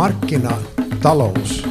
markkinatalous 0.00 1.68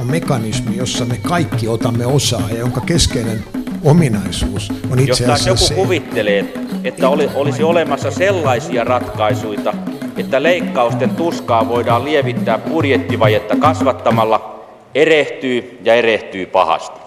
on 0.00 0.06
mekanismi, 0.06 0.76
jossa 0.76 1.04
me 1.04 1.18
kaikki 1.28 1.68
otamme 1.68 2.06
osaa 2.06 2.50
ja 2.50 2.58
jonka 2.58 2.80
keskeinen 2.80 3.44
ominaisuus 3.84 4.72
on 4.90 4.98
itse 4.98 5.24
asiassa 5.24 5.50
Jos 5.50 5.60
joku 5.60 5.68
se, 5.68 5.74
kuvittelee, 5.74 6.52
että 6.84 7.08
oli, 7.08 7.30
olisi 7.34 7.62
olemassa 7.62 8.10
sellaisia 8.10 8.84
ratkaisuja, 8.84 9.74
että 10.16 10.42
leikkausten 10.42 11.10
tuskaa 11.10 11.68
voidaan 11.68 12.04
lievittää 12.04 12.58
budjettivajetta 12.58 13.56
kasvattamalla, 13.56 14.64
erehtyy 14.94 15.78
ja 15.84 15.94
erehtyy 15.94 16.46
pahasti. 16.46 17.00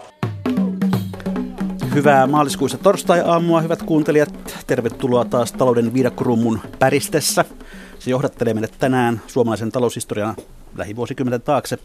Hyvää 1.94 2.28
maaliskuista 2.28 2.78
torstai-aamua, 2.78 3.62
hyvät 3.62 3.84
kuuntelijat. 3.84 4.64
Tervetuloa 4.68 5.26
taas 5.26 5.52
talouden 5.52 5.94
viidakkorummun 5.94 6.60
päristessä. 6.80 7.46
Se 8.02 8.12
johdattelee 8.12 8.54
meidät 8.54 8.74
tänään 8.80 9.22
suomalaisen 9.28 9.72
taloushistorian 9.72 10.36
lähivuosikymmenten 10.76 11.42
taakse. 11.42 11.78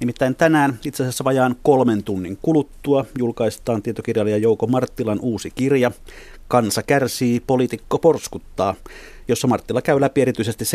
Nimittäin 0.00 0.34
tänään, 0.34 0.78
itse 0.84 1.02
asiassa 1.02 1.24
vajaan 1.24 1.56
kolmen 1.62 2.04
tunnin 2.04 2.38
kuluttua, 2.42 3.04
julkaistaan 3.18 3.82
tietokirjailija 3.82 4.36
Jouko 4.36 4.66
Marttilan 4.66 5.18
uusi 5.20 5.50
kirja 5.50 5.90
Kansa 6.48 6.82
kärsii, 6.82 7.40
poliitikko 7.40 7.98
porskuttaa, 7.98 8.74
jossa 9.28 9.48
Marttila 9.48 9.82
käy 9.82 10.00
läpi 10.00 10.22
erityisesti 10.22 10.64
70- 10.64 10.68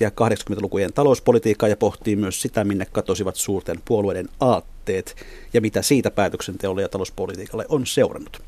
ja 0.00 0.08
80-lukujen 0.08 0.92
talouspolitiikkaa 0.92 1.68
ja 1.68 1.76
pohtii 1.76 2.16
myös 2.16 2.42
sitä, 2.42 2.64
minne 2.64 2.86
katosivat 2.92 3.36
suurten 3.36 3.78
puolueiden 3.84 4.28
aatteet 4.40 5.16
ja 5.52 5.60
mitä 5.60 5.82
siitä 5.82 6.10
päätöksenteolle 6.10 6.82
ja 6.82 6.88
talouspolitiikalle 6.88 7.66
on 7.68 7.86
seurannut. 7.86 8.42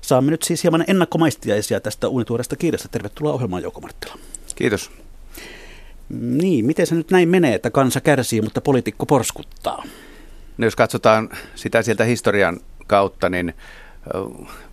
Saamme 0.00 0.30
nyt 0.30 0.42
siis 0.42 0.62
hieman 0.62 0.84
ennakkomaistiaisia 0.88 1.80
tästä 1.80 2.08
uunituoresta 2.08 2.56
kirjasta. 2.56 2.88
Tervetuloa 2.88 3.32
ohjelmaan 3.32 3.62
Jouko 3.62 3.80
Marttila. 3.80 4.14
Kiitos. 4.54 5.03
Niin, 6.20 6.66
miten 6.66 6.86
se 6.86 6.94
nyt 6.94 7.10
näin 7.10 7.28
menee, 7.28 7.54
että 7.54 7.70
kansa 7.70 8.00
kärsii, 8.00 8.42
mutta 8.42 8.60
poliitikko 8.60 9.06
porskuttaa? 9.06 9.82
No 10.58 10.64
jos 10.64 10.76
katsotaan 10.76 11.28
sitä 11.54 11.82
sieltä 11.82 12.04
historian 12.04 12.60
kautta, 12.86 13.28
niin 13.28 13.54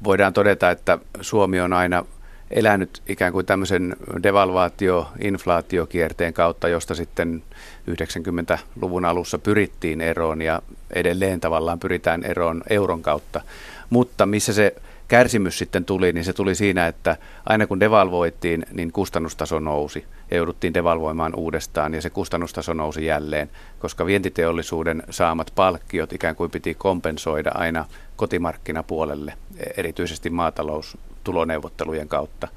voidaan 0.03 0.33
todeta, 0.33 0.71
että 0.71 0.99
Suomi 1.21 1.59
on 1.59 1.73
aina 1.73 2.05
elänyt 2.51 3.01
ikään 3.07 3.33
kuin 3.33 3.45
tämmöisen 3.45 3.95
devalvaatio-inflaatiokierteen 4.23 6.33
kautta, 6.33 6.67
josta 6.67 6.95
sitten 6.95 7.43
90-luvun 7.91 9.05
alussa 9.05 9.39
pyrittiin 9.39 10.01
eroon 10.01 10.41
ja 10.41 10.61
edelleen 10.93 11.39
tavallaan 11.39 11.79
pyritään 11.79 12.23
eroon 12.23 12.63
euron 12.69 13.01
kautta. 13.01 13.41
Mutta 13.89 14.25
missä 14.25 14.53
se 14.53 14.75
kärsimys 15.11 15.57
sitten 15.57 15.85
tuli, 15.85 16.13
niin 16.13 16.25
se 16.25 16.33
tuli 16.33 16.55
siinä, 16.55 16.87
että 16.87 17.17
aina 17.45 17.67
kun 17.67 17.79
devalvoitiin, 17.79 18.65
niin 18.71 18.91
kustannustaso 18.91 19.59
nousi 19.59 20.05
ja 20.31 20.37
jouduttiin 20.37 20.73
devalvoimaan 20.73 21.35
uudestaan 21.35 21.93
ja 21.93 22.01
se 22.01 22.09
kustannustaso 22.09 22.73
nousi 22.73 23.05
jälleen, 23.05 23.49
koska 23.79 24.05
vientiteollisuuden 24.05 25.03
saamat 25.09 25.51
palkkiot 25.55 26.13
ikään 26.13 26.35
kuin 26.35 26.51
piti 26.51 26.73
kompensoida 26.73 27.51
aina 27.53 27.85
kotimarkkinapuolelle, 28.15 29.33
erityisesti 29.77 30.29
maataloustuloneuvottelujen 30.29 32.07
kautta. 32.07 32.47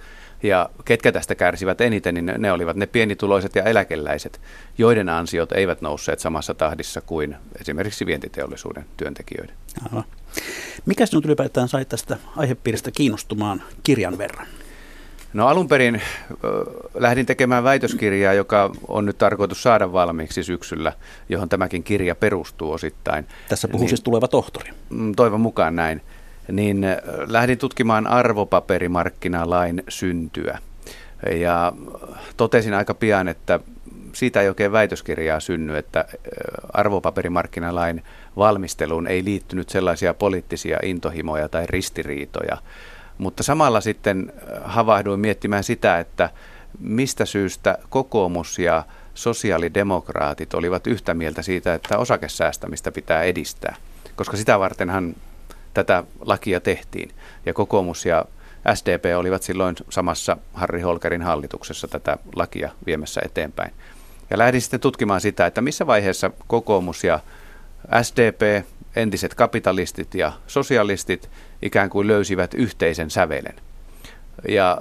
Ja 0.45 0.70
ketkä 0.84 1.12
tästä 1.12 1.34
kärsivät 1.34 1.81
eniten, 1.81 2.14
niin 2.14 2.33
ne 2.39 2.53
olivat 2.53 2.77
ne 2.77 2.87
pienituloiset 2.87 3.55
ja 3.55 3.62
eläkeläiset, 3.62 4.41
joiden 4.78 5.09
ansiot 5.09 5.53
eivät 5.53 5.81
nousseet 5.81 6.20
samassa 6.20 6.55
tahdissa 6.55 7.00
kuin 7.00 7.37
esimerkiksi 7.61 8.06
vientiteollisuuden 8.06 8.84
työntekijöiden. 8.97 9.56
Aivan. 9.89 10.05
Mikä 10.87 11.06
sinut 11.06 11.25
ylipäätään 11.25 11.69
sai 11.69 11.84
tästä 11.84 12.17
aihepiiristä 12.37 12.91
kiinnostumaan 12.91 13.62
kirjan 13.83 14.19
verran? 14.19 14.47
No 15.33 15.47
alun 15.47 15.69
perin 15.69 15.95
äh, 15.95 16.00
lähdin 16.95 17.27
tekemään 17.27 17.65
väitöskirjaa, 17.65 18.33
joka 18.33 18.70
on 18.89 19.06
nyt 19.06 19.19
tarkoitus 19.19 19.62
saada 19.62 19.92
valmiiksi 19.92 20.42
syksyllä, 20.42 20.92
johon 21.28 21.48
tämäkin 21.48 21.83
kirja 21.83 22.15
perustuu 22.15 22.72
osittain. 22.72 23.27
Tässä 23.48 23.69
puhuu 23.69 23.83
niin, 23.83 23.89
siis 23.89 24.03
tuleva 24.03 24.28
tohtori. 24.28 24.71
Toivon 25.16 25.41
mukaan 25.41 25.76
näin. 25.76 26.03
Niin 26.53 26.84
äh, 26.84 26.97
lähdin 27.27 27.59
tutkimaan 27.59 28.06
arvopaperimarkkinalain 28.06 29.82
syntyä. 29.88 30.59
Ja 31.41 31.72
totesin 32.37 32.75
aika 32.75 32.94
pian, 32.94 33.28
että 33.28 33.60
siitä 34.12 34.41
ei 34.41 34.49
oikein 34.49 34.72
väitöskirjaa 34.72 35.41
synny, 35.41 35.77
että 35.77 36.05
arvopaperimarkkinalain 36.72 38.03
valmisteluun 38.37 39.06
ei 39.06 39.25
liittynyt 39.25 39.69
sellaisia 39.69 40.15
poliittisia 40.15 40.78
intohimoja 40.82 41.49
tai 41.49 41.66
ristiriitoja. 41.66 42.56
Mutta 43.19 43.43
samalla 43.43 43.81
sitten 43.81 44.32
havahduin 44.65 45.21
miettimään 45.21 45.65
sitä, 45.65 45.99
että 45.99 46.31
mistä 46.81 47.25
syystä 47.25 47.78
kokoomus 47.88 48.59
ja 48.59 48.84
sosiaalidemokraatit 49.15 50.55
olivat 50.55 50.87
yhtä 50.87 51.15
mieltä 51.15 51.43
siitä, 51.43 51.75
että 51.75 51.99
osakesäästämistä 51.99 52.93
pitää 52.93 53.22
edistää. 53.22 53.76
Koska 54.16 54.37
sitä 54.37 54.59
vartenhan 54.59 55.15
tätä 55.75 56.05
lakia 56.21 56.61
tehtiin. 56.61 57.11
Ja 57.47 57.55
kokoomus 57.55 58.07
ja 58.07 58.25
SDP 58.75 59.05
olivat 59.17 59.43
silloin 59.43 59.77
samassa 59.91 60.37
Harri 60.53 60.81
Holkerin 60.81 61.23
hallituksessa 61.23 61.89
tätä 61.89 62.17
lakia 62.37 62.71
viemässä 62.87 63.21
eteenpäin. 63.25 63.73
Ja 64.31 64.39
lähdin 64.39 64.61
sitten 64.61 64.81
tutkimaan 64.81 65.21
sitä, 65.21 65.47
että 65.47 65.61
missä 65.61 65.87
vaiheessa 65.87 66.31
kokoomus 66.47 67.05
ja 67.05 67.21
SDP, 68.03 68.65
entiset 68.97 69.35
kapitalistit 69.35 70.15
ja 70.15 70.33
sosialistit 70.47 71.31
ikään 71.62 71.91
kuin 71.91 72.06
löysivät 72.06 72.55
yhteisen 72.55 73.11
sävelen. 73.11 73.55
Ja 74.49 74.79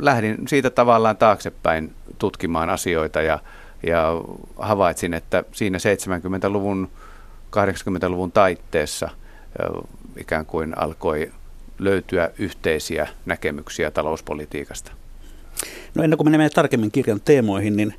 lähdin 0.00 0.48
siitä 0.48 0.70
tavallaan 0.70 1.16
taaksepäin 1.16 1.94
tutkimaan 2.18 2.70
asioita 2.70 3.22
ja, 3.22 3.38
ja 3.82 4.12
havaitsin, 4.58 5.14
että 5.14 5.44
siinä 5.52 5.78
70-luvun, 5.78 6.90
80-luvun 7.56 8.32
taitteessa 8.32 9.08
ikään 10.20 10.46
kuin 10.46 10.78
alkoi 10.78 11.32
löytyä 11.78 12.30
yhteisiä 12.38 13.08
näkemyksiä 13.26 13.90
talouspolitiikasta. 13.90 14.92
No 15.94 16.04
ennen 16.04 16.16
kuin 16.16 16.26
menemme 16.26 16.50
tarkemmin 16.50 16.90
kirjan 16.90 17.20
teemoihin, 17.24 17.76
niin 17.76 17.94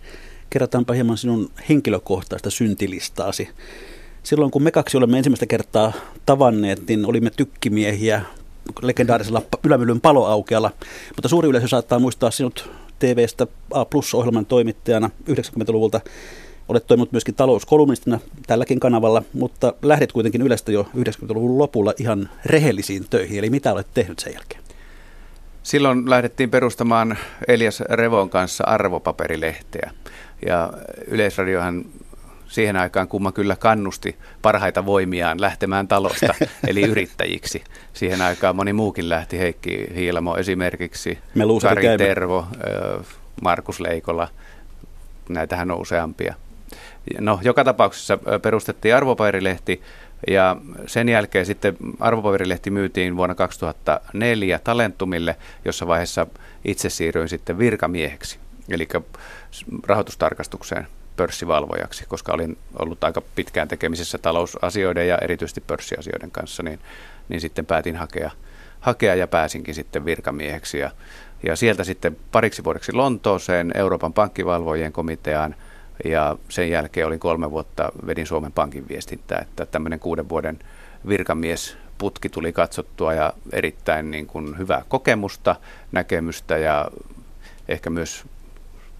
kerrataanpa 0.49 0.93
hieman 0.93 1.17
sinun 1.17 1.49
henkilökohtaista 1.69 2.49
syntilistaasi. 2.49 3.49
Silloin 4.23 4.51
kun 4.51 4.63
me 4.63 4.71
kaksi 4.71 4.97
olemme 4.97 5.17
ensimmäistä 5.17 5.45
kertaa 5.45 5.91
tavanneet, 6.25 6.87
niin 6.87 7.05
olimme 7.05 7.29
tykkimiehiä 7.29 8.21
legendaarisella 8.81 9.41
Ylämylyn 9.63 10.01
paloaukealla, 10.01 10.71
mutta 11.15 11.29
suuri 11.29 11.49
yleisö 11.49 11.67
saattaa 11.67 11.99
muistaa 11.99 12.31
sinut 12.31 12.71
TV-stä 12.99 13.47
A 13.71 13.85
Plus-ohjelman 13.85 14.45
toimittajana 14.45 15.09
90-luvulta. 15.29 16.01
Olet 16.69 16.87
toiminut 16.87 17.11
myöskin 17.11 17.35
talouskolumnistina 17.35 18.19
tälläkin 18.47 18.79
kanavalla, 18.79 19.23
mutta 19.33 19.73
lähdit 19.81 20.11
kuitenkin 20.11 20.41
Ylestä 20.41 20.71
jo 20.71 20.87
90-luvun 20.97 21.57
lopulla 21.57 21.93
ihan 21.99 22.29
rehellisiin 22.45 23.05
töihin. 23.09 23.39
Eli 23.39 23.49
mitä 23.49 23.73
olet 23.73 23.87
tehnyt 23.93 24.19
sen 24.19 24.33
jälkeen? 24.33 24.61
Silloin 25.63 26.09
lähdettiin 26.09 26.49
perustamaan 26.49 27.17
Elias 27.47 27.81
Revon 27.81 28.29
kanssa 28.29 28.63
arvopaperilehteä. 28.67 29.91
Ja 30.45 30.73
Yleisradiohan 31.07 31.85
siihen 32.47 32.75
aikaan 32.75 33.07
kumma 33.07 33.31
kyllä 33.31 33.55
kannusti 33.55 34.15
parhaita 34.41 34.85
voimiaan 34.85 35.41
lähtemään 35.41 35.87
talosta, 35.87 36.33
eli 36.69 36.81
yrittäjiksi. 36.81 37.63
Siihen 37.93 38.21
aikaan 38.21 38.55
moni 38.55 38.73
muukin 38.73 39.09
lähti, 39.09 39.39
Heikki 39.39 39.87
Hiilamo 39.95 40.35
esimerkiksi, 40.35 41.17
Me 41.35 41.43
Kari 41.61 41.97
Tervo, 41.97 42.47
Markus 43.41 43.79
Leikola, 43.79 44.27
näitähän 45.29 45.71
on 45.71 45.81
useampia. 45.81 46.35
No, 47.19 47.39
joka 47.41 47.63
tapauksessa 47.63 48.19
perustettiin 48.41 48.95
arvopaperilehti 48.95 49.81
ja 50.27 50.55
sen 50.87 51.09
jälkeen 51.09 51.45
sitten 51.45 51.77
arvopaperilehti 51.99 52.69
myytiin 52.69 53.17
vuonna 53.17 53.35
2004 53.35 54.59
Talentumille, 54.59 55.35
jossa 55.65 55.87
vaiheessa 55.87 56.27
itse 56.65 56.89
siirryin 56.89 57.29
sitten 57.29 57.59
virkamieheksi, 57.59 58.39
eli 58.69 58.87
rahoitustarkastukseen 59.87 60.87
pörssivalvojaksi, 61.15 62.05
koska 62.07 62.33
olin 62.33 62.57
ollut 62.79 63.03
aika 63.03 63.21
pitkään 63.35 63.67
tekemisessä 63.67 64.17
talousasioiden 64.17 65.07
ja 65.07 65.17
erityisesti 65.17 65.61
pörssiasioiden 65.61 66.31
kanssa, 66.31 66.63
niin, 66.63 66.79
niin 67.29 67.41
sitten 67.41 67.65
päätin 67.65 67.95
hakea, 67.95 68.31
hakea 68.79 69.15
ja 69.15 69.27
pääsinkin 69.27 69.75
sitten 69.75 70.05
virkamieheksi. 70.05 70.79
Ja, 70.79 70.91
ja 71.43 71.55
sieltä 71.55 71.83
sitten 71.83 72.17
pariksi 72.31 72.63
vuodeksi 72.63 72.93
Lontooseen 72.93 73.71
Euroopan 73.75 74.13
pankkivalvojien 74.13 74.91
komiteaan 74.91 75.55
ja 76.05 76.37
sen 76.49 76.69
jälkeen 76.69 77.07
olin 77.07 77.19
kolme 77.19 77.51
vuotta, 77.51 77.91
vedin 78.07 78.27
Suomen 78.27 78.51
Pankin 78.51 78.89
viestintää, 78.89 79.39
että 79.41 79.65
tämmöinen 79.65 79.99
kuuden 79.99 80.29
vuoden 80.29 80.59
virkamies 81.07 81.77
putki 81.97 82.29
tuli 82.29 82.53
katsottua 82.53 83.13
ja 83.13 83.33
erittäin 83.51 84.11
niin 84.11 84.27
kuin 84.27 84.57
hyvää 84.57 84.83
kokemusta, 84.87 85.55
näkemystä 85.91 86.57
ja 86.57 86.89
ehkä 87.67 87.89
myös 87.89 88.25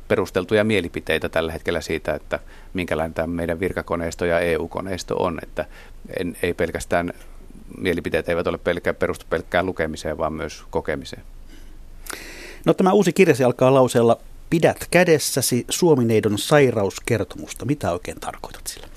perusteltuja 0.07 0.63
mielipiteitä 0.63 1.29
tällä 1.29 1.51
hetkellä 1.51 1.81
siitä, 1.81 2.13
että 2.13 2.39
minkälainen 2.73 3.13
tämä 3.13 3.27
meidän 3.27 3.59
virkakoneisto 3.59 4.25
ja 4.25 4.39
EU-koneisto 4.39 5.15
on, 5.15 5.39
että 5.43 5.65
en, 6.19 6.37
ei 6.41 6.53
pelkästään 6.53 7.13
mielipiteet 7.77 8.29
eivät 8.29 8.47
ole 8.47 8.57
pelkkä, 8.57 8.93
perustu 8.93 9.25
pelkkään 9.29 9.65
lukemiseen, 9.65 10.17
vaan 10.17 10.33
myös 10.33 10.63
kokemiseen. 10.69 11.23
No 12.65 12.73
tämä 12.73 12.91
uusi 12.91 13.13
kirjasi 13.13 13.43
alkaa 13.43 13.73
lauseella 13.73 14.17
pidät 14.49 14.87
kädessäsi 14.91 15.65
Suomineidon 15.69 16.37
sairauskertomusta. 16.37 17.65
Mitä 17.65 17.91
oikein 17.91 18.19
tarkoitat 18.19 18.67
sillä? 18.67 18.87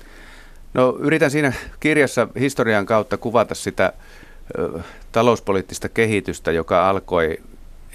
No 0.73 0.95
yritän 0.99 1.31
siinä 1.31 1.53
kirjassa 1.79 2.27
historian 2.39 2.85
kautta 2.85 3.17
kuvata 3.17 3.55
sitä 3.55 3.93
ö, 4.59 4.79
talouspoliittista 5.11 5.89
kehitystä, 5.89 6.51
joka 6.51 6.89
alkoi 6.89 7.37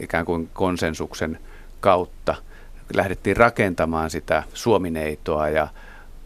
ikään 0.01 0.25
kuin 0.25 0.51
konsensuksen 0.53 1.39
kautta. 1.81 2.35
Lähdettiin 2.95 3.37
rakentamaan 3.37 4.11
sitä 4.11 4.43
Suomineitoa 4.55 5.49
ja 5.49 5.69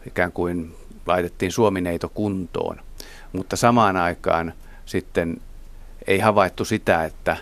ikään 0.07 0.31
kuin 0.31 0.75
laitettiin 1.05 1.51
Suomineito 1.51 2.09
kuntoon. 2.09 2.77
Mutta 3.33 3.55
samaan 3.55 3.97
aikaan 3.97 4.53
sitten 4.85 5.41
ei 6.07 6.19
havaittu 6.19 6.65
sitä, 6.65 7.05
että 7.05 7.37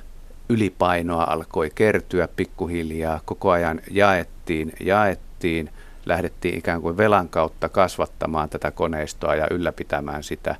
ylipainoa 0.51 1.23
alkoi 1.23 1.71
kertyä 1.75 2.27
pikkuhiljaa, 2.35 3.19
koko 3.25 3.51
ajan 3.51 3.81
jaettiin, 3.91 4.73
jaettiin, 4.79 5.69
lähdettiin 6.05 6.57
ikään 6.57 6.81
kuin 6.81 6.97
velan 6.97 7.29
kautta 7.29 7.69
kasvattamaan 7.69 8.49
tätä 8.49 8.71
koneistoa 8.71 9.35
ja 9.35 9.47
ylläpitämään 9.51 10.23
sitä. 10.23 10.55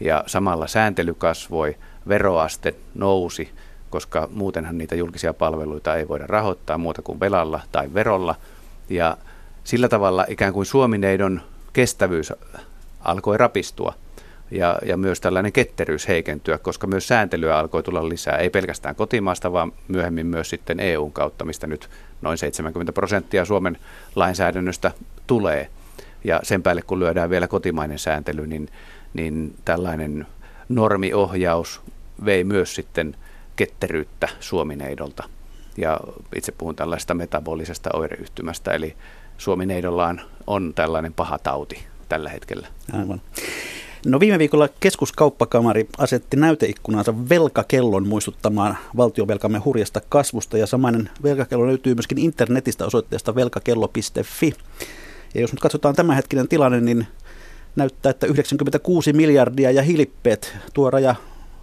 Ja 0.00 0.24
samalla 0.26 0.66
sääntely 0.66 1.14
kasvoi, 1.14 1.76
veroaste 2.08 2.74
nousi, 2.94 3.50
koska 3.90 4.28
muutenhan 4.32 4.78
niitä 4.78 4.94
julkisia 4.94 5.34
palveluita 5.34 5.96
ei 5.96 6.08
voida 6.08 6.26
rahoittaa 6.26 6.78
muuta 6.78 7.02
kuin 7.02 7.20
velalla 7.20 7.60
tai 7.72 7.94
verolla. 7.94 8.34
Ja 8.88 9.16
sillä 9.64 9.88
tavalla 9.88 10.24
ikään 10.28 10.52
kuin 10.52 10.66
Suomineidon 10.66 11.40
kestävyys 11.72 12.32
alkoi 13.00 13.38
rapistua 13.38 13.94
ja, 14.52 14.78
ja 14.86 14.96
myös 14.96 15.20
tällainen 15.20 15.52
ketteryys 15.52 16.08
heikentyä, 16.08 16.58
koska 16.58 16.86
myös 16.86 17.08
sääntelyä 17.08 17.58
alkoi 17.58 17.82
tulla 17.82 18.08
lisää, 18.08 18.36
ei 18.36 18.50
pelkästään 18.50 18.94
kotimaasta, 18.94 19.52
vaan 19.52 19.72
myöhemmin 19.88 20.26
myös 20.26 20.50
sitten 20.50 20.80
EUn 20.80 21.12
kautta, 21.12 21.44
mistä 21.44 21.66
nyt 21.66 21.90
noin 22.22 22.38
70 22.38 22.92
prosenttia 22.92 23.44
Suomen 23.44 23.78
lainsäädännöstä 24.14 24.90
tulee. 25.26 25.68
Ja 26.24 26.40
sen 26.42 26.62
päälle 26.62 26.82
kun 26.82 27.00
lyödään 27.00 27.30
vielä 27.30 27.48
kotimainen 27.48 27.98
sääntely, 27.98 28.46
niin, 28.46 28.68
niin 29.14 29.54
tällainen 29.64 30.26
normiohjaus 30.68 31.80
vei 32.24 32.44
myös 32.44 32.74
sitten 32.74 33.16
ketteryyttä 33.56 34.28
Suomineidolta. 34.40 35.24
Ja 35.76 36.00
itse 36.36 36.52
puhun 36.52 36.76
tällaista 36.76 37.14
metabolisesta 37.14 37.90
oireyhtymästä, 37.94 38.72
eli 38.72 38.96
Suomineidolla 39.38 40.14
on, 40.46 40.72
tällainen 40.74 41.12
paha 41.12 41.38
tauti 41.38 41.84
tällä 42.08 42.30
hetkellä. 42.30 42.66
Aivan. 42.92 43.20
No 44.06 44.20
viime 44.20 44.38
viikolla 44.38 44.68
keskuskauppakamari 44.80 45.88
asetti 45.98 46.36
näyteikkunansa 46.36 47.28
velkakellon 47.28 48.08
muistuttamaan 48.08 48.78
valtiovelkamme 48.96 49.58
hurjasta 49.58 50.00
kasvusta 50.08 50.58
ja 50.58 50.66
samainen 50.66 51.10
velkakello 51.22 51.66
löytyy 51.66 51.94
myöskin 51.94 52.18
internetistä 52.18 52.86
osoitteesta 52.86 53.34
velkakello.fi. 53.34 54.52
Ja 55.34 55.40
jos 55.40 55.52
nyt 55.52 55.60
katsotaan 55.60 55.94
tämänhetkinen 55.94 56.48
tilanne, 56.48 56.80
niin 56.80 57.06
näyttää, 57.76 58.10
että 58.10 58.26
96 58.26 59.12
miljardia 59.12 59.70
ja 59.70 59.82
hilippeet 59.82 60.56
tuo 60.74 60.90
raja 60.90 61.14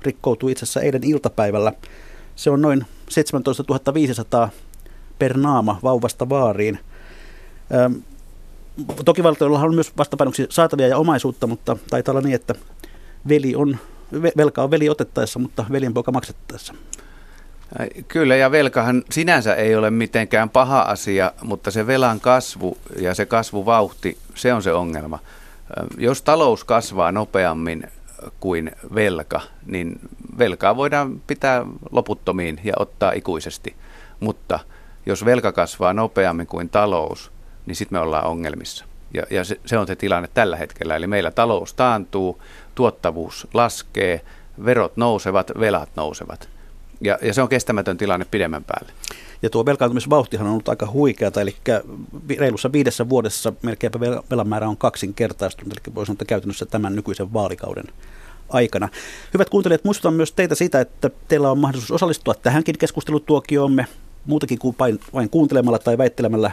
rikkoutuu 0.02 0.50
itse 0.50 0.66
asiassa 0.66 0.82
eilen 0.82 1.04
iltapäivällä. 1.04 1.74
Se 2.36 2.50
on 2.50 2.62
noin 2.62 2.86
17 3.10 3.94
500 3.94 4.50
per 5.20 5.38
naama 5.38 5.80
vauvasta 5.84 6.30
vaariin. 6.30 6.80
Toki 9.06 9.24
valtioilla 9.24 9.60
on 9.60 9.76
myös 9.76 9.98
vastapainoksi 9.98 10.48
saatavia 10.50 10.88
ja 10.88 10.98
omaisuutta, 10.98 11.48
mutta 11.48 11.78
taitaa 11.90 12.12
olla 12.12 12.22
niin, 12.22 12.36
että 12.36 12.56
veli 13.30 13.56
on, 13.56 13.78
velka 14.38 14.64
on 14.64 14.72
veli 14.72 14.90
otettaessa, 14.90 15.40
mutta 15.40 15.66
veljenpoika 15.72 16.12
maksettaessa. 16.12 16.74
Kyllä, 18.08 18.36
ja 18.36 18.52
velkahan 18.52 19.04
sinänsä 19.12 19.56
ei 19.56 19.76
ole 19.76 19.90
mitenkään 19.90 20.50
paha 20.50 20.82
asia, 20.82 21.32
mutta 21.42 21.72
se 21.72 21.88
velan 21.88 22.20
kasvu 22.20 22.78
ja 23.00 23.14
se 23.14 23.26
kasvuvauhti, 23.26 24.18
se 24.36 24.54
on 24.54 24.64
se 24.64 24.74
ongelma. 24.74 25.20
Jos 25.98 26.22
talous 26.22 26.64
kasvaa 26.64 27.12
nopeammin 27.12 27.88
kuin 28.40 28.72
velka, 28.96 29.42
niin 29.66 30.00
velkaa 30.38 30.76
voidaan 30.76 31.22
pitää 31.28 31.66
loputtomiin 31.92 32.60
ja 32.64 32.74
ottaa 32.80 33.12
ikuisesti. 33.12 33.76
Mutta 34.20 34.60
jos 35.06 35.26
velka 35.26 35.52
kasvaa 35.52 35.94
nopeammin 35.94 36.48
kuin 36.48 36.70
talous, 36.70 37.32
niin 37.70 37.76
sitten 37.76 37.96
me 37.96 38.02
ollaan 38.02 38.26
ongelmissa. 38.26 38.86
Ja, 39.14 39.24
ja 39.30 39.44
se, 39.44 39.60
se 39.66 39.78
on 39.78 39.88
se 39.88 39.96
tilanne 39.96 40.30
tällä 40.34 40.58
hetkellä. 40.58 40.96
Eli 40.96 41.08
meillä 41.08 41.32
talous 41.32 41.74
taantuu, 41.74 42.42
tuottavuus 42.76 43.48
laskee, 43.54 44.22
verot 44.66 44.98
nousevat, 44.98 45.52
velat 45.60 45.90
nousevat. 45.96 46.50
Ja, 47.02 47.18
ja 47.22 47.34
se 47.34 47.42
on 47.42 47.50
kestämätön 47.50 47.98
tilanne 47.98 48.26
pidemmän 48.32 48.64
päälle. 48.64 48.92
Ja 49.42 49.50
tuo 49.50 49.66
velkaantumisvauhtihan 49.66 50.48
on 50.48 50.52
ollut 50.52 50.70
aika 50.70 50.92
huikeata, 50.92 51.42
eli 51.42 51.56
reilussa 52.38 52.72
viidessä 52.72 53.10
vuodessa 53.10 53.54
melkeinpä 53.62 54.00
velan 54.00 54.48
määrä 54.48 54.70
on 54.70 54.78
kaksinkertaistunut, 54.78 55.74
eli 55.74 55.96
voi 55.96 56.06
sanoa, 56.06 56.14
että 56.14 56.26
käytännössä 56.26 56.66
tämän 56.66 56.96
nykyisen 56.96 57.34
vaalikauden 57.34 57.86
aikana. 58.50 58.90
Hyvät 59.34 59.50
kuuntelijat, 59.50 59.84
muistutan 59.84 60.14
myös 60.14 60.32
teitä 60.32 60.56
siitä, 60.56 60.82
että 60.82 61.10
teillä 61.28 61.52
on 61.52 61.58
mahdollisuus 61.58 61.92
osallistua 61.92 62.34
tähänkin 62.34 62.78
keskustelutuokioomme 62.78 63.86
muutakin 64.26 64.60
kuin 64.60 64.76
vain 65.14 65.30
kuuntelemalla 65.32 65.80
tai 65.80 65.98
väittelemällä 65.98 66.52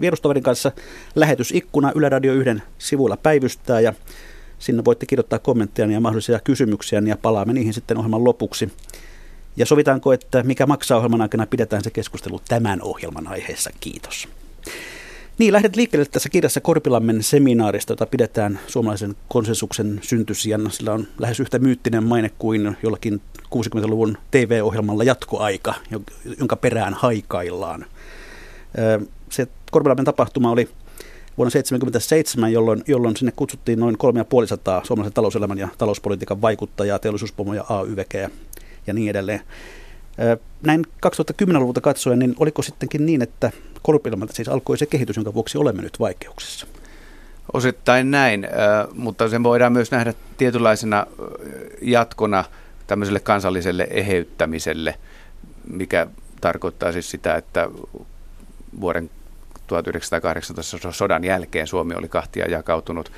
vierustoverin 0.00 0.42
kanssa. 0.42 0.72
Lähetysikkuna 1.14 1.92
Yle 1.94 2.08
Radio 2.08 2.32
1 2.32 2.50
sivuilla 2.78 3.16
päivystää 3.16 3.80
ja 3.80 3.92
sinne 4.58 4.84
voitte 4.84 5.06
kirjoittaa 5.06 5.38
kommentteja 5.38 5.90
ja 5.90 6.00
mahdollisia 6.00 6.40
kysymyksiä 6.40 7.02
ja 7.06 7.16
palaamme 7.16 7.52
niihin 7.52 7.74
sitten 7.74 7.98
ohjelman 7.98 8.24
lopuksi. 8.24 8.72
Ja 9.56 9.66
sovitaanko, 9.66 10.12
että 10.12 10.42
mikä 10.42 10.66
maksaa 10.66 10.98
ohjelman 10.98 11.22
aikana, 11.22 11.46
pidetään 11.46 11.84
se 11.84 11.90
keskustelu 11.90 12.40
tämän 12.48 12.82
ohjelman 12.82 13.28
aiheessa. 13.28 13.70
Kiitos. 13.80 14.28
Niin, 15.38 15.52
lähdet 15.52 15.76
liikkeelle 15.76 16.06
tässä 16.06 16.28
kirjassa 16.28 16.60
Korpilammen 16.60 17.22
seminaarista, 17.22 17.92
jota 17.92 18.06
pidetään 18.06 18.60
suomalaisen 18.66 19.16
konsensuksen 19.28 20.00
syntysijana. 20.02 20.70
Sillä 20.70 20.92
on 20.92 21.06
lähes 21.18 21.40
yhtä 21.40 21.58
myyttinen 21.58 22.04
maine 22.04 22.30
kuin 22.38 22.76
jollakin 22.82 23.20
60-luvun 23.54 24.18
TV-ohjelmalla 24.30 25.04
Jatkoaika, 25.04 25.74
jonka 26.38 26.56
perään 26.56 26.94
haikaillaan. 26.94 27.86
Se 29.30 29.48
Korpilammen 29.70 30.04
tapahtuma 30.04 30.50
oli 30.50 30.68
vuonna 31.38 31.50
1977, 31.50 32.52
jolloin, 32.52 32.82
jolloin 32.86 33.16
sinne 33.16 33.32
kutsuttiin 33.36 33.80
noin 33.80 33.98
3500 33.98 34.84
suomalaisen 34.84 35.14
talouselämän 35.14 35.58
ja 35.58 35.68
talouspolitiikan 35.78 36.42
vaikuttajaa, 36.42 36.98
teollisuuspomoja, 36.98 37.64
AY-väkeä 37.68 38.30
ja 38.86 38.94
niin 38.94 39.10
edelleen. 39.10 39.40
Näin 40.62 40.84
2010-luvulta 41.06 41.80
katsoen, 41.80 42.18
niin 42.18 42.34
oliko 42.38 42.62
sittenkin 42.62 43.06
niin, 43.06 43.22
että 43.22 43.50
Korpilammelta 43.82 44.32
siis 44.32 44.48
alkoi 44.48 44.78
se 44.78 44.86
kehitys, 44.86 45.16
jonka 45.16 45.34
vuoksi 45.34 45.58
olemme 45.58 45.82
nyt 45.82 46.00
vaikeuksissa? 46.00 46.66
Osittain 47.52 48.10
näin, 48.10 48.48
mutta 48.94 49.28
sen 49.28 49.42
voidaan 49.42 49.72
myös 49.72 49.90
nähdä 49.90 50.14
tietynlaisena 50.38 51.06
jatkona 51.82 52.44
tämmöiselle 52.86 53.20
kansalliselle 53.20 53.86
eheyttämiselle, 53.90 54.98
mikä 55.70 56.06
tarkoittaa 56.40 56.92
siis 56.92 57.10
sitä, 57.10 57.34
että 57.34 57.68
vuoden 58.80 59.10
1918 59.66 60.92
sodan 60.92 61.24
jälkeen 61.24 61.66
Suomi 61.66 61.94
oli 61.94 62.08
kahtia 62.08 62.50
jakautunut. 62.50 63.12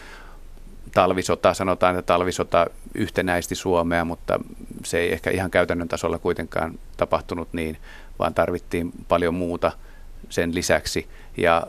Talvisota, 0.92 1.54
sanotaan, 1.54 1.99
että 1.99 2.06
talvisota 2.06 2.66
yhtenäisti 2.94 3.54
Suomea, 3.54 4.04
mutta 4.04 4.40
se 4.85 4.99
ei 4.99 5.12
ehkä 5.12 5.30
ihan 5.30 5.50
käytännön 5.50 5.88
tasolla 5.88 6.18
kuitenkaan 6.18 6.78
tapahtunut 6.97 7.49
niin, 7.52 7.78
vaan 8.18 8.35
tarvittiin 8.35 8.92
paljon 9.09 9.35
muuta 9.35 9.73
sen 10.30 10.54
lisäksi. 10.54 11.09
Ja 11.37 11.66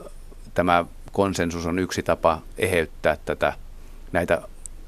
tämä 0.53 0.85
konsensus 1.11 1.65
on 1.65 1.79
yksi 1.79 2.03
tapa 2.03 2.41
eheyttää 2.57 3.17
tätä, 3.25 3.53
näitä 4.11 4.41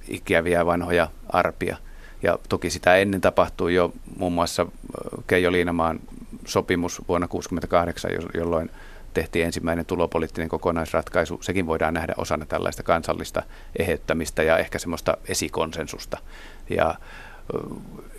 ikäviä 0.08 0.66
vanhoja 0.66 1.08
arpia. 1.30 1.78
Ja 2.24 2.40
toki 2.50 2.70
sitä 2.70 2.96
ennen 2.96 3.22
tapahtui 3.22 3.74
jo 3.76 3.94
muun 4.18 4.34
muassa 4.34 4.66
Keijo 5.28 5.52
Liinamaan 5.52 6.00
sopimus 6.46 7.02
vuonna 7.08 7.28
1968, 7.28 8.12
jolloin 8.42 8.70
tehtiin 9.14 9.46
ensimmäinen 9.46 9.86
tulopoliittinen 9.86 10.50
kokonaisratkaisu. 10.50 11.40
Sekin 11.42 11.68
voidaan 11.68 11.94
nähdä 11.94 12.14
osana 12.18 12.46
tällaista 12.46 12.84
kansallista 12.84 13.44
eheyttämistä 13.80 14.44
ja 14.44 14.58
ehkä 14.58 14.80
semmoista 14.80 15.18
esikonsensusta. 15.28 16.18
Ja 16.70 16.96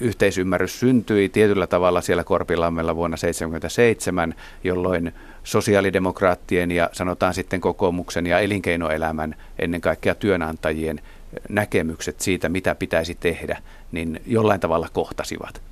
yhteisymmärrys 0.01 0.81
syntyi 0.81 1.29
tietyllä 1.29 1.67
tavalla 1.67 2.01
siellä 2.01 2.25
Korpilammella 2.25 2.97
vuonna 2.97 3.17
1977, 3.17 4.35
jolloin 4.65 5.13
sosiaalidemokraattien 5.45 6.71
ja 6.71 6.91
sanotaan 6.93 7.35
sitten 7.35 7.61
kokoomuksen 7.61 8.27
ja 8.27 8.39
elinkeinoelämän, 8.39 9.35
ennen 9.59 9.81
kaikkea 9.81 10.15
työnantajien 10.15 11.01
näkemykset 11.49 12.21
siitä, 12.21 12.49
mitä 12.49 12.75
pitäisi 12.75 13.15
tehdä, 13.15 13.63
niin 13.93 14.23
jollain 14.27 14.61
tavalla 14.61 14.89
kohtasivat. 14.93 15.63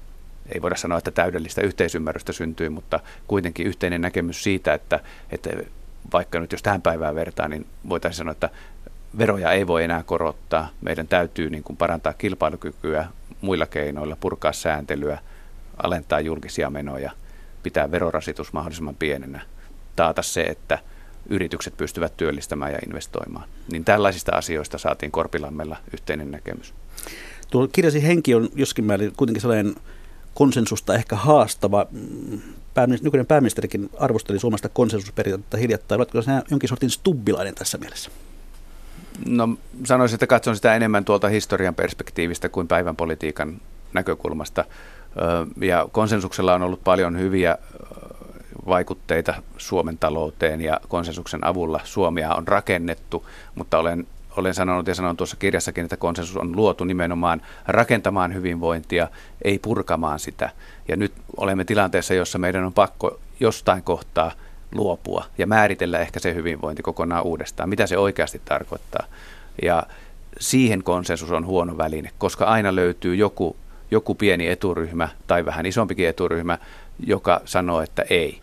Ei 0.55 0.63
voida 0.63 0.77
sanoa, 0.77 0.99
että 0.99 1.11
täydellistä 1.11 1.61
yhteisymmärrystä 1.61 2.33
syntyi, 2.33 2.69
mutta 2.69 3.01
kuitenkin 3.27 3.67
yhteinen 3.67 4.01
näkemys 4.01 4.43
siitä, 4.43 4.75
että, 4.75 5.01
että 5.31 5.51
vaikka 6.13 6.41
nyt 6.41 6.53
jos 6.53 6.63
tähän 6.63 6.83
päivään 6.83 7.15
vertaan, 7.15 7.51
niin 7.51 7.67
voitaisiin 7.89 8.19
sanoa, 8.19 8.33
että 8.33 8.51
veroja 9.19 9.53
ei 9.53 9.67
voi 9.67 9.85
enää 9.85 10.03
korottaa. 10.03 10.69
Meidän 10.81 11.09
täytyy 11.09 11.51
niin 11.51 11.63
kuin 11.63 11.77
parantaa 11.77 12.13
kilpailukykyä 12.13 13.07
muilla 13.41 13.67
keinoilla, 13.67 14.17
purkaa 14.21 14.53
sääntelyä, 14.53 15.19
alentaa 15.83 16.21
julkisia 16.21 16.71
menoja, 16.71 17.11
pitää 17.63 17.91
verorasitus 17.91 18.53
mahdollisimman 18.53 18.97
pienenä. 18.97 19.41
taata 19.97 20.23
se, 20.23 20.43
että 20.43 20.79
yritykset 21.29 21.77
pystyvät 21.77 22.17
työllistämään 22.17 22.73
ja 22.73 22.79
investoimaan. 22.87 23.49
Niin 23.73 23.85
tällaisista 23.85 24.33
asioista 24.33 24.79
saatiin 24.79 25.13
Korpilammella 25.13 25.77
yhteinen 25.93 26.31
näkemys. 26.31 26.75
Tuo 27.51 27.69
kirjasi 27.69 28.07
henki 28.07 28.35
on 28.35 28.49
joskin 28.55 28.85
määrin 28.85 29.13
kuitenkin 29.17 29.41
sellainen 29.41 29.75
konsensusta 30.35 30.95
ehkä 30.95 31.17
haastava. 31.17 31.87
Pääministeri, 32.75 33.07
nykyinen 33.07 33.27
pääministerikin 33.27 33.91
arvosteli 33.99 34.39
suomasta 34.39 34.69
konsensusperiaatetta 34.69 35.57
hiljattain. 35.57 35.99
Oletko 35.99 36.23
sinä 36.23 36.43
jonkin 36.51 36.69
sortin 36.69 36.91
stubbilainen 36.91 37.55
tässä 37.55 37.79
mielessä? 37.79 38.11
No 39.27 39.49
sanoisin, 39.85 40.15
että 40.15 40.27
katson 40.27 40.57
sitä 40.57 40.75
enemmän 40.75 41.05
tuolta 41.05 41.29
historian 41.29 41.75
perspektiivistä 41.75 42.49
kuin 42.49 42.69
päivän 42.69 42.97
politiikan 42.97 43.61
näkökulmasta. 43.93 44.65
Ja 45.61 45.89
konsensuksella 45.93 46.55
on 46.55 46.63
ollut 46.63 46.85
paljon 46.85 47.19
hyviä 47.19 47.59
vaikutteita 48.67 49.35
Suomen 49.57 49.99
talouteen 49.99 50.61
ja 50.61 50.81
konsensuksen 50.89 51.47
avulla 51.47 51.81
Suomia 51.85 52.35
on 52.35 52.49
rakennettu, 52.49 53.27
mutta 53.55 53.79
olen, 53.79 54.07
olen 54.37 54.55
sanonut 54.55 54.87
ja 54.87 54.95
sanon 54.95 55.17
tuossa 55.17 55.37
kirjassakin, 55.37 55.85
että 55.85 55.97
konsensus 55.97 56.37
on 56.37 56.57
luotu 56.57 56.85
nimenomaan 56.85 57.43
rakentamaan 57.67 58.35
hyvinvointia, 58.35 59.09
ei 59.45 59.59
purkamaan 59.59 60.19
sitä. 60.19 60.51
Ja 60.89 60.97
nyt 60.97 61.13
olemme 61.37 61.65
tilanteessa, 61.65 62.15
jossa 62.15 62.39
meidän 62.39 62.65
on 62.65 62.73
pakko 62.73 63.21
jostain 63.41 63.83
kohtaa 63.83 64.33
luopua 64.75 65.25
ja 65.39 65.47
määritellä 65.47 65.99
ehkä 65.99 66.21
se 66.21 66.35
hyvinvointi 66.35 66.83
kokonaan 66.83 67.25
uudestaan, 67.25 67.69
mitä 67.69 67.87
se 67.87 67.99
oikeasti 67.99 68.41
tarkoittaa. 68.45 69.07
Ja 69.63 69.83
siihen 70.41 70.83
konsensus 70.83 71.31
on 71.31 71.47
huono 71.47 71.79
väline, 71.79 72.11
koska 72.19 72.45
aina 72.45 72.75
löytyy 72.75 73.15
joku, 73.15 73.57
joku 73.91 74.15
pieni 74.15 74.49
eturyhmä 74.49 75.09
tai 75.27 75.45
vähän 75.45 75.67
isompikin 75.67 76.09
eturyhmä, 76.09 76.59
joka 77.07 77.41
sanoo, 77.45 77.81
että 77.81 78.05
ei 78.11 78.41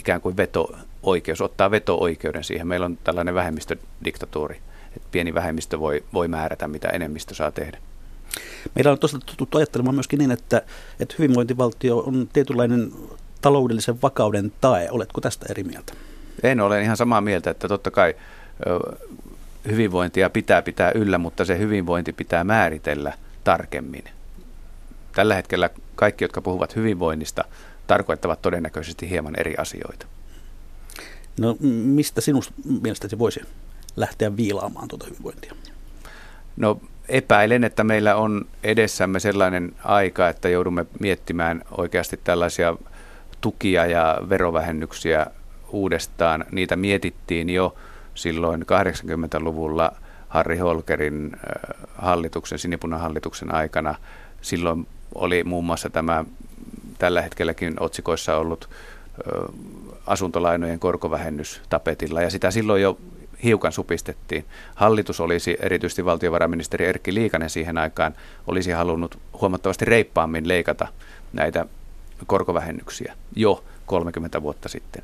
ikään 0.00 0.20
kuin 0.20 0.36
veto-oikeus, 0.36 1.40
ottaa 1.40 1.70
veto-oikeuden 1.70 2.44
siihen. 2.44 2.66
Meillä 2.66 2.86
on 2.86 2.98
tällainen 3.04 3.34
vähemmistödiktatuuri, 3.34 4.60
että 4.96 5.08
pieni 5.12 5.34
vähemmistö 5.34 5.80
voi, 5.80 6.04
voi 6.12 6.28
määrätä, 6.28 6.68
mitä 6.68 6.88
enemmistö 6.88 7.34
saa 7.34 7.50
tehdä. 7.50 7.78
Meillä 8.74 8.92
on 8.92 8.98
tosiaan 8.98 9.22
tuttu 9.36 9.58
ajattelemaan 9.58 9.94
myöskin 9.94 10.18
niin, 10.18 10.30
että, 10.30 10.62
että 11.00 11.14
hyvinvointivaltio 11.18 11.98
on 11.98 12.28
tietynlainen 12.32 12.92
taloudellisen 13.40 14.02
vakauden 14.02 14.52
tae. 14.60 14.88
Oletko 14.90 15.20
tästä 15.20 15.46
eri 15.50 15.64
mieltä? 15.64 15.92
En 16.42 16.60
ole 16.60 16.82
ihan 16.82 16.96
samaa 16.96 17.20
mieltä, 17.20 17.50
että 17.50 17.68
totta 17.68 17.90
kai 17.90 18.14
hyvinvointia 19.70 20.30
pitää 20.30 20.62
pitää 20.62 20.92
yllä, 20.94 21.18
mutta 21.18 21.44
se 21.44 21.58
hyvinvointi 21.58 22.12
pitää 22.12 22.44
määritellä 22.44 23.12
tarkemmin. 23.44 24.04
Tällä 25.14 25.34
hetkellä 25.34 25.70
kaikki, 25.94 26.24
jotka 26.24 26.40
puhuvat 26.40 26.76
hyvinvoinnista, 26.76 27.44
tarkoittavat 27.90 28.42
todennäköisesti 28.42 29.10
hieman 29.10 29.34
eri 29.40 29.54
asioita. 29.58 30.06
No 31.40 31.56
mistä 31.60 32.20
sinusta 32.20 32.54
mielestäsi 32.82 33.18
voisi 33.18 33.40
lähteä 33.96 34.36
viilaamaan 34.36 34.88
tuota 34.88 35.06
hyvinvointia? 35.10 35.54
No 36.56 36.80
epäilen, 37.08 37.64
että 37.64 37.84
meillä 37.84 38.16
on 38.16 38.46
edessämme 38.62 39.20
sellainen 39.20 39.72
aika, 39.84 40.28
että 40.28 40.48
joudumme 40.48 40.86
miettimään 41.00 41.62
oikeasti 41.78 42.20
tällaisia 42.24 42.76
tukia 43.40 43.86
ja 43.86 44.18
verovähennyksiä 44.28 45.26
uudestaan. 45.68 46.44
Niitä 46.52 46.76
mietittiin 46.76 47.50
jo 47.50 47.74
silloin 48.14 48.62
80-luvulla 48.62 49.92
Harri 50.28 50.58
Holkerin 50.58 51.30
äh, 51.34 51.40
hallituksen, 51.94 52.58
sinipunahallituksen 52.58 53.54
aikana. 53.54 53.94
Silloin 54.40 54.86
oli 55.14 55.44
muun 55.44 55.64
muassa 55.64 55.90
tämä 55.90 56.24
tällä 57.00 57.22
hetkelläkin 57.22 57.74
otsikoissa 57.80 58.36
ollut 58.36 58.68
asuntolainojen 60.06 60.78
korkovähennys 60.78 61.62
tapetilla, 61.68 62.22
ja 62.22 62.30
sitä 62.30 62.50
silloin 62.50 62.82
jo 62.82 62.98
hiukan 63.44 63.72
supistettiin. 63.72 64.44
Hallitus 64.74 65.20
olisi, 65.20 65.56
erityisesti 65.60 66.04
valtiovarainministeri 66.04 66.86
Erkki 66.86 67.14
Liikanen 67.14 67.50
siihen 67.50 67.78
aikaan, 67.78 68.14
olisi 68.46 68.70
halunnut 68.70 69.18
huomattavasti 69.40 69.84
reippaammin 69.84 70.48
leikata 70.48 70.88
näitä 71.32 71.66
korkovähennyksiä 72.26 73.14
jo 73.36 73.64
30 73.86 74.42
vuotta 74.42 74.68
sitten. 74.68 75.02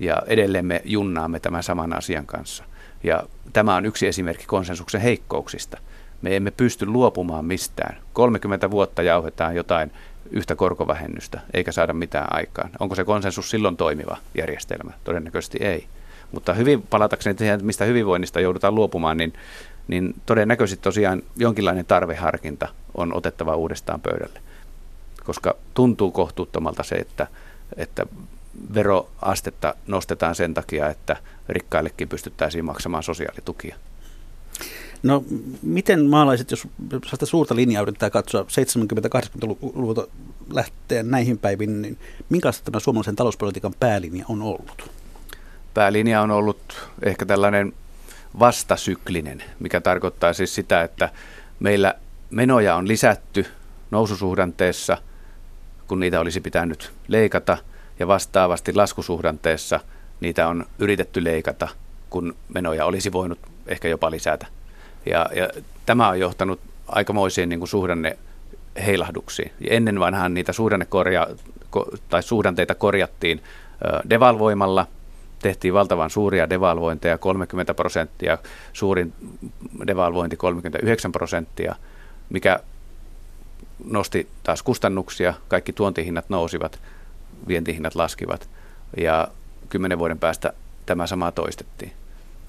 Ja 0.00 0.22
edelleen 0.26 0.66
me 0.66 0.82
junnaamme 0.84 1.40
tämän 1.40 1.62
saman 1.62 1.96
asian 1.96 2.26
kanssa. 2.26 2.64
Ja 3.04 3.22
tämä 3.52 3.76
on 3.76 3.86
yksi 3.86 4.06
esimerkki 4.06 4.44
konsensuksen 4.46 5.00
heikkouksista. 5.00 5.78
Me 6.22 6.36
emme 6.36 6.50
pysty 6.50 6.86
luopumaan 6.86 7.44
mistään. 7.44 7.96
30 8.12 8.70
vuotta 8.70 9.02
jauhetaan 9.02 9.56
jotain 9.56 9.92
yhtä 10.30 10.54
korkovähennystä 10.54 11.40
eikä 11.54 11.72
saada 11.72 11.92
mitään 11.92 12.26
aikaan. 12.30 12.70
Onko 12.80 12.94
se 12.94 13.04
konsensus 13.04 13.50
silloin 13.50 13.76
toimiva 13.76 14.16
järjestelmä? 14.34 14.92
Todennäköisesti 15.04 15.58
ei. 15.60 15.86
Mutta 16.32 16.54
hyvin 16.54 16.82
palatakseni 16.82 17.38
siihen, 17.38 17.64
mistä 17.64 17.84
hyvinvoinnista 17.84 18.40
joudutaan 18.40 18.74
luopumaan, 18.74 19.16
niin, 19.16 19.32
niin 19.88 20.14
todennäköisesti 20.26 20.82
tosiaan 20.82 21.22
jonkinlainen 21.36 21.84
tarveharkinta 21.86 22.68
on 22.94 23.16
otettava 23.16 23.56
uudestaan 23.56 24.00
pöydälle. 24.00 24.40
Koska 25.24 25.54
tuntuu 25.74 26.10
kohtuuttomalta 26.10 26.82
se, 26.82 26.94
että, 26.94 27.26
että 27.76 28.06
veroastetta 28.74 29.74
nostetaan 29.86 30.34
sen 30.34 30.54
takia, 30.54 30.88
että 30.88 31.16
rikkaillekin 31.48 32.08
pystyttäisiin 32.08 32.64
maksamaan 32.64 33.02
sosiaalitukia. 33.02 33.76
No 35.02 35.24
miten 35.62 36.06
maalaiset, 36.06 36.50
jos 36.50 36.68
sitä 37.10 37.26
suurta 37.26 37.56
linjaa 37.56 37.82
yrittää 37.82 38.10
katsoa 38.10 38.42
70-80-luvulta 38.42 40.06
lähteen 40.52 41.10
näihin 41.10 41.38
päiviin, 41.38 41.82
niin 41.82 41.98
minkälaista 42.28 42.64
tämä 42.64 42.80
suomalaisen 42.80 43.16
talouspolitiikan 43.16 43.74
päälinja 43.80 44.24
on 44.28 44.42
ollut? 44.42 44.90
Päälinja 45.74 46.22
on 46.22 46.30
ollut 46.30 46.88
ehkä 47.02 47.26
tällainen 47.26 47.72
vastasyklinen, 48.38 49.42
mikä 49.60 49.80
tarkoittaa 49.80 50.32
siis 50.32 50.54
sitä, 50.54 50.82
että 50.82 51.08
meillä 51.60 51.94
menoja 52.30 52.76
on 52.76 52.88
lisätty 52.88 53.46
noususuhdanteessa, 53.90 54.98
kun 55.88 56.00
niitä 56.00 56.20
olisi 56.20 56.40
pitänyt 56.40 56.92
leikata, 57.08 57.58
ja 57.98 58.06
vastaavasti 58.06 58.74
laskusuhdanteessa 58.74 59.80
niitä 60.20 60.48
on 60.48 60.66
yritetty 60.78 61.24
leikata, 61.24 61.68
kun 62.10 62.36
menoja 62.54 62.84
olisi 62.84 63.12
voinut 63.12 63.38
ehkä 63.66 63.88
jopa 63.88 64.10
lisätä. 64.10 64.46
Ja, 65.10 65.26
ja 65.34 65.48
tämä 65.86 66.08
on 66.08 66.20
johtanut 66.20 66.60
aikamoisiin 66.88 67.48
niin 67.48 67.58
kuin 67.58 67.68
suhdanne 67.68 68.18
heilahduksiin. 68.86 69.52
Ja 69.60 69.76
ennen 69.76 70.00
vanhaan 70.00 70.34
niitä 70.34 70.52
suhdannekorja, 70.52 71.26
tai 72.08 72.22
suhdanteita 72.22 72.74
korjattiin 72.74 73.42
devalvoimalla, 74.10 74.86
tehtiin 75.42 75.74
valtavan 75.74 76.10
suuria 76.10 76.50
devalvointeja, 76.50 77.18
30 77.18 77.74
prosenttia, 77.74 78.38
suurin 78.72 79.12
devalvointi 79.86 80.36
39 80.36 81.12
prosenttia, 81.12 81.74
mikä 82.30 82.60
nosti 83.84 84.28
taas 84.42 84.62
kustannuksia, 84.62 85.34
kaikki 85.48 85.72
tuontihinnat 85.72 86.28
nousivat, 86.28 86.80
vientihinnat 87.48 87.94
laskivat 87.94 88.48
ja 88.96 89.28
kymmenen 89.68 89.98
vuoden 89.98 90.18
päästä 90.18 90.52
tämä 90.86 91.06
sama 91.06 91.32
toistettiin. 91.32 91.92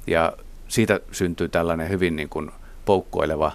Ja 0.07 0.33
siitä 0.69 0.99
syntyy 1.11 1.49
tällainen 1.49 1.89
hyvin 1.89 2.15
niin 2.15 2.29
kuin 2.29 2.51
poukkoileva 2.85 3.51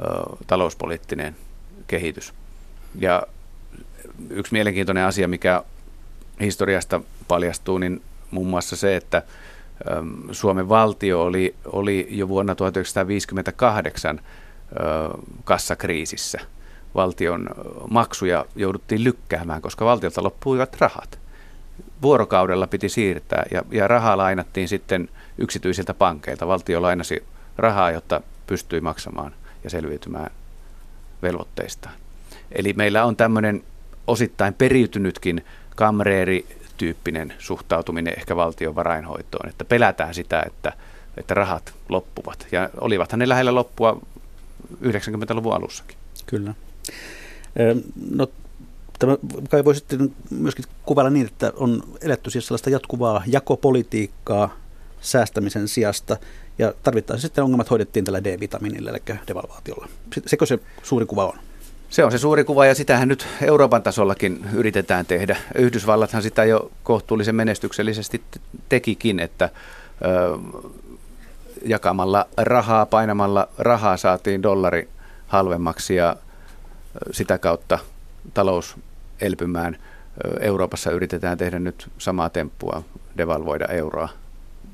ö, 0.00 0.04
talouspoliittinen 0.46 1.36
kehitys. 1.86 2.34
Ja 2.98 3.22
yksi 4.30 4.52
mielenkiintoinen 4.52 5.04
asia, 5.04 5.28
mikä 5.28 5.62
historiasta 6.40 7.00
paljastuu, 7.28 7.78
niin 7.78 8.02
muun 8.30 8.46
muassa 8.46 8.76
se, 8.76 8.96
että 8.96 9.22
Suomen 10.32 10.68
valtio 10.68 11.22
oli, 11.22 11.54
oli 11.64 12.06
jo 12.10 12.28
vuonna 12.28 12.54
1958 12.54 14.20
ö, 14.20 14.22
kassakriisissä. 15.44 16.38
Valtion 16.94 17.48
maksuja 17.90 18.44
jouduttiin 18.56 19.04
lykkäämään, 19.04 19.62
koska 19.62 19.84
valtiolta 19.84 20.22
loppuivat 20.22 20.76
rahat. 20.80 21.18
Vuorokaudella 22.02 22.66
piti 22.66 22.88
siirtää 22.88 23.44
ja, 23.50 23.62
ja 23.70 23.88
rahaa 23.88 24.16
lainattiin 24.16 24.68
sitten– 24.68 25.08
yksityisiltä 25.38 25.94
pankeilta. 25.94 26.46
Valtio 26.46 26.82
lainasi 26.82 27.24
rahaa, 27.56 27.90
jotta 27.90 28.20
pystyi 28.46 28.80
maksamaan 28.80 29.34
ja 29.64 29.70
selviytymään 29.70 30.30
velvoitteistaan. 31.22 31.94
Eli 32.52 32.72
meillä 32.72 33.04
on 33.04 33.16
tämmöinen 33.16 33.62
osittain 34.06 34.54
periytynytkin 34.54 35.44
kamreerityyppinen 35.76 37.34
suhtautuminen 37.38 38.14
ehkä 38.18 38.36
valtion 38.36 38.74
varainhoitoon, 38.74 39.48
että 39.48 39.64
pelätään 39.64 40.14
sitä, 40.14 40.42
että, 40.46 40.72
että 41.16 41.34
rahat 41.34 41.74
loppuvat. 41.88 42.46
Ja 42.52 42.70
olivathan 42.80 43.18
ne 43.18 43.28
lähellä 43.28 43.54
loppua 43.54 44.00
90-luvun 44.84 45.54
alussakin. 45.54 45.96
Kyllä. 46.26 46.54
No, 48.10 48.28
tämä 48.98 49.16
kai 49.50 49.64
voi 49.64 49.74
sitten 49.74 50.14
myöskin 50.30 50.64
kuvailla 50.82 51.10
niin, 51.10 51.26
että 51.26 51.52
on 51.56 51.82
eletty 52.00 52.30
siis 52.30 52.46
sellaista 52.46 52.70
jatkuvaa 52.70 53.22
jakopolitiikkaa, 53.26 54.56
säästämisen 55.02 55.68
sijasta. 55.68 56.16
Ja 56.58 56.74
tarvittaessa 56.82 57.26
sitten 57.26 57.44
ongelmat 57.44 57.70
hoidettiin 57.70 58.04
tällä 58.04 58.24
D-vitamiinilla, 58.24 58.90
eli 58.90 59.18
devalvaatiolla. 59.28 59.88
Sekö 60.26 60.46
se 60.46 60.58
suuri 60.82 61.06
kuva 61.06 61.26
on? 61.26 61.38
Se 61.90 62.04
on 62.04 62.12
se 62.12 62.18
suuri 62.18 62.44
kuva 62.44 62.66
ja 62.66 62.74
sitähän 62.74 63.08
nyt 63.08 63.26
Euroopan 63.42 63.82
tasollakin 63.82 64.44
yritetään 64.52 65.06
tehdä. 65.06 65.36
Yhdysvallathan 65.54 66.22
sitä 66.22 66.44
jo 66.44 66.70
kohtuullisen 66.82 67.34
menestyksellisesti 67.34 68.22
tekikin, 68.68 69.20
että 69.20 69.50
ö, 70.04 70.38
jakamalla 71.64 72.26
rahaa, 72.36 72.86
painamalla 72.86 73.48
rahaa 73.58 73.96
saatiin 73.96 74.42
dollari 74.42 74.88
halvemmaksi 75.26 75.94
ja 75.94 76.16
sitä 77.10 77.38
kautta 77.38 77.78
talous 78.34 78.76
elpymään. 79.20 79.76
Euroopassa 80.40 80.90
yritetään 80.90 81.38
tehdä 81.38 81.58
nyt 81.58 81.90
samaa 81.98 82.30
temppua, 82.30 82.82
devalvoida 83.16 83.66
euroa, 83.66 84.08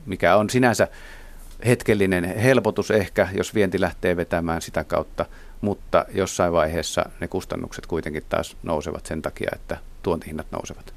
mikä 0.09 0.37
on 0.37 0.51
sinänsä 0.51 0.89
hetkellinen 1.67 2.39
helpotus 2.39 2.91
ehkä, 2.91 3.29
jos 3.33 3.55
vienti 3.55 3.81
lähtee 3.81 4.17
vetämään 4.17 4.63
sitä 4.63 4.85
kautta, 4.85 5.27
mutta 5.61 6.05
jossain 6.15 6.53
vaiheessa 6.53 7.05
ne 7.21 7.29
kustannukset 7.29 7.87
kuitenkin 7.87 8.23
taas 8.29 8.57
nousevat 8.63 9.07
sen 9.07 9.23
takia, 9.23 9.51
että 9.55 9.77
tuontihinnat 10.03 10.47
nousevat. 10.51 10.95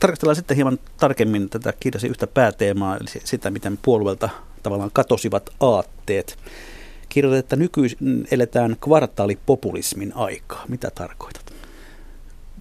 Tarkastellaan 0.00 0.36
sitten 0.36 0.56
hieman 0.56 0.78
tarkemmin 0.96 1.50
tätä 1.50 1.72
kirjasi 1.80 2.08
yhtä 2.08 2.26
pääteemaa, 2.26 2.96
eli 2.96 3.22
sitä, 3.24 3.50
miten 3.50 3.78
puolueelta 3.82 4.28
tavallaan 4.62 4.90
katosivat 4.92 5.50
aatteet. 5.60 6.38
Kirjoitat, 7.08 7.38
että 7.38 7.56
nykyisin 7.56 8.28
eletään 8.30 8.76
kvartaalipopulismin 8.80 10.12
aikaa. 10.14 10.64
Mitä 10.68 10.90
tarkoitat? 10.94 11.52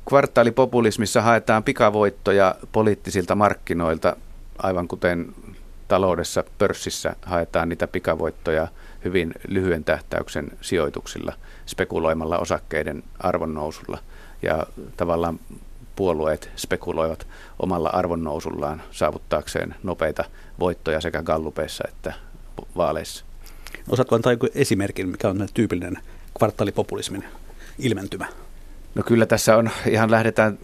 Kvartaalipopulismissa 0.09 1.21
haetaan 1.21 1.63
pikavoittoja 1.63 2.55
poliittisilta 2.71 3.35
markkinoilta, 3.35 4.15
aivan 4.57 4.87
kuten 4.87 5.33
taloudessa, 5.87 6.43
pörssissä 6.57 7.15
haetaan 7.25 7.69
niitä 7.69 7.87
pikavoittoja 7.87 8.67
hyvin 9.05 9.33
lyhyen 9.47 9.83
tähtäyksen 9.83 10.51
sijoituksilla, 10.61 11.33
spekuloimalla 11.65 12.37
osakkeiden 12.37 13.03
arvonnousulla. 13.19 13.97
Ja 14.41 14.65
tavallaan 14.97 15.39
puolueet 15.95 16.49
spekuloivat 16.55 17.27
omalla 17.59 17.89
arvonnousullaan 17.89 18.81
saavuttaakseen 18.91 19.75
nopeita 19.83 20.23
voittoja 20.59 21.01
sekä 21.01 21.23
gallupeissa 21.23 21.83
että 21.87 22.13
vaaleissa. 22.77 23.25
Osaatko 23.89 24.15
antaa 24.15 24.31
joku 24.31 24.47
esimerkin, 24.55 25.09
mikä 25.09 25.29
on 25.29 25.47
tyypillinen 25.53 25.97
kvartaalipopulismin 26.37 27.23
ilmentymä? 27.79 28.25
No 28.95 29.03
kyllä 29.03 29.25
tässä 29.25 29.57
on, 29.57 29.69
ihan 29.87 30.11
lähdetään 30.11 30.59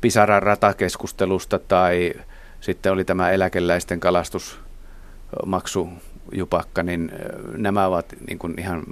Pisaran 0.00 0.42
ratakeskustelusta 0.42 1.58
tai 1.58 2.14
sitten 2.62 2.92
oli 2.92 3.04
tämä 3.04 3.30
eläkeläisten 3.30 4.00
kalastusmaksujupakka, 4.00 6.82
niin 6.82 7.12
nämä 7.56 7.86
ovat 7.86 8.06
niin 8.28 8.38
kuin 8.38 8.58
ihan 8.58 8.82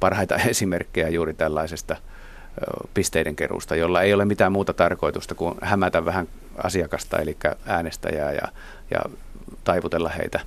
parhaita 0.00 0.34
esimerkkejä 0.50 1.08
juuri 1.08 1.34
tällaisesta 1.34 1.96
pisteiden 2.94 3.36
keruusta, 3.36 3.76
jolla 3.76 4.02
ei 4.02 4.14
ole 4.14 4.24
mitään 4.24 4.52
muuta 4.52 4.72
tarkoitusta 4.72 5.34
kuin 5.34 5.54
hämätä 5.62 6.04
vähän 6.04 6.28
asiakasta, 6.64 7.18
eli 7.18 7.36
äänestäjää 7.66 8.32
ja, 8.32 8.48
ja 8.90 9.00
taivutella 9.64 10.08
heitä 10.08 10.40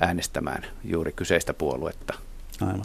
äänestämään 0.00 0.62
juuri 0.84 1.12
kyseistä 1.12 1.54
puoluetta. 1.54 2.14
Aivan. 2.60 2.84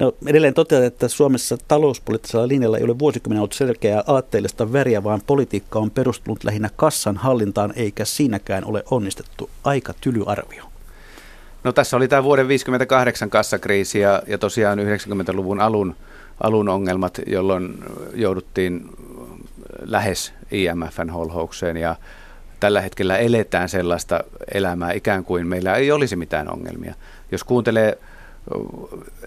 No, 0.00 0.12
edelleen 0.26 0.54
toteat, 0.54 0.84
että 0.84 1.08
Suomessa 1.08 1.58
talouspoliittisella 1.68 2.48
linjalla 2.48 2.78
ei 2.78 2.84
ole 2.84 2.98
vuosikymmenen 2.98 3.40
ollut 3.40 3.52
selkeää 3.52 4.04
aatteellista 4.06 4.72
väriä, 4.72 5.04
vaan 5.04 5.22
politiikka 5.26 5.78
on 5.78 5.90
perustunut 5.90 6.44
lähinnä 6.44 6.70
kassan 6.76 7.16
hallintaan, 7.16 7.72
eikä 7.76 8.04
siinäkään 8.04 8.64
ole 8.64 8.84
onnistettu. 8.90 9.50
Aika 9.64 9.94
tylyarvio. 10.00 10.64
No 11.64 11.72
tässä 11.72 11.96
oli 11.96 12.08
tämä 12.08 12.24
vuoden 12.24 12.48
58 12.48 13.30
kassakriisi 13.30 14.00
ja, 14.00 14.22
ja 14.26 14.38
tosiaan 14.38 14.78
90-luvun 14.78 15.60
alun, 15.60 15.96
alun 16.40 16.68
ongelmat, 16.68 17.20
jolloin 17.26 17.78
jouduttiin 18.14 18.88
lähes 19.82 20.32
IMFn 20.50 21.10
holhoukseen 21.10 21.76
ja 21.76 21.96
tällä 22.60 22.80
hetkellä 22.80 23.16
eletään 23.16 23.68
sellaista 23.68 24.24
elämää 24.54 24.92
ikään 24.92 25.24
kuin 25.24 25.46
meillä 25.46 25.74
ei 25.74 25.92
olisi 25.92 26.16
mitään 26.16 26.52
ongelmia. 26.52 26.94
Jos 27.32 27.44
kuuntelee 27.44 27.98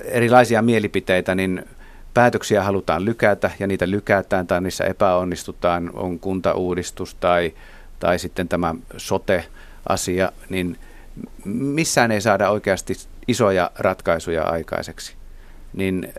erilaisia 0.03 0.61
mielipiteitä, 0.61 1.35
niin 1.35 1.65
päätöksiä 2.13 2.63
halutaan 2.63 3.05
lykätä 3.05 3.51
ja 3.59 3.67
niitä 3.67 3.89
lykätään 3.89 4.47
tai 4.47 4.61
niissä 4.61 4.83
epäonnistutaan, 4.83 5.91
on 5.93 6.19
kuntauudistus 6.19 7.15
tai, 7.15 7.53
tai 7.99 8.19
sitten 8.19 8.47
tämä 8.47 8.75
sote-asia, 8.97 10.31
niin 10.49 10.77
missään 11.45 12.11
ei 12.11 12.21
saada 12.21 12.49
oikeasti 12.49 12.93
isoja 13.27 13.71
ratkaisuja 13.79 14.43
aikaiseksi. 14.43 15.13
Niin 15.73 16.13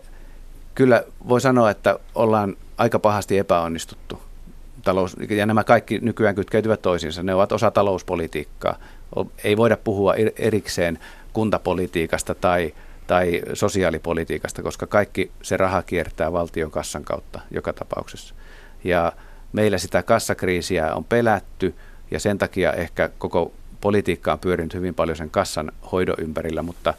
kyllä 0.75 1.03
voi 1.27 1.41
sanoa, 1.41 1.69
että 1.69 1.99
ollaan 2.15 2.57
aika 2.77 2.99
pahasti 2.99 3.37
epäonnistuttu. 3.37 4.21
Talous, 4.83 5.15
ja 5.29 5.45
nämä 5.45 5.63
kaikki 5.63 5.99
nykyään 5.99 6.35
kytkeytyvät 6.35 6.81
toisiinsa. 6.81 7.23
Ne 7.23 7.35
ovat 7.35 7.51
osa 7.51 7.71
talouspolitiikkaa. 7.71 8.77
Ei 9.43 9.57
voida 9.57 9.77
puhua 9.77 10.13
erikseen 10.35 10.99
kuntapolitiikasta 11.33 12.35
tai 12.35 12.73
tai 13.11 13.41
sosiaalipolitiikasta, 13.53 14.63
koska 14.63 14.87
kaikki 14.87 15.31
se 15.41 15.57
raha 15.57 15.81
kiertää 15.81 16.33
valtion 16.33 16.71
kassan 16.71 17.03
kautta 17.03 17.39
joka 17.51 17.73
tapauksessa. 17.73 18.35
Ja 18.83 19.13
meillä 19.53 19.77
sitä 19.77 20.03
kassakriisiä 20.03 20.95
on 20.95 21.03
pelätty 21.03 21.75
ja 22.11 22.19
sen 22.19 22.37
takia 22.37 22.73
ehkä 22.73 23.09
koko 23.17 23.53
politiikka 23.81 24.33
on 24.33 24.39
pyörinyt 24.39 24.73
hyvin 24.73 24.93
paljon 24.93 25.17
sen 25.17 25.29
kassan 25.29 25.71
hoidon 25.91 26.15
ympärillä, 26.17 26.61
mutta 26.61 26.93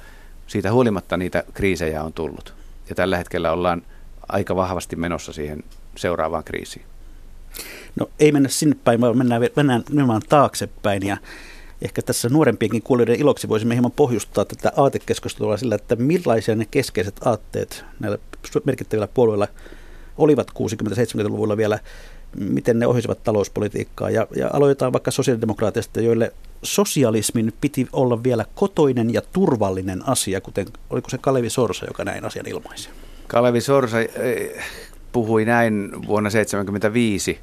siitä 0.46 0.72
huolimatta 0.72 1.16
niitä 1.16 1.44
kriisejä 1.55 2.03
on 2.03 2.12
tullut. 2.12 2.55
Ja 2.88 2.94
tällä 2.94 3.16
hetkellä 3.16 3.53
ollaan 3.53 3.83
aika 4.29 4.57
vahvasti 4.57 4.96
menossa 4.96 5.33
siihen 5.33 5.64
seuraavaan 5.96 6.44
kriisiin. 6.44 6.85
No 8.01 8.11
ei 8.20 8.33
mennä 8.33 8.48
sinne 8.48 8.77
päin, 8.85 9.01
vaan 9.01 9.18
mennään, 9.18 9.42
mennään 9.57 9.83
nimenomaan 9.88 10.22
taaksepäin 10.29 11.07
ja 11.07 11.16
ehkä 11.83 12.03
tässä 12.03 12.29
nuorempienkin 12.29 12.83
kuulijoiden 12.83 13.21
iloksi 13.21 13.49
voisimme 13.49 13.75
hieman 13.75 13.92
pohjustaa 13.92 14.45
tätä 14.45 14.73
aatekeskustelua 14.77 15.57
sillä, 15.57 15.75
että 15.75 15.97
millaisia 15.97 16.55
ne 16.55 16.66
keskeiset 16.71 17.27
aatteet 17.27 17.85
näillä 18.01 18.18
merkittävillä 18.64 19.09
puolueilla 19.14 19.49
olivat 20.18 20.51
60-70-luvulla 20.51 21.57
vielä, 21.57 21.79
miten 22.37 22.79
ne 22.79 22.87
ohjasivat 22.87 23.25
talouspolitiikkaa. 23.25 24.11
Ja, 24.11 24.27
ja 24.37 24.51
aloitetaan 24.53 24.92
vaikka 24.92 25.11
sosiaalidemokraatista, 25.11 26.01
joille 26.01 26.33
sosialismin 26.62 27.53
piti 27.61 27.87
olla 27.92 28.23
vielä 28.23 28.45
kotoinen 28.55 29.12
ja 29.12 29.23
turvallinen 29.33 30.09
asia, 30.09 30.40
kuten 30.40 30.66
oliko 30.90 31.11
se 31.11 31.18
Kalevi 31.18 31.51
Sorsa, 31.51 31.87
joka 31.87 32.05
näin 32.05 32.25
asian 32.25 32.47
ilmaisi? 32.47 32.88
Kalevi 33.27 33.61
Sorsa 33.61 34.01
eh, 34.01 34.64
puhui 35.12 35.45
näin 35.45 35.92
vuonna 35.92 36.31
1975 36.31 37.31
eh, 37.31 37.38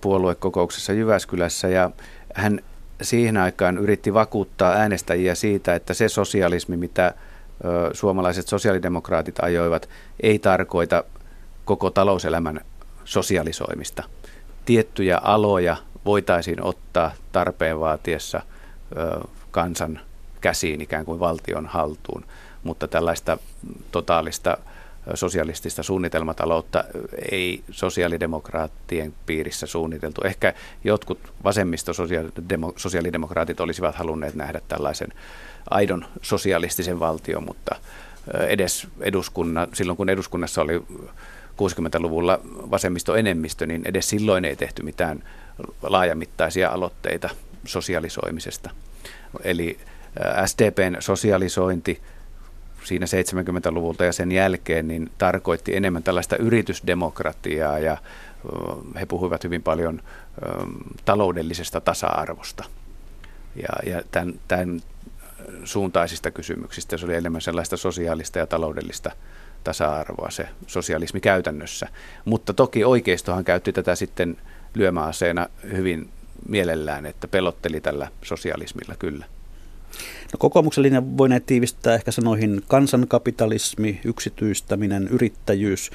puoluekokouksessa 0.00 0.92
Jyväskylässä 0.92 1.68
ja 1.68 1.90
hän 2.34 2.60
siihen 3.02 3.36
aikaan 3.36 3.78
yritti 3.78 4.14
vakuuttaa 4.14 4.72
äänestäjiä 4.72 5.34
siitä, 5.34 5.74
että 5.74 5.94
se 5.94 6.08
sosialismi, 6.08 6.76
mitä 6.76 7.14
suomalaiset 7.92 8.48
sosiaalidemokraatit 8.48 9.40
ajoivat, 9.42 9.88
ei 10.22 10.38
tarkoita 10.38 11.04
koko 11.64 11.90
talouselämän 11.90 12.60
sosialisoimista. 13.04 14.02
Tiettyjä 14.64 15.18
aloja 15.22 15.76
voitaisiin 16.04 16.62
ottaa 16.62 17.12
tarpeen 17.32 17.80
vaatiessa 17.80 18.42
kansan 19.50 20.00
käsiin 20.40 20.80
ikään 20.80 21.04
kuin 21.04 21.20
valtion 21.20 21.66
haltuun, 21.66 22.24
mutta 22.62 22.88
tällaista 22.88 23.38
totaalista 23.92 24.58
sosialistista 25.14 25.82
suunnitelmataloutta 25.82 26.84
ei 27.30 27.64
sosiaalidemokraattien 27.70 29.14
piirissä 29.26 29.66
suunniteltu. 29.66 30.20
Ehkä 30.24 30.54
jotkut 30.84 31.18
vasemmisto 31.44 31.92
sosiaalidemokraatit 32.76 33.60
olisivat 33.60 33.94
halunneet 33.94 34.34
nähdä 34.34 34.60
tällaisen 34.68 35.08
aidon 35.70 36.04
sosialistisen 36.22 37.00
valtion, 37.00 37.44
mutta 37.44 37.76
edes 38.48 38.86
eduskunna, 39.00 39.68
silloin 39.72 39.96
kun 39.96 40.08
eduskunnassa 40.08 40.62
oli 40.62 40.82
60-luvulla 41.62 42.40
vasemmistoenemmistö, 42.44 43.66
niin 43.66 43.82
edes 43.84 44.08
silloin 44.08 44.44
ei 44.44 44.56
tehty 44.56 44.82
mitään 44.82 45.22
laajamittaisia 45.82 46.70
aloitteita 46.70 47.28
sosialisoimisesta. 47.64 48.70
Eli 49.44 49.78
SDPn 50.46 50.96
sosialisointi 51.00 52.02
siinä 52.84 53.06
70-luvulta 53.06 54.04
ja 54.04 54.12
sen 54.12 54.32
jälkeen, 54.32 54.88
niin 54.88 55.10
tarkoitti 55.18 55.76
enemmän 55.76 56.02
tällaista 56.02 56.36
yritysdemokratiaa 56.36 57.78
ja 57.78 57.96
he 59.00 59.06
puhuivat 59.06 59.44
hyvin 59.44 59.62
paljon 59.62 60.02
taloudellisesta 61.04 61.80
tasa-arvosta 61.80 62.64
ja, 63.56 63.92
ja 63.92 64.02
tämän, 64.10 64.34
tämän 64.48 64.80
suuntaisista 65.64 66.30
kysymyksistä. 66.30 66.96
Se 66.96 67.06
oli 67.06 67.14
enemmän 67.14 67.40
sellaista 67.40 67.76
sosiaalista 67.76 68.38
ja 68.38 68.46
taloudellista 68.46 69.10
tasa-arvoa 69.64 70.30
se 70.30 70.48
sosialismi 70.66 71.20
käytännössä. 71.20 71.88
Mutta 72.24 72.54
toki 72.54 72.84
oikeistohan 72.84 73.44
käytti 73.44 73.72
tätä 73.72 73.94
sitten 73.94 74.36
lyömäaseena 74.74 75.48
hyvin 75.72 76.10
mielellään, 76.48 77.06
että 77.06 77.28
pelotteli 77.28 77.80
tällä 77.80 78.08
sosialismilla 78.22 78.94
kyllä. 78.98 79.26
No, 80.32 80.36
kokoomuksen 80.38 80.82
linja 80.82 81.02
voinee 81.18 81.40
tiivistää 81.40 81.94
ehkä 81.94 82.10
sanoihin 82.10 82.62
kansankapitalismi, 82.68 84.00
yksityistäminen, 84.04 85.08
yrittäjyys. 85.08 85.90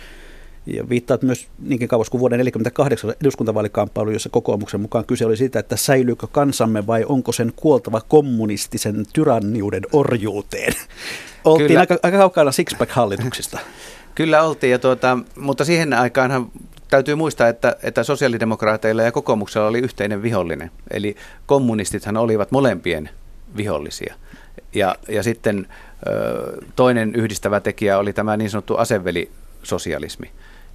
Ja 0.65 0.89
viittaat 0.89 1.21
myös 1.21 1.47
niinkin 1.59 1.87
kauas 1.87 2.09
kuin 2.09 2.19
vuoden 2.19 2.39
1948 2.39 3.13
eduskuntavaalikamppailu, 3.21 4.11
jossa 4.11 4.29
kokoomuksen 4.29 4.81
mukaan 4.81 5.05
kyse 5.05 5.25
oli 5.25 5.37
siitä, 5.37 5.59
että 5.59 5.75
säilyykö 5.75 6.27
kansamme 6.27 6.87
vai 6.87 7.05
onko 7.09 7.31
sen 7.31 7.53
kuoltava 7.55 8.01
kommunistisen 8.07 9.05
tyranniuden 9.13 9.83
orjuuteen. 9.93 10.73
Oltiin 11.45 11.67
Kyllä. 11.67 11.79
aika, 11.79 11.97
aika 12.03 12.17
kaukana 12.17 12.51
Sixpack-hallituksista. 12.51 13.59
Kyllä 14.15 14.43
oltiin, 14.43 14.71
ja 14.71 14.79
tuota, 14.79 15.19
mutta 15.35 15.65
siihen 15.65 15.93
aikaanhan 15.93 16.51
täytyy 16.89 17.15
muistaa, 17.15 17.47
että, 17.47 17.75
että 17.83 18.03
sosiaalidemokraateilla 18.03 19.01
ja 19.01 19.11
kokoomuksella 19.11 19.67
oli 19.67 19.79
yhteinen 19.79 20.21
vihollinen. 20.21 20.71
Eli 20.91 21.15
kommunistithan 21.45 22.17
olivat 22.17 22.51
molempien 22.51 23.09
vihollisia. 23.57 24.15
Ja, 24.75 24.95
ja 25.07 25.23
sitten 25.23 25.67
toinen 26.75 27.15
yhdistävä 27.15 27.59
tekijä 27.59 27.97
oli 27.97 28.13
tämä 28.13 28.37
niin 28.37 28.49
sanottu 28.49 28.77
asevelisosialismi. 28.77 30.31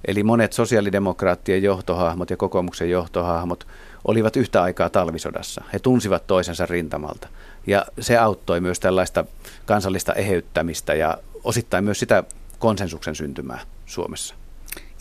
Eli 0.07 0.23
monet 0.23 0.53
sosiaalidemokraattien 0.53 1.63
johtohahmot 1.63 2.29
ja 2.29 2.37
kokoomuksen 2.37 2.89
johtohahmot 2.89 3.67
olivat 4.05 4.35
yhtä 4.35 4.63
aikaa 4.63 4.89
talvisodassa. 4.89 5.63
He 5.73 5.79
tunsivat 5.79 6.27
toisensa 6.27 6.65
rintamalta. 6.65 7.27
Ja 7.67 7.85
se 7.99 8.17
auttoi 8.17 8.61
myös 8.61 8.79
tällaista 8.79 9.25
kansallista 9.65 10.13
eheyttämistä 10.13 10.93
ja 10.93 11.17
osittain 11.43 11.83
myös 11.83 11.99
sitä 11.99 12.23
konsensuksen 12.59 13.15
syntymää 13.15 13.59
Suomessa. 13.85 14.35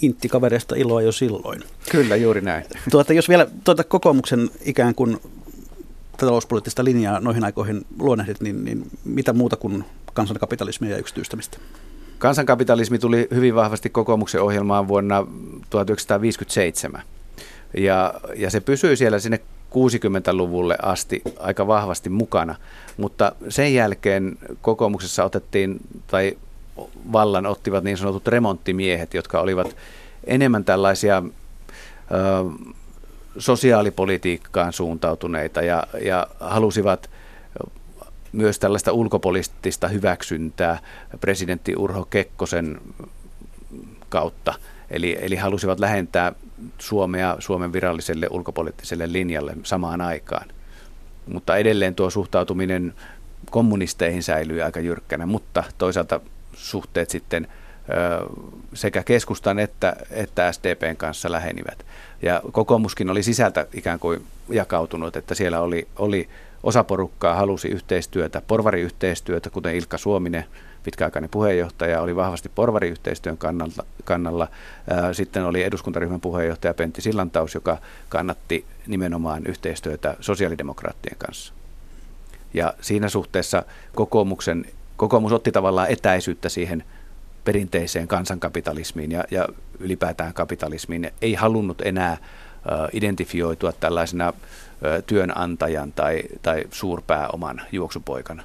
Intti 0.02 0.28
kavereista 0.28 0.74
iloa 0.76 1.02
jo 1.02 1.12
silloin. 1.12 1.62
Kyllä, 1.90 2.16
juuri 2.16 2.40
näin. 2.40 2.64
Tuota, 2.90 3.12
jos 3.12 3.28
vielä 3.28 3.46
tuota 3.64 3.84
kokoomuksen 3.84 4.50
ikään 4.60 4.94
kuin 4.94 5.20
talouspoliittista 6.16 6.84
linjaa 6.84 7.20
noihin 7.20 7.44
aikoihin 7.44 7.86
luonnehdit, 7.98 8.40
niin, 8.40 8.64
niin 8.64 8.90
mitä 9.04 9.32
muuta 9.32 9.56
kuin 9.56 9.84
kansankapitalismia 10.14 10.90
ja 10.90 10.98
yksityistämistä? 10.98 11.58
Kansankapitalismi 12.18 12.98
tuli 12.98 13.28
hyvin 13.34 13.54
vahvasti 13.54 13.90
kokoomuksen 13.90 14.42
ohjelmaan 14.42 14.88
vuonna 14.88 15.26
1957. 15.70 17.02
Ja, 17.76 18.14
ja 18.36 18.50
se 18.50 18.60
pysyi 18.60 18.96
siellä 18.96 19.18
sinne 19.18 19.40
60-luvulle 19.70 20.76
asti 20.82 21.22
aika 21.38 21.66
vahvasti 21.66 22.10
mukana, 22.10 22.54
mutta 22.96 23.32
sen 23.48 23.74
jälkeen 23.74 24.38
kokoomuksessa 24.62 25.24
otettiin, 25.24 25.80
tai 26.06 26.36
vallan 27.12 27.46
ottivat 27.46 27.84
niin 27.84 27.96
sanotut 27.96 28.28
remonttimiehet, 28.28 29.14
jotka 29.14 29.40
olivat 29.40 29.76
enemmän 30.24 30.64
tällaisia 30.64 31.22
ö, 31.22 32.68
sosiaalipolitiikkaan 33.38 34.72
suuntautuneita 34.72 35.62
ja, 35.62 35.86
ja 36.04 36.26
halusivat 36.40 37.10
myös 38.32 38.58
tällaista 38.58 38.92
ulkopoliittista 38.92 39.88
hyväksyntää 39.88 40.78
presidentti 41.20 41.74
Urho 41.76 42.04
Kekkosen 42.04 42.80
kautta. 44.08 44.54
Eli, 44.90 45.18
eli 45.20 45.36
halusivat 45.36 45.80
lähentää 45.80 46.32
Suomea 46.78 47.36
Suomen 47.38 47.72
viralliselle 47.72 48.26
ulkopoliittiselle 48.30 49.12
linjalle 49.12 49.56
samaan 49.62 50.00
aikaan. 50.00 50.48
Mutta 51.26 51.56
edelleen 51.56 51.94
tuo 51.94 52.10
suhtautuminen 52.10 52.94
kommunisteihin 53.50 54.22
säilyy 54.22 54.62
aika 54.62 54.80
jyrkkänä, 54.80 55.26
mutta 55.26 55.64
toisaalta 55.78 56.20
suhteet 56.52 57.10
sitten 57.10 57.48
sekä 58.74 59.02
keskustan 59.02 59.58
että, 59.58 59.96
että 60.10 60.52
SDPn 60.52 60.96
kanssa 60.96 61.32
lähenivät. 61.32 61.86
Ja 62.22 62.42
kokoomuskin 62.52 63.10
oli 63.10 63.22
sisältä 63.22 63.66
ikään 63.72 63.98
kuin 63.98 64.24
jakautunut, 64.48 65.16
että 65.16 65.34
siellä 65.34 65.60
oli, 65.60 65.88
oli 65.96 66.28
osa 66.62 66.84
porukkaa 66.84 67.34
halusi 67.34 67.68
yhteistyötä, 67.68 68.42
porvariyhteistyötä, 68.46 69.50
kuten 69.50 69.74
Ilkka 69.74 69.98
Suominen, 69.98 70.44
pitkäaikainen 70.82 71.30
puheenjohtaja, 71.30 72.02
oli 72.02 72.16
vahvasti 72.16 72.48
porvariyhteistyön 72.54 73.38
kannalla. 73.38 73.84
kannalla. 74.04 74.48
Sitten 75.12 75.44
oli 75.44 75.62
eduskuntaryhmän 75.62 76.20
puheenjohtaja 76.20 76.74
Pentti 76.74 77.02
Sillantaus, 77.02 77.54
joka 77.54 77.78
kannatti 78.08 78.64
nimenomaan 78.86 79.46
yhteistyötä 79.46 80.16
sosiaalidemokraattien 80.20 81.16
kanssa. 81.18 81.52
Ja 82.54 82.74
siinä 82.80 83.08
suhteessa 83.08 83.62
kokoomuksen, 83.94 84.64
kokoomus 84.96 85.32
otti 85.32 85.52
tavallaan 85.52 85.90
etäisyyttä 85.90 86.48
siihen 86.48 86.84
perinteiseen 87.46 88.08
kansankapitalismiin 88.08 89.12
ja, 89.12 89.24
ja 89.30 89.48
ylipäätään 89.80 90.34
kapitalismiin. 90.34 91.10
Ei 91.22 91.34
halunnut 91.34 91.80
enää 91.80 92.16
identifioitua 92.92 93.72
tällaisena 93.72 94.32
työnantajan 95.06 95.92
tai, 95.92 96.22
tai 96.42 96.64
suurpääoman 96.70 97.62
juoksupoikana. 97.72 98.42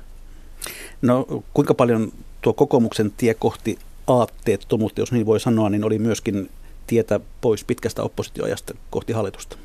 No 1.02 1.26
kuinka 1.54 1.74
paljon 1.74 2.12
tuo 2.42 2.54
kokoomuksen 2.54 3.12
tie 3.18 3.34
kohti 3.34 3.80
aatteettomuutta, 4.08 5.02
jos 5.02 5.12
niin 5.12 5.26
voi 5.26 5.40
sanoa, 5.40 5.70
niin 5.70 5.84
oli 5.84 6.00
myöskin 6.00 6.50
tietä 6.88 7.20
pois 7.42 7.64
pitkästä 7.64 8.04
oppositioajasta 8.04 8.74
kohti 8.90 9.14
hallitusta? 9.14 9.58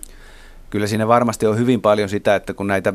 Kyllä 0.70 0.86
siinä 0.86 1.08
varmasti 1.08 1.46
on 1.46 1.58
hyvin 1.58 1.80
paljon 1.80 2.08
sitä, 2.08 2.34
että 2.34 2.54
kun 2.54 2.66
näitä 2.66 2.92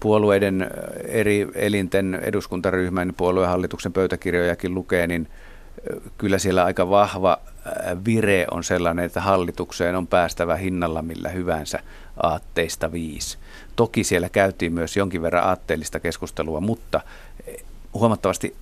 puolueiden 0.00 0.70
eri 1.04 1.48
elinten 1.54 2.14
eduskuntaryhmän 2.22 3.14
puoluehallituksen 3.16 3.92
pöytäkirjojakin 3.92 4.74
lukee, 4.74 5.06
niin 5.06 5.28
kyllä 6.18 6.38
siellä 6.38 6.64
aika 6.64 6.90
vahva 6.90 7.38
vire 8.06 8.46
on 8.50 8.64
sellainen, 8.64 9.04
että 9.04 9.20
hallitukseen 9.20 9.96
on 9.96 10.06
päästävä 10.06 10.56
hinnalla 10.56 11.02
millä 11.02 11.28
hyvänsä 11.28 11.80
aatteista 12.22 12.92
viisi. 12.92 13.38
Toki 13.76 14.04
siellä 14.04 14.28
käytiin 14.28 14.72
myös 14.72 14.96
jonkin 14.96 15.22
verran 15.22 15.44
aatteellista 15.44 16.00
keskustelua, 16.00 16.60
mutta 16.60 17.00
huomattavasti 17.94 18.56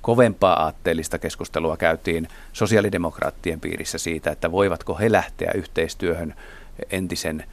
kovempaa 0.00 0.62
aatteellista 0.62 1.18
keskustelua 1.18 1.76
käytiin 1.76 2.28
sosiaalidemokraattien 2.52 3.60
piirissä 3.60 3.98
siitä, 3.98 4.30
että 4.30 4.52
voivatko 4.52 4.94
he 4.98 5.12
lähteä 5.12 5.50
yhteistyöhön 5.54 6.34
entisen 6.90 7.44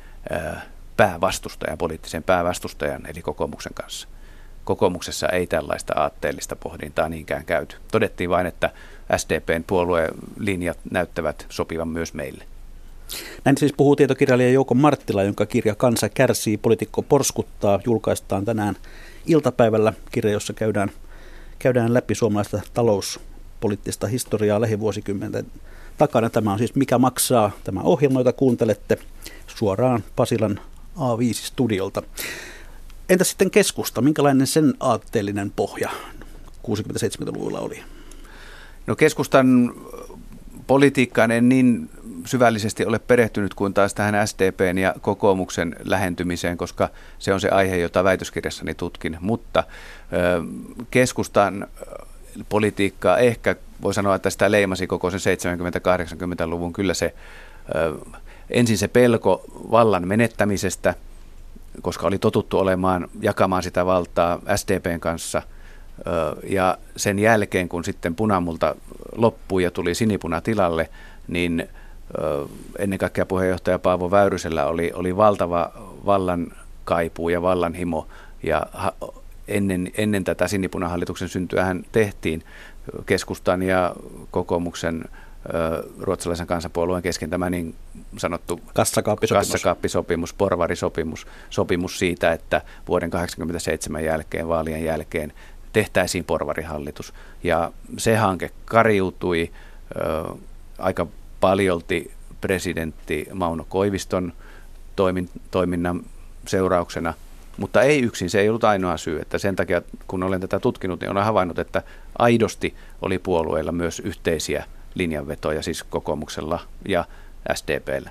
päävastustajan, 0.98 1.78
poliittisen 1.78 2.24
päävastustajan 2.24 3.06
eli 3.06 3.22
kokoomuksen 3.22 3.74
kanssa. 3.74 4.08
Kokoomuksessa 4.64 5.30
ei 5.30 5.48
tällaista 5.48 5.94
aatteellista 5.96 6.56
pohdintaa 6.56 7.10
niinkään 7.10 7.46
käyty. 7.46 7.76
Todettiin 7.92 8.30
vain, 8.30 8.48
että 8.48 8.70
SDPn 9.18 9.64
puoluelinjat 9.68 10.78
näyttävät 10.92 11.46
sopivan 11.50 11.88
myös 11.88 12.14
meille. 12.14 12.44
Näin 13.46 13.58
siis 13.58 13.74
puhuu 13.78 13.96
tietokirjailija 13.96 14.52
Jouko 14.52 14.74
Marttila, 14.74 15.24
jonka 15.24 15.46
kirja 15.46 15.76
Kansa 15.76 16.10
kärsii, 16.10 16.58
poliitikko 16.58 17.02
porskuttaa, 17.02 17.80
julkaistaan 17.86 18.46
tänään 18.46 18.76
iltapäivällä 19.26 19.94
kirja, 20.12 20.32
jossa 20.32 20.54
käydään, 20.54 20.92
käydään 21.60 21.94
läpi 21.94 22.16
suomalaista 22.16 22.62
talouspoliittista 22.74 24.08
historiaa 24.08 24.62
lähivuosikymmenten 24.62 25.46
takana. 25.98 26.30
Tämä 26.30 26.52
on 26.52 26.58
siis 26.58 26.76
Mikä 26.76 26.98
maksaa 26.98 27.52
tämä 27.64 27.82
ohjelma, 27.82 28.20
jota 28.20 28.34
kuuntelette 28.34 28.98
suoraan 29.48 30.04
Pasilan 30.16 30.60
A5-studiolta. 30.96 32.04
Entä 33.10 33.24
sitten 33.24 33.52
keskusta? 33.52 34.02
Minkälainen 34.02 34.48
sen 34.48 34.74
aatteellinen 34.80 35.52
pohja 35.56 35.90
60-70-luvulla 36.68 37.60
oli? 37.60 37.84
No 38.88 38.96
keskustan 38.96 39.74
politiikkaan 40.68 41.32
en 41.32 41.50
niin 41.50 41.90
syvällisesti 42.26 42.86
ole 42.86 43.00
perehtynyt 43.00 43.54
kuin 43.54 43.74
taas 43.74 43.94
tähän 43.94 44.28
SDPn 44.28 44.78
ja 44.78 44.96
kokoomuksen 45.02 45.76
lähentymiseen, 45.84 46.58
koska 46.58 46.90
se 47.20 47.34
on 47.34 47.42
se 47.42 47.50
aihe, 47.50 47.78
jota 47.78 48.04
väitöskirjassani 48.04 48.74
tutkin. 48.74 49.18
Mutta 49.20 49.64
keskustan 50.92 51.68
politiikkaa 52.50 53.18
ehkä 53.18 53.56
voi 53.82 53.94
sanoa, 53.94 54.16
että 54.16 54.30
sitä 54.30 54.52
leimasi 54.52 54.88
koko 54.88 55.12
sen 55.12 55.38
70-80-luvun 55.38 56.74
kyllä 56.74 56.94
se 56.94 57.14
ensin 58.50 58.78
se 58.78 58.88
pelko 58.88 59.44
vallan 59.72 60.08
menettämisestä, 60.08 60.96
koska 61.82 62.08
oli 62.08 62.20
totuttu 62.20 62.60
olemaan 62.60 63.08
jakamaan 63.22 63.64
sitä 63.64 63.86
valtaa 63.86 64.40
SDPn 64.56 65.00
kanssa– 65.00 65.42
ja 66.50 66.78
sen 66.96 67.20
jälkeen, 67.20 67.70
kun 67.70 67.84
sitten 67.84 68.16
punamulta 68.16 68.76
loppui 69.16 69.64
ja 69.64 69.72
tuli 69.72 69.96
sinipuna 69.96 70.42
tilalle, 70.42 70.90
niin 71.28 71.70
ennen 72.80 73.00
kaikkea 73.00 73.26
puheenjohtaja 73.26 73.80
Paavo 73.80 74.12
Väyrysellä 74.12 74.66
oli, 74.66 74.92
oli 74.94 75.18
valtava 75.18 75.72
vallan 76.06 76.48
kaipuu 76.84 77.30
ja 77.30 77.42
vallanhimo. 77.42 78.08
Ja 78.44 78.66
ennen, 79.48 79.92
ennen 79.98 80.24
tätä 80.24 80.48
sinipunahallituksen 80.48 81.30
syntyä 81.30 81.66
hän 81.66 81.86
tehtiin 81.92 82.44
keskustan 83.06 83.62
ja 83.62 83.96
kokoomuksen 84.32 85.06
ruotsalaisen 86.00 86.48
kansanpuolueen 86.48 87.04
kesken 87.04 87.30
tämä 87.30 87.50
niin 87.50 87.76
sanottu 88.18 88.60
kassakaappisopimus, 88.74 89.48
kassakaappisopimus 89.48 90.34
porvarisopimus, 90.34 91.28
sopimus 91.50 92.00
siitä, 92.00 92.32
että 92.32 92.62
vuoden 92.88 93.10
1987 93.10 94.04
jälkeen, 94.04 94.48
vaalien 94.48 94.84
jälkeen 94.84 95.34
tehtäisiin 95.74 96.24
porvarihallitus. 96.24 97.14
Ja 97.44 97.72
se 97.98 98.16
hanke 98.16 98.52
kariutui 98.66 99.52
ö, 99.96 100.36
aika 100.78 101.08
paljolti 101.40 102.12
presidentti 102.42 103.28
Mauno 103.34 103.66
Koiviston 103.70 104.34
toimin, 104.96 105.30
toiminnan 105.52 106.04
seurauksena. 106.48 107.14
Mutta 107.58 107.82
ei 107.82 108.02
yksin, 108.02 108.30
se 108.30 108.40
ei 108.40 108.50
ollut 108.50 108.64
ainoa 108.64 108.98
syy. 108.98 109.20
Että 109.20 109.38
sen 109.38 109.56
takia, 109.56 109.82
kun 110.08 110.24
olen 110.24 110.42
tätä 110.42 110.60
tutkinut, 110.60 111.00
niin 111.00 111.12
olen 111.12 111.24
havainnut, 111.24 111.60
että 111.60 111.84
aidosti 112.20 112.76
oli 113.02 113.20
puolueilla 113.20 113.72
myös 113.72 114.00
yhteisiä 114.00 114.66
linjanvetoja, 114.96 115.64
siis 115.64 115.84
kokoomuksella 115.84 116.60
ja 116.88 117.06
SDPllä. 117.54 118.10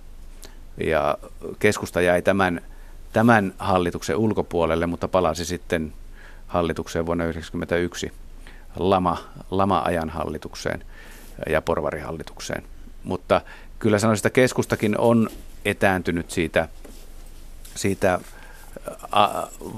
Ja 0.85 1.19
keskusta 1.59 2.01
jäi 2.01 2.23
tämän, 2.23 2.61
tämän 3.13 3.55
hallituksen 3.59 4.17
ulkopuolelle, 4.17 4.87
mutta 4.87 5.09
palasi 5.09 5.45
sitten 5.45 5.93
hallitukseen 6.47 7.07
vuonna 7.07 7.25
1991 7.25 8.13
lama, 8.77 9.19
lama-ajan 9.51 10.11
hallitukseen 10.11 10.85
ja 11.49 11.63
porvarihallitukseen. 11.63 12.63
Mutta 13.05 13.41
kyllä 13.79 13.99
sanoisin, 13.99 14.21
että 14.21 14.35
keskustakin 14.35 14.99
on 14.99 15.29
etääntynyt 15.65 16.31
siitä, 16.31 16.69
siitä 17.75 18.21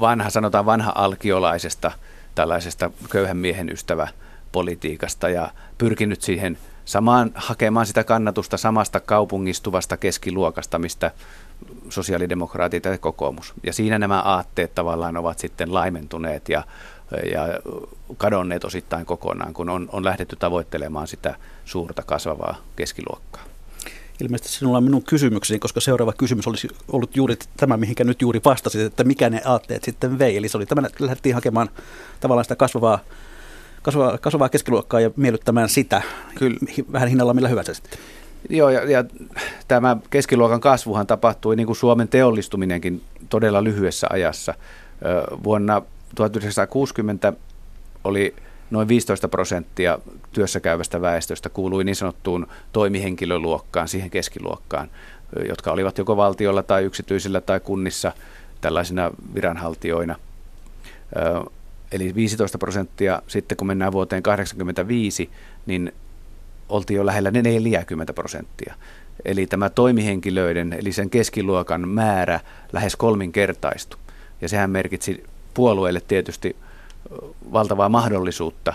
vanha, 0.00 0.30
sanotaan 0.30 0.66
vanha 0.66 0.92
alkiolaisesta 0.94 1.92
tällaisesta 2.34 2.90
köyhän 3.10 3.36
miehen 3.36 3.72
ystävä 3.72 4.08
politiikasta 4.52 5.28
ja 5.28 5.50
pyrkinyt 5.78 6.22
siihen 6.22 6.58
samaan 6.84 7.30
hakemaan 7.34 7.86
sitä 7.86 8.04
kannatusta 8.04 8.56
samasta 8.56 9.00
kaupungistuvasta 9.00 9.96
keskiluokasta, 9.96 10.78
mistä 10.78 11.10
sosiaalidemokraatit 11.88 12.84
ja 12.84 12.98
kokoomus. 12.98 13.54
Ja 13.62 13.72
siinä 13.72 13.98
nämä 13.98 14.20
aatteet 14.20 14.74
tavallaan 14.74 15.16
ovat 15.16 15.38
sitten 15.38 15.74
laimentuneet 15.74 16.48
ja, 16.48 16.64
ja 17.32 17.48
kadonneet 18.16 18.64
osittain 18.64 19.06
kokonaan, 19.06 19.54
kun 19.54 19.68
on, 19.68 19.88
on 19.92 20.04
lähdetty 20.04 20.36
tavoittelemaan 20.36 21.08
sitä 21.08 21.34
suurta 21.64 22.02
kasvavaa 22.02 22.56
keskiluokkaa. 22.76 23.42
Ilmeisesti 24.20 24.52
sinulla 24.52 24.78
on 24.78 24.84
minun 24.84 25.02
kysymykseni, 25.02 25.58
koska 25.58 25.80
seuraava 25.80 26.12
kysymys 26.12 26.46
olisi 26.46 26.68
ollut 26.92 27.16
juuri 27.16 27.36
tämä, 27.56 27.76
mihinkä 27.76 28.04
nyt 28.04 28.22
juuri 28.22 28.40
vastasit, 28.44 28.80
että 28.80 29.04
mikä 29.04 29.30
ne 29.30 29.42
aatteet 29.44 29.84
sitten 29.84 30.18
vei. 30.18 30.36
Eli 30.36 30.48
se 30.48 30.56
oli 30.56 30.66
tämä, 30.66 30.86
että 30.86 31.04
lähdettiin 31.04 31.34
hakemaan 31.34 31.70
tavallaan 32.20 32.44
sitä 32.44 32.56
kasvavaa, 32.56 32.98
kasvavaa, 33.84 34.18
kasvavaa 34.18 34.48
keskiluokkaa 34.48 35.00
ja 35.00 35.10
miellyttämään 35.16 35.68
sitä 35.68 36.02
Kyllä. 36.34 36.56
vähän 36.92 37.08
hinnalla 37.08 37.34
millä 37.34 37.48
hyvänsä 37.48 37.74
sitten. 37.74 37.98
Joo, 38.48 38.70
ja, 38.70 38.90
ja 38.90 39.04
tämä 39.68 39.96
keskiluokan 40.10 40.60
kasvuhan 40.60 41.06
tapahtui, 41.06 41.56
niin 41.56 41.66
kuin 41.66 41.76
Suomen 41.76 42.08
teollistuminenkin, 42.08 43.02
todella 43.28 43.64
lyhyessä 43.64 44.06
ajassa. 44.10 44.54
Vuonna 45.44 45.82
1960 46.14 47.32
oli 48.04 48.34
noin 48.70 48.88
15 48.88 49.28
prosenttia 49.28 49.98
työssä 50.32 50.60
käyvästä 50.60 51.00
väestöstä 51.00 51.48
kuului 51.48 51.84
niin 51.84 51.96
sanottuun 51.96 52.46
toimihenkilöluokkaan, 52.72 53.88
siihen 53.88 54.10
keskiluokkaan, 54.10 54.90
jotka 55.48 55.72
olivat 55.72 55.98
joko 55.98 56.16
valtiolla 56.16 56.62
tai 56.62 56.84
yksityisillä 56.84 57.40
tai 57.40 57.60
kunnissa 57.60 58.12
tällaisina 58.60 59.10
viranhaltijoina. 59.34 60.16
Eli 61.94 62.14
15 62.14 62.58
prosenttia 62.58 63.22
sitten 63.26 63.56
kun 63.56 63.66
mennään 63.66 63.92
vuoteen 63.92 64.22
1985, 64.22 65.30
niin 65.66 65.92
oltiin 66.68 66.96
jo 66.96 67.06
lähellä 67.06 67.30
40 67.30 68.12
prosenttia. 68.12 68.74
Eli 69.24 69.46
tämä 69.46 69.70
toimihenkilöiden, 69.70 70.72
eli 70.72 70.92
sen 70.92 71.10
keskiluokan 71.10 71.88
määrä 71.88 72.40
lähes 72.72 72.96
kolminkertaistui. 72.96 74.00
Ja 74.40 74.48
sehän 74.48 74.70
merkitsi 74.70 75.24
puolueelle 75.54 76.00
tietysti 76.00 76.56
valtavaa 77.52 77.88
mahdollisuutta 77.88 78.72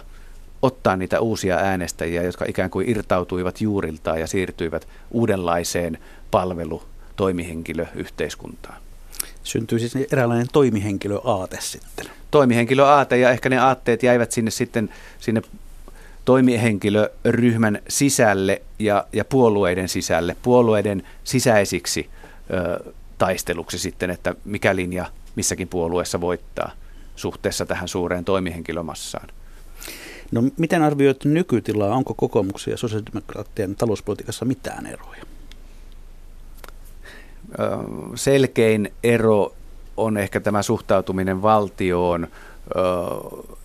ottaa 0.62 0.96
niitä 0.96 1.20
uusia 1.20 1.56
äänestäjiä, 1.56 2.24
jotka 2.24 2.46
ikään 2.48 2.70
kuin 2.70 2.90
irtautuivat 2.90 3.62
juuriltaan 3.62 4.20
ja 4.20 4.28
siirtyivät 4.28 4.88
uudenlaiseen 5.12 5.98
palvelu 6.32 6.84
toimihenkilöyhteiskuntaan. 7.16 8.89
Syntyy 9.50 9.80
siis 9.80 9.96
eräänlainen 10.12 10.48
toimihenkilöaate 10.54 11.58
sitten. 11.62 12.06
Toimihenkilöaate 12.32 13.18
ja 13.18 13.30
ehkä 13.30 13.50
ne 13.50 13.58
aatteet 13.58 14.04
jäivät 14.04 14.32
sinne 14.32 14.52
sitten 14.52 14.90
sinne 15.20 15.42
toimihenkilöryhmän 16.26 17.80
sisälle 17.88 18.62
ja, 18.80 19.08
ja 19.14 19.26
puolueiden 19.26 19.90
sisälle, 19.90 20.36
puolueiden 20.42 21.04
sisäisiksi 21.24 22.10
ö, 22.54 22.94
taisteluksi 23.18 23.80
sitten, 23.80 24.10
että 24.10 24.36
mikä 24.46 24.76
linja 24.76 25.06
missäkin 25.36 25.68
puolueessa 25.68 26.22
voittaa 26.22 26.72
suhteessa 27.16 27.66
tähän 27.66 27.88
suureen 27.88 28.26
toimihenkilömassaan. 28.26 29.28
No 30.32 30.44
miten 30.58 30.82
arvioit 30.82 31.26
nykytilaa? 31.26 31.96
Onko 31.96 32.14
kokoomuksen 32.14 32.72
ja 32.72 32.78
sosiaalidemokraattien 32.78 33.76
talouspolitiikassa 33.76 34.46
mitään 34.46 34.86
eroja? 34.86 35.24
Selkein 38.16 38.94
ero 39.04 39.54
on 39.98 40.18
ehkä 40.18 40.40
tämä 40.40 40.62
suhtautuminen 40.62 41.42
valtioon 41.42 42.28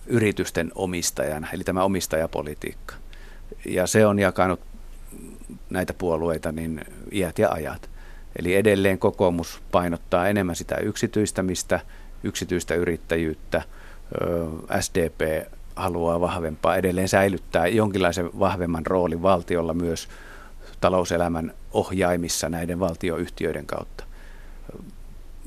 yritysten 0.07 0.71
omistajana, 0.75 1.47
eli 1.53 1.63
tämä 1.63 1.83
omistajapolitiikka. 1.83 2.95
Ja 3.65 3.87
se 3.87 4.05
on 4.05 4.19
jakanut 4.19 4.59
näitä 5.69 5.93
puolueita 5.93 6.51
niin 6.51 6.81
iät 7.11 7.39
ja 7.39 7.49
ajat. 7.51 7.89
Eli 8.39 8.55
edelleen 8.55 8.99
kokoomus 8.99 9.61
painottaa 9.71 10.27
enemmän 10.27 10.55
sitä 10.55 10.75
yksityistämistä, 10.75 11.79
yksityistä 12.23 12.75
yrittäjyyttä. 12.75 13.61
SDP 14.79 15.47
haluaa 15.75 16.21
vahvempaa, 16.21 16.75
edelleen 16.75 17.09
säilyttää 17.09 17.67
jonkinlaisen 17.67 18.39
vahvemman 18.39 18.85
roolin 18.85 19.21
valtiolla 19.21 19.73
myös 19.73 20.07
talouselämän 20.81 21.53
ohjaimissa 21.71 22.49
näiden 22.49 22.79
valtioyhtiöiden 22.79 23.65
kautta. 23.65 24.03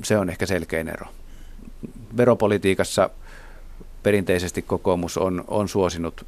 Se 0.05 0.19
on 0.19 0.31
ehkä 0.31 0.47
selkein 0.47 0.89
ero. 0.89 1.07
Veropolitiikassa 2.17 3.11
perinteisesti 4.03 4.63
kokoomus 4.63 5.19
on, 5.19 5.45
on 5.49 5.69
suosinut 5.69 6.27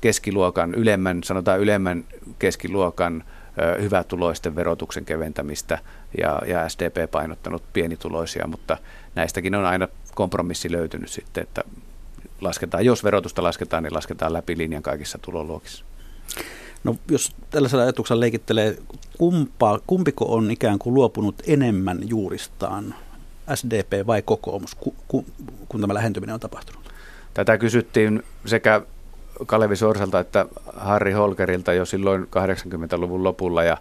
keskiluokan, 0.00 0.74
ylemmän, 0.74 1.22
sanotaan 1.24 1.60
ylemmän 1.60 2.04
keskiluokan 2.38 3.24
hyvätuloisten 3.80 4.56
verotuksen 4.56 5.04
keventämistä 5.04 5.78
ja, 6.18 6.42
ja 6.46 6.68
SDP 6.68 7.10
painottanut 7.10 7.62
pienituloisia, 7.72 8.46
mutta 8.46 8.76
näistäkin 9.14 9.54
on 9.54 9.64
aina 9.64 9.88
kompromissi 10.14 10.72
löytynyt 10.72 11.10
sitten, 11.10 11.42
että 11.42 11.64
lasketaan, 12.40 12.84
jos 12.84 13.04
verotusta 13.04 13.42
lasketaan, 13.42 13.82
niin 13.82 13.94
lasketaan 13.94 14.32
läpi 14.32 14.58
linjan 14.58 14.82
kaikissa 14.82 15.18
tuloluokissa. 15.18 15.84
No 16.84 16.96
jos 17.10 17.32
tällaisella 17.50 17.82
ajatuksella 17.82 18.20
leikittelee, 18.20 18.78
kumpaa, 19.18 19.78
kumpiko 19.86 20.34
on 20.34 20.50
ikään 20.50 20.78
kuin 20.78 20.94
luopunut 20.94 21.42
enemmän 21.46 21.98
juuristaan, 22.08 22.94
SDP 23.54 24.06
vai 24.06 24.22
kokoomus, 24.22 24.74
ku, 24.74 24.94
ku, 25.08 25.24
kun 25.68 25.80
tämä 25.80 25.94
lähentyminen 25.94 26.34
on 26.34 26.40
tapahtunut? 26.40 26.92
Tätä 27.34 27.58
kysyttiin 27.58 28.22
sekä 28.46 28.82
Kalevi 29.46 29.76
Sorsalta 29.76 30.20
että 30.20 30.46
Harri 30.76 31.12
Holkerilta 31.12 31.72
jo 31.72 31.84
silloin 31.84 32.22
80-luvun 32.22 33.24
lopulla 33.24 33.64
ja 33.64 33.76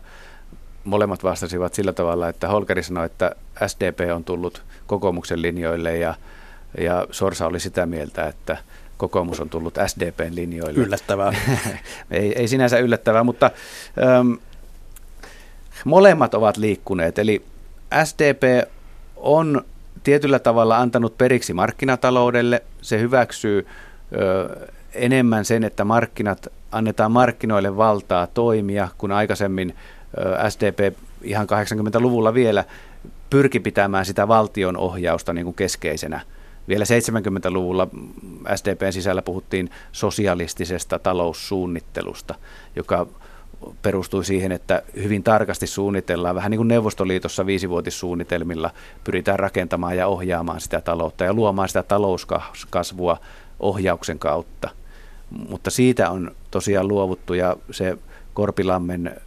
molemmat 0.83 1.23
vastasivat 1.23 1.73
sillä 1.73 1.93
tavalla, 1.93 2.29
että 2.29 2.47
Holkeri 2.47 2.83
sanoi, 2.83 3.05
että 3.05 3.35
SDP 3.67 3.99
on 4.15 4.23
tullut 4.23 4.63
kokoomuksen 4.87 5.41
linjoille 5.41 5.97
ja, 5.97 6.15
ja 6.77 7.07
Sorsa 7.11 7.47
oli 7.47 7.59
sitä 7.59 7.85
mieltä, 7.85 8.27
että 8.27 8.57
kokoomus 9.01 9.39
on 9.39 9.49
tullut 9.49 9.77
SDPn 9.87 10.35
linjoille. 10.35 10.79
Yllättävää. 10.79 11.33
ei, 12.11 12.33
ei 12.39 12.47
sinänsä 12.47 12.77
yllättävää, 12.77 13.23
mutta 13.23 13.51
äm, 14.19 14.37
molemmat 15.85 16.33
ovat 16.33 16.57
liikkuneet. 16.57 17.19
Eli 17.19 17.45
SDP 18.03 18.69
on 19.15 19.61
tietyllä 20.03 20.39
tavalla 20.39 20.77
antanut 20.77 21.17
periksi 21.17 21.53
markkinataloudelle. 21.53 22.63
Se 22.81 22.99
hyväksyy 22.99 23.67
ö, 24.15 24.67
enemmän 24.93 25.45
sen, 25.45 25.63
että 25.63 25.83
markkinat 25.83 26.47
annetaan 26.71 27.11
markkinoille 27.11 27.77
valtaa 27.77 28.27
toimia, 28.27 28.87
kun 28.97 29.11
aikaisemmin 29.11 29.75
SDP 30.49 30.97
ihan 31.21 31.47
80-luvulla 31.47 32.33
vielä 32.33 32.63
pyrki 33.29 33.59
pitämään 33.59 34.05
sitä 34.05 34.27
valtion 34.27 34.77
ohjausta 34.77 35.33
niin 35.33 35.45
kuin 35.45 35.55
keskeisenä. 35.55 36.21
Vielä 36.67 36.85
70-luvulla 36.85 37.87
SDPn 38.55 38.93
sisällä 38.93 39.21
puhuttiin 39.21 39.69
sosialistisesta 39.91 40.99
taloussuunnittelusta, 40.99 42.35
joka 42.75 43.07
perustui 43.81 44.25
siihen, 44.25 44.51
että 44.51 44.81
hyvin 44.95 45.23
tarkasti 45.23 45.67
suunnitellaan, 45.67 46.35
vähän 46.35 46.51
niin 46.51 46.59
kuin 46.59 46.67
Neuvostoliitossa 46.67 47.45
viisivuotissuunnitelmilla 47.45 48.71
pyritään 49.03 49.39
rakentamaan 49.39 49.97
ja 49.97 50.07
ohjaamaan 50.07 50.61
sitä 50.61 50.81
taloutta 50.81 51.23
ja 51.23 51.33
luomaan 51.33 51.67
sitä 51.67 51.83
talouskasvua 51.83 53.17
ohjauksen 53.59 54.19
kautta. 54.19 54.69
Mutta 55.49 55.69
siitä 55.69 56.09
on 56.09 56.31
tosiaan 56.51 56.87
luovuttu 56.87 57.33
ja 57.33 57.57
se 57.71 57.97
Korpilammen 58.33 59.21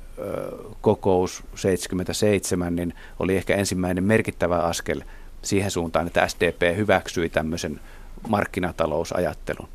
kokous 0.80 1.42
77 1.54 2.76
niin 2.76 2.94
oli 3.18 3.36
ehkä 3.36 3.54
ensimmäinen 3.56 4.04
merkittävä 4.04 4.58
askel 4.58 5.02
siihen 5.44 5.70
suuntaan, 5.70 6.06
että 6.06 6.28
SDP 6.28 6.76
hyväksyi 6.76 7.28
tämmöisen 7.28 7.80
markkinatalousajattelun. 8.28 9.68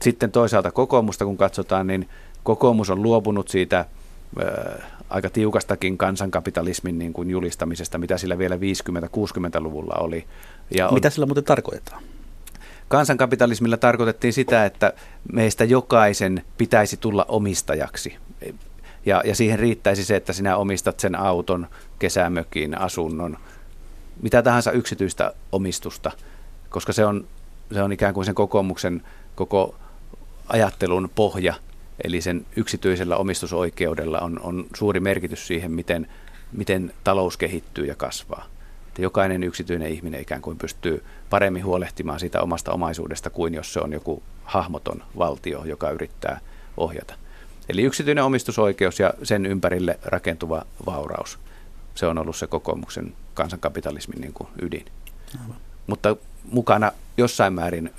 Sitten 0.00 0.32
toisaalta 0.32 0.70
kokoomusta 0.72 1.24
kun 1.24 1.36
katsotaan, 1.36 1.86
niin 1.86 2.08
kokoomus 2.42 2.90
on 2.90 3.02
luopunut 3.02 3.48
siitä 3.48 3.84
aika 5.10 5.30
tiukastakin 5.30 5.98
kansankapitalismin 5.98 6.98
niin 6.98 7.12
kuin 7.12 7.30
julistamisesta, 7.30 7.98
mitä 7.98 8.18
sillä 8.18 8.38
vielä 8.38 8.56
50-60-luvulla 8.56 9.94
oli. 9.94 10.24
Ja 10.76 10.88
on, 10.88 10.94
mitä 10.94 11.10
sillä 11.10 11.26
muuten 11.26 11.44
tarkoitetaan? 11.44 12.02
Kansankapitalismilla 12.88 13.76
tarkoitettiin 13.76 14.32
sitä, 14.32 14.64
että 14.64 14.92
meistä 15.32 15.64
jokaisen 15.64 16.44
pitäisi 16.58 16.96
tulla 16.96 17.24
omistajaksi. 17.28 18.16
Ja, 19.06 19.22
ja 19.24 19.34
siihen 19.34 19.58
riittäisi 19.58 20.04
se, 20.04 20.16
että 20.16 20.32
sinä 20.32 20.56
omistat 20.56 21.00
sen 21.00 21.14
auton, 21.14 21.66
kesämökin, 21.98 22.78
asunnon, 22.78 23.38
mitä 24.22 24.42
tahansa 24.42 24.72
yksityistä 24.72 25.32
omistusta, 25.52 26.10
koska 26.68 26.92
se 26.92 27.04
on, 27.04 27.24
se 27.72 27.82
on 27.82 27.92
ikään 27.92 28.14
kuin 28.14 28.24
sen 28.24 28.34
kokoomuksen 28.34 29.02
koko 29.34 29.74
ajattelun 30.48 31.10
pohja, 31.14 31.54
eli 32.04 32.20
sen 32.20 32.46
yksityisellä 32.56 33.16
omistusoikeudella 33.16 34.20
on, 34.20 34.40
on 34.42 34.66
suuri 34.76 35.00
merkitys 35.00 35.46
siihen, 35.46 35.72
miten, 35.72 36.08
miten 36.52 36.92
talous 37.04 37.36
kehittyy 37.36 37.86
ja 37.86 37.94
kasvaa. 37.94 38.46
Että 38.88 39.02
jokainen 39.02 39.42
yksityinen 39.42 39.92
ihminen 39.92 40.20
ikään 40.20 40.42
kuin 40.42 40.58
pystyy 40.58 41.04
paremmin 41.30 41.64
huolehtimaan 41.64 42.20
siitä 42.20 42.42
omasta 42.42 42.72
omaisuudesta 42.72 43.30
kuin 43.30 43.54
jos 43.54 43.72
se 43.72 43.80
on 43.80 43.92
joku 43.92 44.22
hahmoton 44.44 45.02
valtio, 45.18 45.64
joka 45.64 45.90
yrittää 45.90 46.40
ohjata. 46.76 47.14
Eli 47.68 47.82
yksityinen 47.82 48.24
omistusoikeus 48.24 49.00
ja 49.00 49.14
sen 49.22 49.46
ympärille 49.46 49.98
rakentuva 50.02 50.62
vauraus. 50.86 51.38
Se 51.94 52.06
on 52.06 52.18
ollut 52.18 52.36
se 52.36 52.46
kokoomuksen 52.46 53.12
kansankapitalismin 53.34 54.20
niin 54.20 54.32
kuin 54.32 54.48
ydin. 54.62 54.84
Aivan. 55.42 55.56
Mutta 55.86 56.16
mukana 56.50 56.92
jossain 57.16 57.52
määrin 57.52 57.90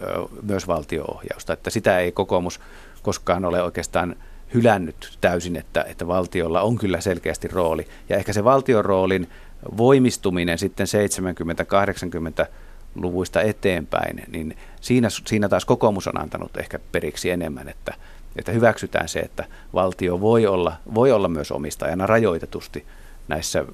myös 0.41 0.67
valtioohjausta, 0.67 1.53
että 1.53 1.69
sitä 1.69 1.99
ei 1.99 2.11
kokoomus 2.11 2.59
koskaan 3.01 3.45
ole 3.45 3.63
oikeastaan 3.63 4.15
hylännyt 4.53 5.17
täysin, 5.21 5.55
että, 5.55 5.83
että 5.83 6.07
valtiolla 6.07 6.61
on 6.61 6.77
kyllä 6.77 7.01
selkeästi 7.01 7.47
rooli. 7.47 7.87
Ja 8.09 8.17
ehkä 8.17 8.33
se 8.33 8.43
valtion 8.43 8.85
roolin 8.85 9.29
voimistuminen 9.77 10.57
sitten 10.57 10.87
70-80-luvuista 10.87 13.41
eteenpäin, 13.41 14.23
niin 14.27 14.57
siinä, 14.81 15.09
siinä 15.09 15.49
taas 15.49 15.65
kokoomus 15.65 16.07
on 16.07 16.21
antanut 16.21 16.57
ehkä 16.57 16.79
periksi 16.91 17.29
enemmän, 17.29 17.69
että, 17.69 17.93
että 18.35 18.51
hyväksytään 18.51 19.09
se, 19.09 19.19
että 19.19 19.45
valtio 19.73 20.21
voi 20.21 20.47
olla, 20.47 20.75
voi 20.93 21.11
olla 21.11 21.27
myös 21.27 21.51
omistajana 21.51 22.07
rajoitetusti 22.07 22.85
näissä 23.27 23.65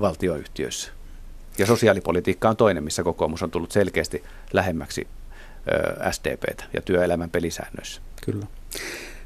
valtioyhtiöissä. 0.00 0.90
Ja 1.58 1.66
sosiaalipolitiikka 1.66 2.48
on 2.48 2.56
toinen, 2.56 2.84
missä 2.84 3.02
kokoomus 3.02 3.42
on 3.42 3.50
tullut 3.50 3.72
selkeästi 3.72 4.24
lähemmäksi 4.52 5.06
SDPtä 6.10 6.64
ja 6.72 6.82
työelämän 6.82 7.30
pelisäännöissä. 7.30 8.00
Kyllä. 8.24 8.46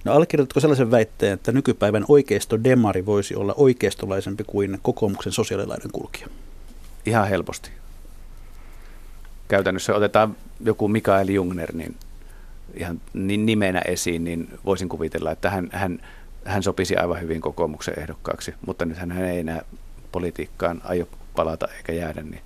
No 0.05 0.13
allekirjoitatko 0.13 0.61
sellaisen 0.61 0.91
väitteen, 0.91 1.33
että 1.33 1.53
nykypäivän 1.53 2.05
oikeisto 2.09 2.65
demari 2.65 3.07
voisi 3.07 3.37
olla 3.37 3.55
oikeistolaisempi 3.57 4.45
kuin 4.47 4.79
kokoomuksen 4.83 5.33
sosiaalilaiden 5.33 5.91
kulkija? 5.93 6.29
Ihan 7.07 7.29
helposti. 7.29 7.71
Käytännössä 9.49 9.95
otetaan 9.95 10.37
joku 10.61 10.89
Mikael 10.89 11.29
Jungner 11.29 11.77
niin 11.77 11.97
ihan 12.75 13.01
nimenä 13.15 13.81
esiin, 13.81 14.25
niin 14.25 14.49
voisin 14.65 14.89
kuvitella, 14.89 15.31
että 15.31 15.51
hän, 15.51 15.69
hän, 15.73 16.01
hän 16.45 16.63
sopisi 16.63 16.97
aivan 16.97 17.21
hyvin 17.21 17.41
kokoomuksen 17.41 17.99
ehdokkaaksi, 17.99 18.55
mutta 18.67 18.85
nyt 18.85 18.99
hän 18.99 19.13
ei 19.13 19.39
enää 19.39 19.63
politiikkaan 20.13 20.81
aio 20.85 21.09
palata 21.37 21.69
eikä 21.77 21.93
jäädä, 21.93 22.23
niin 22.23 22.41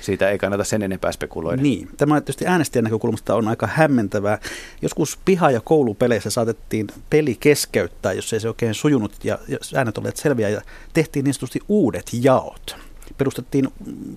siitä 0.00 0.30
ei 0.30 0.38
kannata 0.38 0.64
sen 0.64 0.82
enempää 0.82 1.12
spekuloida. 1.12 1.62
Niin, 1.62 1.90
tämä 1.96 2.20
tietysti 2.20 2.46
äänestäjän 2.46 2.84
näkökulmasta 2.84 3.34
on 3.34 3.48
aika 3.48 3.66
hämmentävää. 3.66 4.38
Joskus 4.82 5.18
piha- 5.24 5.50
ja 5.50 5.60
koulupeleissä 5.60 6.30
saatettiin 6.30 6.86
peli 7.10 7.36
keskeyttää, 7.40 8.12
jos 8.12 8.32
ei 8.32 8.40
se 8.40 8.48
oikein 8.48 8.74
sujunut 8.74 9.24
ja 9.24 9.38
jos 9.48 9.74
äänet 9.74 9.98
olivat 9.98 10.16
selviä 10.16 10.48
ja 10.48 10.60
tehtiin 10.92 11.24
niin 11.24 11.34
sanotusti 11.34 11.60
uudet 11.68 12.10
jaot. 12.12 12.76
Perustettiin 13.18 13.68
mm, 13.86 14.16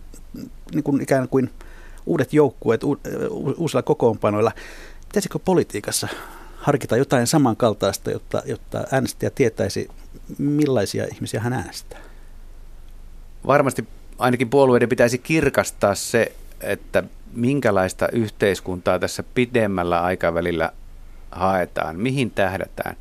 niin 0.73 0.83
kuin 0.83 1.01
ikään 1.01 1.27
kuin 1.27 1.49
uudet 2.05 2.33
joukkueet 2.33 2.81
uusilla 3.57 3.81
kokoonpanoilla. 3.81 4.51
Pitäisikö 5.07 5.39
politiikassa 5.39 6.07
harkita 6.69 6.97
jotain 6.97 7.27
samankaltaista, 7.27 8.11
jotta, 8.11 8.41
jotta 8.45 8.83
äänestäjä 8.91 9.29
tietäisi, 9.29 9.87
millaisia 10.37 11.05
ihmisiä 11.13 11.39
hän 11.39 11.53
äänestää? 11.53 11.99
Varmasti 13.47 13.87
ainakin 14.17 14.49
puolueiden 14.49 14.89
pitäisi 14.89 15.17
kirkastaa 15.17 15.95
se, 15.95 16.31
että 16.61 17.03
minkälaista 17.33 18.07
yhteiskuntaa 18.11 18.99
tässä 18.99 19.23
pidemmällä 19.33 20.01
aikavälillä 20.01 20.71
haetaan, 21.31 21.95
mihin 21.99 22.31
tähdätään. 22.31 22.95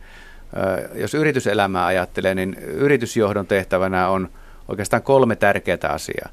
Jos 0.95 1.15
yrityselämää 1.15 1.87
ajattelee, 1.87 2.35
niin 2.35 2.55
yritysjohdon 2.55 3.47
tehtävänä 3.47 4.09
on 4.09 4.31
oikeastaan 4.69 5.03
kolme 5.03 5.37
tärkeää 5.37 5.79
asiaa. 5.89 6.29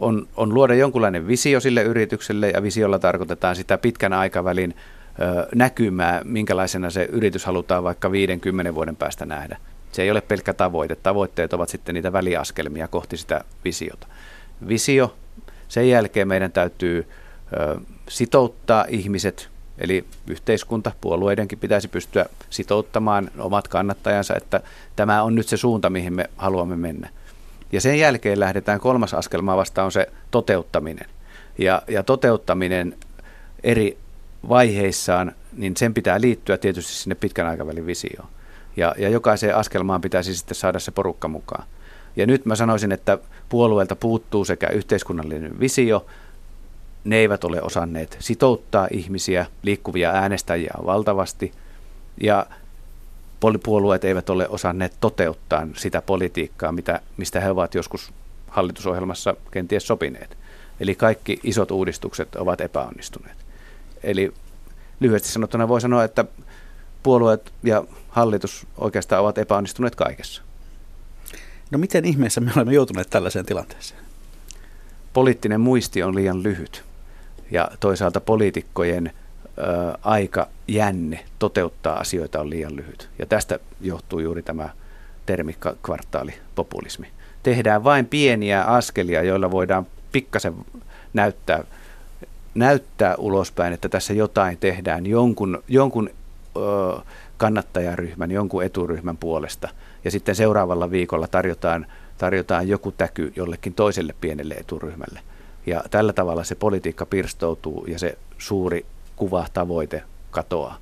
On, 0.00 0.28
on 0.36 0.54
luoda 0.54 0.74
jonkunlainen 0.74 1.26
visio 1.26 1.60
sille 1.60 1.82
yritykselle, 1.82 2.50
ja 2.50 2.62
visiolla 2.62 2.98
tarkoitetaan 2.98 3.56
sitä 3.56 3.78
pitkän 3.78 4.12
aikavälin 4.12 4.74
näkymää, 5.54 6.20
minkälaisena 6.24 6.90
se 6.90 7.04
yritys 7.04 7.44
halutaan 7.44 7.84
vaikka 7.84 8.12
50 8.12 8.74
vuoden 8.74 8.96
päästä 8.96 9.26
nähdä. 9.26 9.56
Se 9.92 10.02
ei 10.02 10.10
ole 10.10 10.20
pelkkä 10.20 10.54
tavoite. 10.54 10.96
Tavoitteet 10.96 11.52
ovat 11.52 11.68
sitten 11.68 11.94
niitä 11.94 12.12
väliaskelmia 12.12 12.88
kohti 12.88 13.16
sitä 13.16 13.44
visiota. 13.64 14.06
Visio, 14.68 15.16
sen 15.68 15.88
jälkeen 15.88 16.28
meidän 16.28 16.52
täytyy 16.52 17.08
sitouttaa 18.08 18.84
ihmiset, 18.88 19.48
eli 19.78 20.04
yhteiskunta, 20.26 20.92
puolueidenkin 21.00 21.58
pitäisi 21.58 21.88
pystyä 21.88 22.26
sitouttamaan 22.50 23.30
omat 23.38 23.68
kannattajansa, 23.68 24.36
että 24.36 24.60
tämä 24.96 25.22
on 25.22 25.34
nyt 25.34 25.48
se 25.48 25.56
suunta, 25.56 25.90
mihin 25.90 26.12
me 26.12 26.30
haluamme 26.36 26.76
mennä. 26.76 27.08
Ja 27.72 27.80
sen 27.80 27.98
jälkeen 27.98 28.40
lähdetään 28.40 28.80
kolmas 28.80 29.14
askelma 29.14 29.56
vasta 29.56 29.84
on 29.84 29.92
se 29.92 30.08
toteuttaminen. 30.30 31.06
Ja, 31.58 31.82
ja 31.88 32.02
toteuttaminen 32.02 32.96
eri 33.62 33.98
vaiheissaan, 34.48 35.32
niin 35.56 35.76
sen 35.76 35.94
pitää 35.94 36.20
liittyä 36.20 36.58
tietysti 36.58 36.92
sinne 36.92 37.14
pitkän 37.14 37.46
aikavälin 37.46 37.86
visioon. 37.86 38.28
Ja, 38.76 38.94
ja 38.98 39.08
jokaiseen 39.08 39.56
askelmaan 39.56 40.00
pitäisi 40.00 40.36
sitten 40.36 40.54
saada 40.54 40.78
se 40.78 40.90
porukka 40.90 41.28
mukaan. 41.28 41.64
Ja 42.16 42.26
nyt 42.26 42.46
mä 42.46 42.56
sanoisin, 42.56 42.92
että 42.92 43.18
puolueelta 43.48 43.96
puuttuu 43.96 44.44
sekä 44.44 44.68
yhteiskunnallinen 44.68 45.60
visio, 45.60 46.06
ne 47.04 47.16
eivät 47.16 47.44
ole 47.44 47.62
osanneet 47.62 48.16
sitouttaa 48.20 48.88
ihmisiä, 48.90 49.46
liikkuvia 49.62 50.10
äänestäjiä 50.10 50.74
valtavasti, 50.86 51.52
ja 52.20 52.46
puolueet 53.62 54.04
eivät 54.04 54.30
ole 54.30 54.48
osanneet 54.48 54.96
toteuttaa 55.00 55.66
sitä 55.76 56.02
politiikkaa, 56.02 56.72
mitä, 56.72 57.00
mistä 57.16 57.40
he 57.40 57.50
ovat 57.50 57.74
joskus 57.74 58.12
hallitusohjelmassa 58.48 59.34
kenties 59.50 59.86
sopineet. 59.86 60.38
Eli 60.80 60.94
kaikki 60.94 61.40
isot 61.42 61.70
uudistukset 61.70 62.36
ovat 62.36 62.60
epäonnistuneet. 62.60 63.41
Eli 64.02 64.34
lyhyesti 65.00 65.28
sanottuna 65.28 65.68
voi 65.68 65.80
sanoa, 65.80 66.04
että 66.04 66.24
puolueet 67.02 67.52
ja 67.62 67.84
hallitus 68.08 68.66
oikeastaan 68.78 69.22
ovat 69.22 69.38
epäonnistuneet 69.38 69.94
kaikessa. 69.94 70.42
No 71.70 71.78
miten 71.78 72.04
ihmeessä 72.04 72.40
me 72.40 72.52
olemme 72.56 72.72
joutuneet 72.72 73.10
tällaiseen 73.10 73.46
tilanteeseen? 73.46 74.00
Poliittinen 75.12 75.60
muisti 75.60 76.02
on 76.02 76.14
liian 76.14 76.42
lyhyt 76.42 76.84
ja 77.50 77.70
toisaalta 77.80 78.20
poliitikkojen 78.20 79.12
aika 80.02 80.48
jänne 80.68 81.24
toteuttaa 81.38 81.98
asioita 81.98 82.40
on 82.40 82.50
liian 82.50 82.76
lyhyt. 82.76 83.08
Ja 83.18 83.26
tästä 83.26 83.58
johtuu 83.80 84.18
juuri 84.18 84.42
tämä 84.42 84.68
termi 85.26 85.56
kvartaalipopulismi. 85.82 87.06
Tehdään 87.42 87.84
vain 87.84 88.06
pieniä 88.06 88.62
askelia, 88.62 89.22
joilla 89.22 89.50
voidaan 89.50 89.86
pikkasen 90.12 90.54
näyttää, 91.12 91.64
näyttää 92.54 93.14
ulospäin, 93.18 93.72
että 93.72 93.88
tässä 93.88 94.12
jotain 94.12 94.58
tehdään 94.58 95.06
jonkun, 95.06 95.62
jonkun 95.68 96.10
ö, 96.56 97.00
kannattajaryhmän, 97.36 98.30
jonkun 98.30 98.64
eturyhmän 98.64 99.16
puolesta. 99.16 99.68
Ja 100.04 100.10
sitten 100.10 100.34
seuraavalla 100.34 100.90
viikolla 100.90 101.28
tarjotaan, 101.28 101.86
tarjotaan 102.18 102.68
joku 102.68 102.92
täky 102.92 103.32
jollekin 103.36 103.74
toiselle 103.74 104.14
pienelle 104.20 104.54
eturyhmälle. 104.54 105.20
Ja 105.66 105.84
tällä 105.90 106.12
tavalla 106.12 106.44
se 106.44 106.54
politiikka 106.54 107.06
pirstoutuu 107.06 107.84
ja 107.86 107.98
se 107.98 108.18
suuri 108.38 108.86
kuva, 109.16 109.46
tavoite 109.54 110.02
katoaa. 110.30 110.78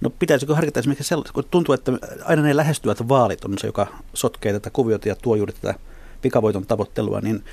No 0.00 0.10
pitäisikö 0.10 0.54
harkita 0.54 0.80
esimerkiksi 0.80 1.08
sellaista, 1.08 1.32
kun 1.32 1.44
tuntuu, 1.50 1.72
että 1.72 1.92
aina 2.24 2.42
ne 2.42 2.56
lähestyvät 2.56 3.08
vaalit 3.08 3.44
on 3.44 3.58
se, 3.58 3.66
joka 3.66 3.86
sotkee 4.14 4.52
tätä 4.52 4.70
kuviota 4.70 5.08
ja 5.08 5.16
tuo 5.16 5.34
juuri 5.34 5.52
tätä 5.52 5.74
pikavoiton 6.22 6.66
tavoittelua, 6.66 7.20
niin 7.20 7.44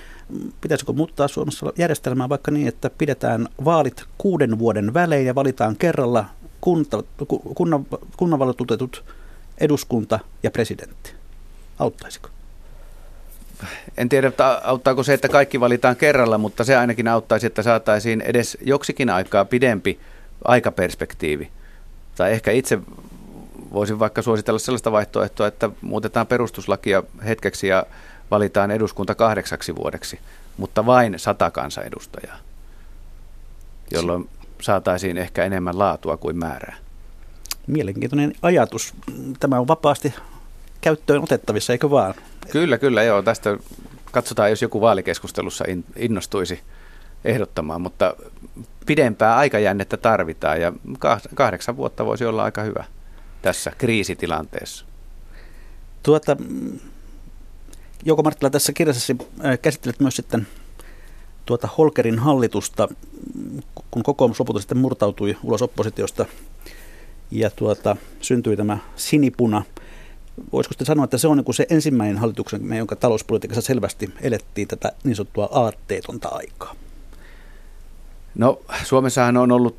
pitäisikö 0.62 0.94
muuttaa 0.94 1.28
Suomessa 1.28 1.74
järjestelmää 1.78 2.30
vaikka 2.30 2.52
niin, 2.52 2.68
että 2.68 2.90
pidetään 2.90 3.48
vaalit 3.66 4.04
kuuden 4.18 4.60
vuoden 4.60 4.94
välein 4.94 5.26
ja 5.26 5.36
valitaan 5.36 5.76
kerralla 5.76 6.26
kunta, 6.62 7.04
kunnan, 7.56 7.86
kunnanvaltuutetut, 8.18 9.04
eduskunta 9.58 10.20
ja 10.44 10.52
presidentti? 10.52 11.14
Auttaisiko? 11.80 12.30
En 13.98 14.10
tiedä, 14.10 14.32
auttaako 14.64 15.04
se, 15.04 15.14
että 15.14 15.30
kaikki 15.30 15.60
valitaan 15.60 15.96
kerralla, 15.96 16.38
mutta 16.38 16.64
se 16.64 16.76
ainakin 16.76 17.08
auttaisi, 17.08 17.48
että 17.48 17.64
saataisiin 17.64 18.22
edes 18.22 18.58
joksikin 18.62 19.10
aikaa 19.10 19.46
pidempi 19.46 20.00
aikaperspektiivi. 20.46 21.50
Tai 22.16 22.32
ehkä 22.32 22.52
itse 22.52 22.80
voisin 23.74 24.00
vaikka 24.00 24.22
suositella 24.22 24.60
sellaista 24.60 24.92
vaihtoehtoa, 24.92 25.48
että 25.48 25.70
muutetaan 25.82 26.28
perustuslakia 26.28 27.04
hetkeksi 27.26 27.68
ja 27.68 27.86
valitaan 28.32 28.72
eduskunta 28.72 29.16
kahdeksaksi 29.16 29.76
vuodeksi, 29.76 30.20
mutta 30.58 30.86
vain 30.86 31.20
sata 31.20 31.52
kansanedustajaa, 31.52 32.38
jolloin 33.92 34.30
saataisiin 34.62 35.18
ehkä 35.18 35.44
enemmän 35.44 35.80
laatua 35.80 36.18
kuin 36.18 36.38
määrää. 36.38 36.76
Mielenkiintoinen 37.68 38.34
ajatus. 38.42 38.94
Tämä 39.40 39.60
on 39.60 39.68
vapaasti 39.68 40.14
käyttöön 40.82 41.24
otettavissa, 41.24 41.74
eikö 41.74 41.90
vaan? 41.90 42.14
Kyllä, 42.52 42.78
kyllä, 42.78 43.04
joo. 43.04 43.22
Tästä 43.22 43.58
katsotaan, 44.12 44.50
jos 44.50 44.62
joku 44.62 44.82
vaalikeskustelussa 44.82 45.66
innostuisi 45.96 46.60
ehdottamaan, 47.26 47.82
mutta 47.82 48.16
pidempää 48.86 49.36
aikajännettä 49.36 49.98
tarvitaan 49.98 50.62
ja 50.62 50.74
kahdeksan 51.36 51.78
vuotta 51.78 52.06
voisi 52.06 52.26
olla 52.26 52.44
aika 52.44 52.62
hyvä 52.62 52.84
tässä 53.42 53.72
kriisitilanteessa. 53.78 54.86
Tuota, 56.04 56.38
Jouko 58.06 58.24
Marttila, 58.24 58.50
tässä 58.50 58.74
kirjassasi 58.74 59.18
äh, 59.46 59.60
käsittelet 59.62 60.00
myös 60.00 60.16
sitten 60.16 60.48
tuota 61.46 61.70
Holkerin 61.78 62.20
hallitusta, 62.20 62.88
kun 63.92 64.04
kokoomus 64.04 64.40
lopulta 64.40 64.60
sitten 64.60 64.78
murtautui 64.78 65.38
ulos 65.44 65.62
oppositiosta 65.62 66.26
ja 67.32 67.50
tuota, 67.50 67.96
syntyi 68.22 68.58
tämä 68.58 68.78
sinipuna. 68.96 69.64
Voisiko 70.52 70.74
sitten 70.74 70.88
sanoa, 70.88 71.04
että 71.04 71.18
se 71.18 71.28
on 71.28 71.38
niin 71.38 71.54
se 71.54 71.66
ensimmäinen 71.70 72.18
hallituksen, 72.18 72.74
jonka 72.74 72.96
talouspolitiikassa 72.96 73.62
selvästi 73.62 74.14
elettiin 74.22 74.68
tätä 74.68 74.92
niin 75.04 75.16
sanottua 75.16 75.50
aatteetonta 75.52 76.30
aikaa? 76.32 76.76
No 78.36 78.62
Suomessahan 78.84 79.38
on 79.38 79.52
ollut 79.52 79.78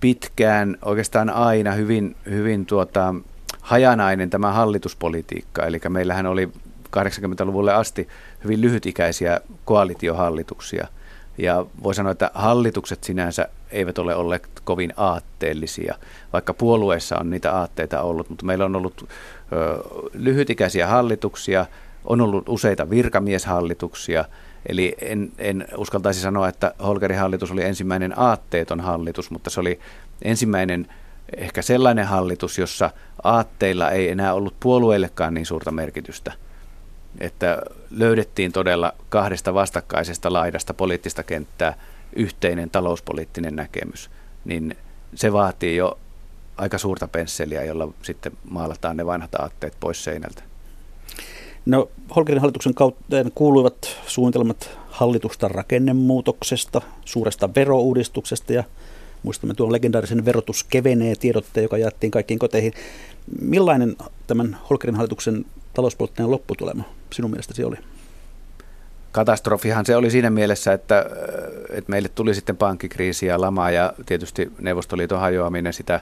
pitkään, 0.00 0.76
oikeastaan 0.84 1.30
aina 1.30 1.72
hyvin, 1.72 2.16
hyvin 2.30 2.66
tuota, 2.66 3.14
hajanainen 3.60 4.30
tämä 4.30 4.52
hallituspolitiikka. 4.52 5.66
Eli 5.66 5.80
meillähän 5.88 6.26
oli 6.26 6.48
80-luvulle 6.96 7.74
asti 7.74 8.08
hyvin 8.44 8.60
lyhytikäisiä 8.60 9.40
koalitiohallituksia. 9.64 10.86
Ja 11.38 11.66
voi 11.82 11.94
sanoa, 11.94 12.12
että 12.12 12.30
hallitukset 12.34 13.04
sinänsä 13.04 13.48
eivät 13.70 13.98
ole 13.98 14.14
olleet 14.14 14.48
kovin 14.64 14.92
aatteellisia, 14.96 15.94
vaikka 16.32 16.54
puolueessa 16.54 17.18
on 17.18 17.30
niitä 17.30 17.52
aatteita 17.52 18.02
ollut, 18.02 18.28
mutta 18.28 18.46
meillä 18.46 18.64
on 18.64 18.76
ollut 18.76 19.08
ö, 19.52 19.78
lyhytikäisiä 20.12 20.86
hallituksia, 20.86 21.66
on 22.04 22.20
ollut 22.20 22.48
useita 22.48 22.90
virkamieshallituksia, 22.90 24.24
eli 24.66 24.96
en, 25.00 25.32
en 25.38 25.66
uskaltaisi 25.76 26.20
sanoa, 26.20 26.48
että 26.48 26.74
Holgerin 26.82 27.18
hallitus 27.18 27.50
oli 27.50 27.64
ensimmäinen 27.64 28.18
aatteeton 28.18 28.80
hallitus, 28.80 29.30
mutta 29.30 29.50
se 29.50 29.60
oli 29.60 29.80
ensimmäinen 30.22 30.86
ehkä 31.36 31.62
sellainen 31.62 32.06
hallitus, 32.06 32.58
jossa 32.58 32.90
aatteilla 33.24 33.90
ei 33.90 34.10
enää 34.10 34.34
ollut 34.34 34.54
puolueillekaan 34.60 35.34
niin 35.34 35.46
suurta 35.46 35.70
merkitystä– 35.70 36.32
että 37.18 37.62
löydettiin 37.90 38.52
todella 38.52 38.92
kahdesta 39.08 39.54
vastakkaisesta 39.54 40.32
laidasta 40.32 40.74
poliittista 40.74 41.22
kenttää 41.22 41.74
yhteinen 42.16 42.70
talouspoliittinen 42.70 43.56
näkemys, 43.56 44.10
niin 44.44 44.76
se 45.14 45.32
vaatii 45.32 45.76
jo 45.76 45.98
aika 46.56 46.78
suurta 46.78 47.08
pensseliä, 47.08 47.64
jolla 47.64 47.88
sitten 48.02 48.32
maalataan 48.50 48.96
ne 48.96 49.06
vanhat 49.06 49.34
aatteet 49.34 49.74
pois 49.80 50.04
seinältä. 50.04 50.42
No, 51.66 51.88
Holkerin 52.16 52.40
hallituksen 52.40 52.74
kautta 52.74 53.16
kuuluivat 53.34 53.96
suunnitelmat 54.06 54.70
hallitusta 54.88 55.48
rakennemuutoksesta, 55.48 56.80
suuresta 57.04 57.54
verouudistuksesta 57.56 58.52
ja 58.52 58.64
muistamme 59.22 59.54
tuon 59.54 59.72
legendaarisen 59.72 60.24
verotus 60.24 60.64
kevenee 60.64 61.14
tiedotteen, 61.14 61.62
joka 61.62 61.78
jaettiin 61.78 62.10
kaikkiin 62.10 62.38
koteihin. 62.38 62.72
Millainen 63.40 63.96
tämän 64.26 64.58
Holkerin 64.70 64.96
hallituksen 64.96 65.44
talouspoliittinen 65.74 66.30
lopputulema 66.30 66.84
sinun 67.12 67.30
mielestäsi 67.30 67.64
oli? 67.64 67.76
Katastrofihan 69.12 69.86
se 69.86 69.96
oli 69.96 70.10
siinä 70.10 70.30
mielessä, 70.30 70.72
että, 70.72 71.06
että 71.70 71.90
meille 71.90 72.08
tuli 72.08 72.34
sitten 72.34 72.56
pankkikriisi 72.56 73.26
ja 73.26 73.40
lama 73.40 73.70
ja 73.70 73.92
tietysti 74.06 74.52
Neuvostoliiton 74.60 75.20
hajoaminen 75.20 75.72
sitä 75.72 76.00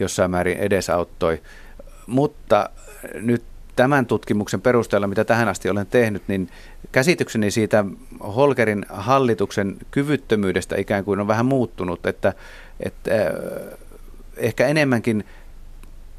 jossain 0.00 0.30
määrin 0.30 0.58
edesauttoi. 0.58 1.42
Mutta 2.06 2.70
nyt 3.14 3.42
tämän 3.76 4.06
tutkimuksen 4.06 4.60
perusteella, 4.60 5.06
mitä 5.06 5.24
tähän 5.24 5.48
asti 5.48 5.70
olen 5.70 5.86
tehnyt, 5.86 6.22
niin 6.28 6.48
käsitykseni 6.92 7.50
siitä 7.50 7.84
Holkerin 8.36 8.86
hallituksen 8.88 9.76
kyvyttömyydestä 9.90 10.76
ikään 10.76 11.04
kuin 11.04 11.20
on 11.20 11.28
vähän 11.28 11.46
muuttunut, 11.46 12.06
että, 12.06 12.32
että 12.80 13.10
ehkä 14.36 14.66
enemmänkin 14.66 15.24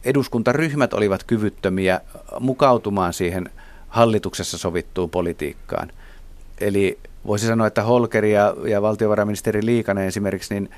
eduskuntaryhmät 0.03 0.93
olivat 0.93 1.23
kyvyttömiä 1.23 2.01
mukautumaan 2.39 3.13
siihen 3.13 3.49
hallituksessa 3.97 4.57
sovittuun 4.57 5.09
politiikkaan. 5.09 5.91
Eli 6.61 6.99
voisi 7.25 7.47
sanoa, 7.47 7.67
että 7.67 7.83
Holkeri 7.83 8.33
ja, 8.33 8.53
ja 8.67 8.81
valtiovarainministeri 8.81 9.65
Liikanen 9.65 10.07
esimerkiksi 10.07 10.53
niin 10.53 10.69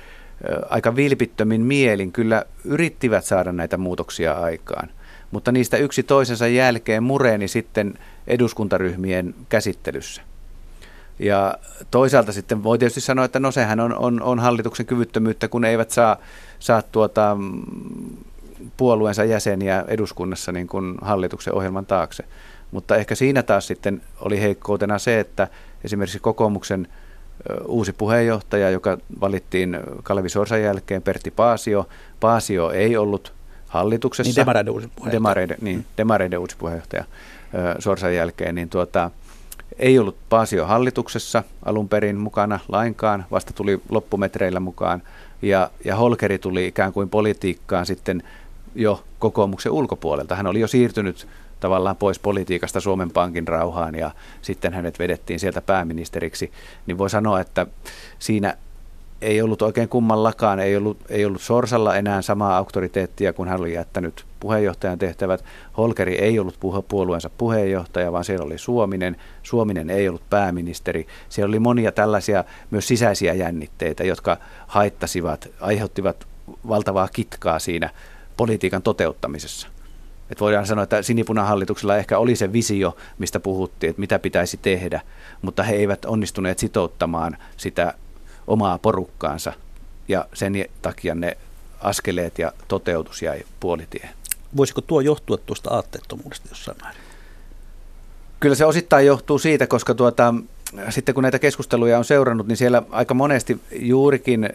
aika 0.68 0.96
vilpittömin 0.96 1.60
mielin 1.60 2.12
kyllä 2.12 2.44
yrittivät 2.64 3.24
saada 3.24 3.52
näitä 3.52 3.76
muutoksia 3.76 4.32
aikaan. 4.32 4.90
Mutta 5.30 5.52
niistä 5.52 5.76
yksi 5.76 6.02
toisensa 6.02 6.46
jälkeen 6.46 7.02
mureeni 7.02 7.48
sitten 7.48 7.94
eduskuntaryhmien 8.26 9.34
käsittelyssä. 9.48 10.22
Ja 11.18 11.54
toisaalta 11.90 12.32
sitten 12.32 12.62
voi 12.62 12.78
tietysti 12.78 13.00
sanoa, 13.00 13.24
että 13.24 13.40
no 13.40 13.50
sehän 13.50 13.80
on, 13.80 13.98
on, 13.98 14.22
on 14.22 14.38
hallituksen 14.38 14.86
kyvyttömyyttä, 14.86 15.48
kun 15.48 15.64
eivät 15.64 15.90
saa, 15.90 16.16
saa 16.58 16.82
tuota, 16.82 17.36
puolueensa 18.76 19.24
jäseniä 19.24 19.84
eduskunnassa 19.88 20.52
niin 20.52 20.66
kuin 20.66 20.94
hallituksen 21.02 21.54
ohjelman 21.54 21.86
taakse. 21.86 22.24
Mutta 22.70 22.96
ehkä 22.96 23.14
siinä 23.14 23.42
taas 23.42 23.66
sitten 23.66 24.02
oli 24.20 24.40
heikkoutena 24.40 24.98
se, 24.98 25.20
että 25.20 25.48
esimerkiksi 25.84 26.18
kokoomuksen 26.18 26.88
uusi 27.66 27.92
puheenjohtaja, 27.92 28.70
joka 28.70 28.98
valittiin 29.20 29.78
Kalevi 30.02 30.28
Sorsan 30.28 30.62
jälkeen, 30.62 31.02
Pertti 31.02 31.30
Paasio. 31.30 31.88
Paasio 32.20 32.70
ei 32.70 32.96
ollut 32.96 33.32
hallituksessa. 33.66 34.28
Niin 34.28 34.36
demareiden 34.36 34.72
uusi 34.72 34.86
puheenjohtaja. 34.86 35.12
Demareiden, 35.12 35.56
niin, 35.60 35.86
demareiden 35.98 36.38
uusi 36.38 36.56
puheenjohtaja 36.56 37.04
Sorsan 37.78 38.14
jälkeen, 38.14 38.54
niin 38.54 38.68
tuota, 38.68 39.10
ei 39.78 39.98
ollut 39.98 40.16
Paasio 40.28 40.66
hallituksessa 40.66 41.42
alun 41.64 41.88
perin 41.88 42.16
mukana 42.16 42.58
lainkaan, 42.68 43.24
vasta 43.30 43.52
tuli 43.52 43.80
loppumetreillä 43.88 44.60
mukaan. 44.60 45.02
Ja, 45.42 45.70
ja 45.84 45.96
Holkeri 45.96 46.38
tuli 46.38 46.66
ikään 46.66 46.92
kuin 46.92 47.08
politiikkaan 47.08 47.86
sitten 47.86 48.22
jo 48.74 49.04
kokoomuksen 49.18 49.72
ulkopuolelta. 49.72 50.36
Hän 50.36 50.46
oli 50.46 50.60
jo 50.60 50.68
siirtynyt 50.68 51.26
tavallaan 51.60 51.96
pois 51.96 52.18
politiikasta 52.18 52.80
Suomen 52.80 53.10
Pankin 53.10 53.48
rauhaan 53.48 53.94
ja 53.94 54.10
sitten 54.42 54.72
hänet 54.72 54.98
vedettiin 54.98 55.40
sieltä 55.40 55.60
pääministeriksi, 55.60 56.52
niin 56.86 56.98
voi 56.98 57.10
sanoa, 57.10 57.40
että 57.40 57.66
siinä 58.18 58.56
ei 59.22 59.42
ollut 59.42 59.62
oikein 59.62 59.88
kummallakaan, 59.88 60.60
ei 60.60 60.76
ollut, 60.76 60.98
ei 61.08 61.24
ollut 61.24 61.42
Sorsalla 61.42 61.96
enää 61.96 62.22
samaa 62.22 62.56
auktoriteettia, 62.56 63.32
kun 63.32 63.48
hän 63.48 63.60
oli 63.60 63.74
jättänyt 63.74 64.24
puheenjohtajan 64.40 64.98
tehtävät. 64.98 65.44
Holkeri 65.76 66.14
ei 66.14 66.38
ollut 66.38 66.58
puolueensa 66.88 67.30
puheenjohtaja, 67.38 68.12
vaan 68.12 68.24
siellä 68.24 68.44
oli 68.44 68.58
Suominen. 68.58 69.16
Suominen 69.42 69.90
ei 69.90 70.08
ollut 70.08 70.30
pääministeri. 70.30 71.06
Siellä 71.28 71.48
oli 71.48 71.58
monia 71.58 71.92
tällaisia 71.92 72.44
myös 72.70 72.88
sisäisiä 72.88 73.34
jännitteitä, 73.34 74.04
jotka 74.04 74.36
haittasivat, 74.66 75.48
aiheuttivat 75.60 76.26
valtavaa 76.68 77.08
kitkaa 77.08 77.58
siinä 77.58 77.90
politiikan 78.36 78.82
toteuttamisessa. 78.82 79.68
Et 80.30 80.40
voidaan 80.40 80.66
sanoa, 80.66 80.82
että 80.82 81.02
sinipunahallituksella 81.02 81.96
ehkä 81.96 82.18
oli 82.18 82.36
se 82.36 82.52
visio, 82.52 82.96
mistä 83.18 83.40
puhuttiin, 83.40 83.90
että 83.90 84.00
mitä 84.00 84.18
pitäisi 84.18 84.56
tehdä, 84.62 85.00
mutta 85.42 85.62
he 85.62 85.74
eivät 85.74 86.04
onnistuneet 86.04 86.58
sitouttamaan 86.58 87.36
sitä 87.56 87.94
omaa 88.46 88.78
porukkaansa 88.78 89.52
ja 90.08 90.26
sen 90.34 90.64
takia 90.82 91.14
ne 91.14 91.36
askeleet 91.80 92.38
ja 92.38 92.52
toteutus 92.68 93.22
jäi 93.22 93.42
puolitie. 93.60 94.08
Voisiko 94.56 94.80
tuo 94.80 95.00
johtua 95.00 95.36
tuosta 95.36 95.70
aatteettomuudesta 95.70 96.48
jossain 96.48 96.78
määrin? 96.82 97.00
Kyllä 98.40 98.54
se 98.54 98.64
osittain 98.64 99.06
johtuu 99.06 99.38
siitä, 99.38 99.66
koska 99.66 99.94
tuota, 99.94 100.34
sitten 100.90 101.14
kun 101.14 101.22
näitä 101.22 101.38
keskusteluja 101.38 101.98
on 101.98 102.04
seurannut, 102.04 102.46
niin 102.46 102.56
siellä 102.56 102.82
aika 102.90 103.14
monesti 103.14 103.60
juurikin 103.72 104.44
ö, 104.44 104.48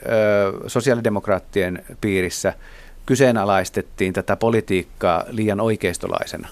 sosiaalidemokraattien 0.69 1.86
piirissä– 2.01 2.53
kyseenalaistettiin 3.06 4.14
tätä 4.14 4.36
politiikkaa 4.36 5.24
liian 5.28 5.60
oikeistolaisena. 5.62 6.47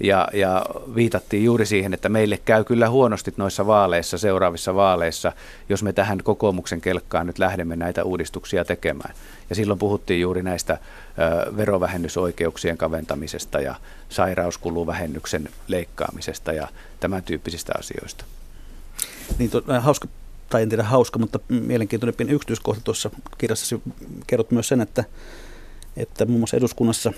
Ja, 0.00 0.28
ja 0.32 0.66
viitattiin 0.94 1.44
juuri 1.44 1.66
siihen, 1.66 1.94
että 1.94 2.08
meille 2.08 2.38
käy 2.44 2.64
kyllä 2.64 2.90
huonosti 2.90 3.34
noissa 3.36 3.66
vaaleissa, 3.66 4.18
seuraavissa 4.18 4.74
vaaleissa, 4.74 5.32
jos 5.68 5.82
me 5.82 5.92
tähän 5.92 6.18
kokoomuksen 6.22 6.80
kelkkaan 6.80 7.26
nyt 7.26 7.38
lähdemme 7.38 7.76
näitä 7.76 8.04
uudistuksia 8.04 8.64
tekemään. 8.64 9.14
Ja 9.50 9.56
silloin 9.56 9.78
puhuttiin 9.78 10.20
juuri 10.20 10.42
näistä 10.42 10.78
verovähennysoikeuksien 11.56 12.78
kaventamisesta 12.78 13.60
ja 13.60 13.74
sairauskuluvähennyksen 14.08 15.48
leikkaamisesta 15.68 16.52
ja 16.52 16.68
tämän 17.00 17.22
tyyppisistä 17.22 17.72
asioista. 17.78 18.24
Niin, 19.38 19.50
to, 19.50 19.62
hauska, 19.80 20.08
tai 20.48 20.62
en 20.62 20.68
tiedä 20.68 20.82
hauska, 20.82 21.18
mutta 21.18 21.38
mielenkiintoinen 21.48 22.30
yksityiskohta 22.30 22.80
tuossa 22.84 23.10
kirjassa 23.38 23.78
kerrot 24.26 24.50
myös 24.50 24.68
sen, 24.68 24.80
että 24.80 25.04
että 25.98 26.26
muun 26.26 26.40
muassa 26.40 26.56
eduskunnassa 26.56 27.12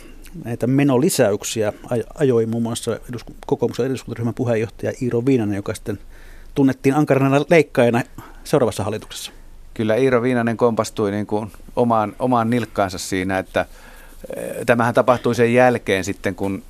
näitä 0.45 0.67
menolisäyksiä 0.67 1.73
ajoi 2.15 2.47
muun 2.47 2.63
muassa 2.63 2.99
kokoomuksen 3.47 3.87
eduskuntaryhmän 3.87 4.35
puheenjohtaja 4.35 4.93
Iiro 5.03 5.27
Viinanen, 5.27 5.57
joka 5.57 5.75
sitten 5.75 5.99
tunnettiin 6.55 6.95
ankarana 6.95 7.45
leikkaajana 7.51 8.03
seuraavassa 8.45 8.85
hallituksessa. 8.85 9.33
Kyllä 9.75 9.97
Iiro 9.97 10.23
Viinanen 10.23 10.57
kompastui 10.57 11.11
niin 11.11 11.27
kuin 11.27 11.53
omaan, 11.77 12.17
omaan 12.19 12.51
nilkkaansa 12.51 12.99
siinä, 12.99 13.39
että 13.39 13.67
eh, 14.37 14.67
tämähän 14.67 14.95
tapahtui 14.95 15.35
sen 15.35 15.55
jälkeen 15.55 16.05
sitten, 16.05 16.35
kun, 16.35 16.63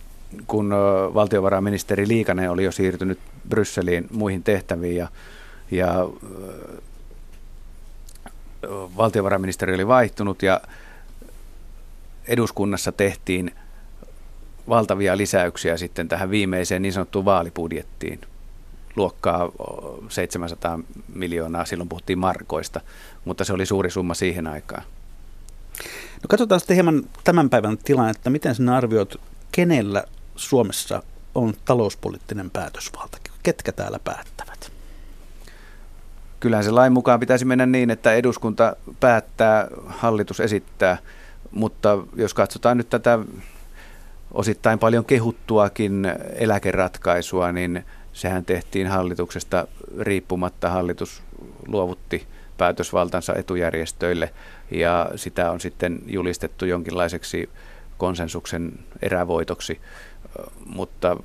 kun 0.46 0.70
valtiovarainministeri 1.14 2.08
Liikanen 2.08 2.50
oli 2.50 2.64
jo 2.64 2.72
siirtynyt 2.72 3.18
Brysseliin 3.48 4.06
muihin 4.10 4.42
tehtäviin 4.42 4.96
ja, 4.96 5.08
ja 5.70 6.08
valtiovarainministeri 8.96 9.74
oli 9.74 9.86
vaihtunut 9.86 10.42
ja 10.42 10.60
eduskunnassa 12.30 12.92
tehtiin 12.92 13.54
valtavia 14.68 15.16
lisäyksiä 15.16 15.76
sitten 15.76 16.08
tähän 16.08 16.30
viimeiseen 16.30 16.82
niin 16.82 16.92
sanottuun 16.92 17.24
vaalibudjettiin. 17.24 18.20
Luokkaa 18.96 19.52
700 20.08 20.78
miljoonaa, 21.14 21.64
silloin 21.64 21.88
puhuttiin 21.88 22.18
markoista, 22.18 22.80
mutta 23.24 23.44
se 23.44 23.52
oli 23.52 23.66
suuri 23.66 23.90
summa 23.90 24.14
siihen 24.14 24.46
aikaan. 24.46 24.82
No 26.14 26.26
katsotaan 26.28 26.60
sitten 26.60 26.74
hieman 26.74 27.02
tämän 27.24 27.50
päivän 27.50 27.78
tilannetta. 27.78 28.30
Miten 28.30 28.54
sinä 28.54 28.76
arvioit, 28.76 29.16
kenellä 29.52 30.04
Suomessa 30.36 31.02
on 31.34 31.54
talouspoliittinen 31.64 32.50
päätösvalta? 32.50 33.18
Ketkä 33.42 33.72
täällä 33.72 33.98
päättävät? 34.04 34.72
Kyllähän 36.40 36.64
se 36.64 36.70
lain 36.70 36.92
mukaan 36.92 37.20
pitäisi 37.20 37.44
mennä 37.44 37.66
niin, 37.66 37.90
että 37.90 38.12
eduskunta 38.12 38.76
päättää, 39.00 39.68
hallitus 39.86 40.40
esittää– 40.40 40.98
mutta 41.50 41.98
jos 42.16 42.34
katsotaan 42.34 42.76
nyt 42.76 42.90
tätä 42.90 43.18
osittain 44.32 44.78
paljon 44.78 45.04
kehuttuakin 45.04 46.06
eläkeratkaisua, 46.36 47.52
niin 47.52 47.84
sehän 48.12 48.44
tehtiin 48.44 48.86
hallituksesta 48.86 49.66
riippumatta. 50.00 50.70
Hallitus 50.70 51.22
luovutti 51.66 52.26
päätösvaltansa 52.58 53.34
etujärjestöille 53.34 54.32
ja 54.70 55.10
sitä 55.16 55.50
on 55.50 55.60
sitten 55.60 55.98
julistettu 56.06 56.64
jonkinlaiseksi 56.64 57.50
konsensuksen 57.98 58.72
erävoitoksi, 59.02 59.80
mutta 60.66 61.16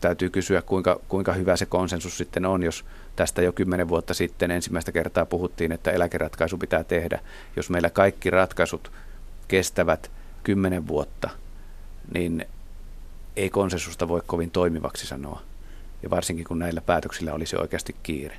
täytyy 0.00 0.30
kysyä, 0.30 0.62
kuinka, 0.62 1.00
kuinka 1.08 1.32
hyvä 1.32 1.56
se 1.56 1.66
konsensus 1.66 2.18
sitten 2.18 2.46
on, 2.46 2.62
jos 2.62 2.84
tästä 3.16 3.42
jo 3.42 3.52
kymmenen 3.52 3.88
vuotta 3.88 4.14
sitten 4.14 4.50
ensimmäistä 4.50 4.92
kertaa 4.92 5.26
puhuttiin, 5.26 5.72
että 5.72 5.90
eläkeratkaisu 5.90 6.58
pitää 6.58 6.84
tehdä. 6.84 7.20
Jos 7.56 7.70
meillä 7.70 7.90
kaikki 7.90 8.30
ratkaisut 8.30 8.92
kestävät 9.48 10.10
kymmenen 10.42 10.88
vuotta, 10.88 11.30
niin 12.14 12.46
ei 13.36 13.50
konsensusta 13.50 14.08
voi 14.08 14.22
kovin 14.26 14.50
toimivaksi 14.50 15.06
sanoa. 15.06 15.42
Ja 16.02 16.10
varsinkin 16.10 16.44
kun 16.44 16.58
näillä 16.58 16.80
päätöksillä 16.80 17.32
olisi 17.32 17.56
oikeasti 17.56 17.96
kiire. 18.02 18.36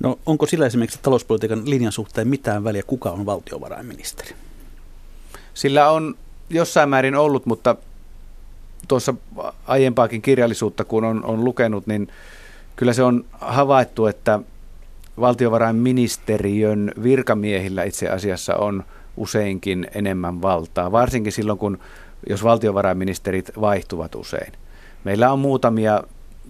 No 0.00 0.18
onko 0.26 0.46
sillä 0.46 0.66
esimerkiksi 0.66 0.98
talouspolitiikan 1.02 1.70
linjan 1.70 1.92
suhteen 1.92 2.28
mitään 2.28 2.64
väliä, 2.64 2.82
kuka 2.86 3.10
on 3.10 3.26
valtiovarainministeri? 3.26 4.34
Sillä 5.54 5.90
on 5.90 6.14
jossain 6.50 6.88
määrin 6.88 7.14
ollut, 7.14 7.46
mutta 7.46 7.76
tuossa 8.88 9.14
aiempaakin 9.66 10.22
kirjallisuutta 10.22 10.84
kun 10.84 11.04
on, 11.04 11.24
on 11.24 11.44
lukenut, 11.44 11.86
niin 11.86 12.08
kyllä 12.76 12.92
se 12.92 13.02
on 13.02 13.24
havaittu, 13.32 14.06
että 14.06 14.40
valtiovarainministeriön 15.20 16.92
virkamiehillä 17.02 17.84
itse 17.84 18.08
asiassa 18.08 18.56
on 18.56 18.84
useinkin 19.16 19.86
enemmän 19.94 20.42
valtaa, 20.42 20.92
varsinkin 20.92 21.32
silloin, 21.32 21.58
kun 21.58 21.78
jos 22.28 22.44
valtiovarainministerit 22.44 23.50
vaihtuvat 23.60 24.14
usein. 24.14 24.52
Meillä 25.04 25.32
on 25.32 25.38
muutamia 25.38 26.02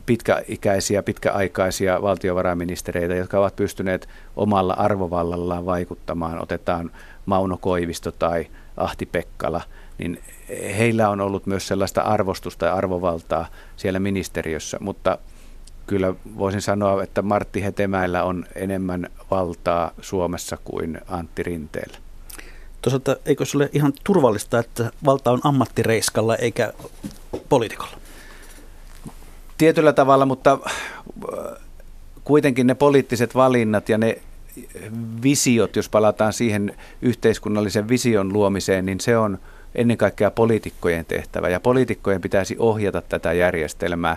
pitkäikäisiä, 0.06 1.02
pitkäaikaisia 1.02 2.02
valtiovarainministereitä, 2.02 3.14
jotka 3.14 3.38
ovat 3.38 3.56
pystyneet 3.56 4.08
omalla 4.36 4.74
arvovallallaan 4.74 5.66
vaikuttamaan. 5.66 6.42
Otetaan 6.42 6.90
Mauno 7.26 7.58
Koivisto 7.60 8.12
tai 8.12 8.46
Ahti 8.76 9.06
Pekkala, 9.06 9.60
niin 9.98 10.22
heillä 10.78 11.08
on 11.08 11.20
ollut 11.20 11.46
myös 11.46 11.68
sellaista 11.68 12.00
arvostusta 12.00 12.66
ja 12.66 12.74
arvovaltaa 12.74 13.46
siellä 13.76 14.00
ministeriössä, 14.00 14.76
mutta 14.80 15.18
kyllä 15.86 16.14
voisin 16.38 16.62
sanoa, 16.62 17.02
että 17.02 17.22
Martti 17.22 17.64
Hetemäellä 17.64 18.24
on 18.24 18.46
enemmän 18.54 19.06
valtaa 19.30 19.90
Suomessa 20.00 20.58
kuin 20.64 21.00
Antti 21.08 21.42
Rinteellä. 21.42 21.98
Toisaalta 22.85 23.16
eikö 23.26 23.45
se 23.45 23.57
ole 23.57 23.70
ihan 23.72 23.93
turvallista, 24.05 24.59
että 24.59 24.91
valta 25.05 25.30
on 25.30 25.41
ammattireiskalla 25.45 26.37
eikä 26.37 26.72
poliitikolla? 27.49 27.97
Tietyllä 29.59 29.93
tavalla, 29.93 30.26
mutta 30.26 30.59
äh, 30.66 30.72
kuitenkin 32.24 32.66
ne 32.66 32.74
poliittiset 32.74 33.35
valinnat 33.35 33.89
ja 33.89 33.99
ne 33.99 34.18
visiot, 35.22 35.76
jos 35.76 35.89
palataan 35.89 36.32
siihen 36.32 36.76
yhteiskunnallisen 37.03 37.89
vision 37.89 38.32
luomiseen, 38.32 38.87
niin 38.87 39.01
se 39.01 39.18
on 39.18 39.39
ennen 39.74 39.97
kaikkea 39.97 40.30
poliitikkojen 40.30 41.05
tehtävä. 41.05 41.49
Ja 41.49 41.61
poliitikkojen 41.61 42.20
pitäisi 42.20 42.57
ohjata 42.59 43.03
tätä 43.03 43.32
järjestelmää. 43.32 44.16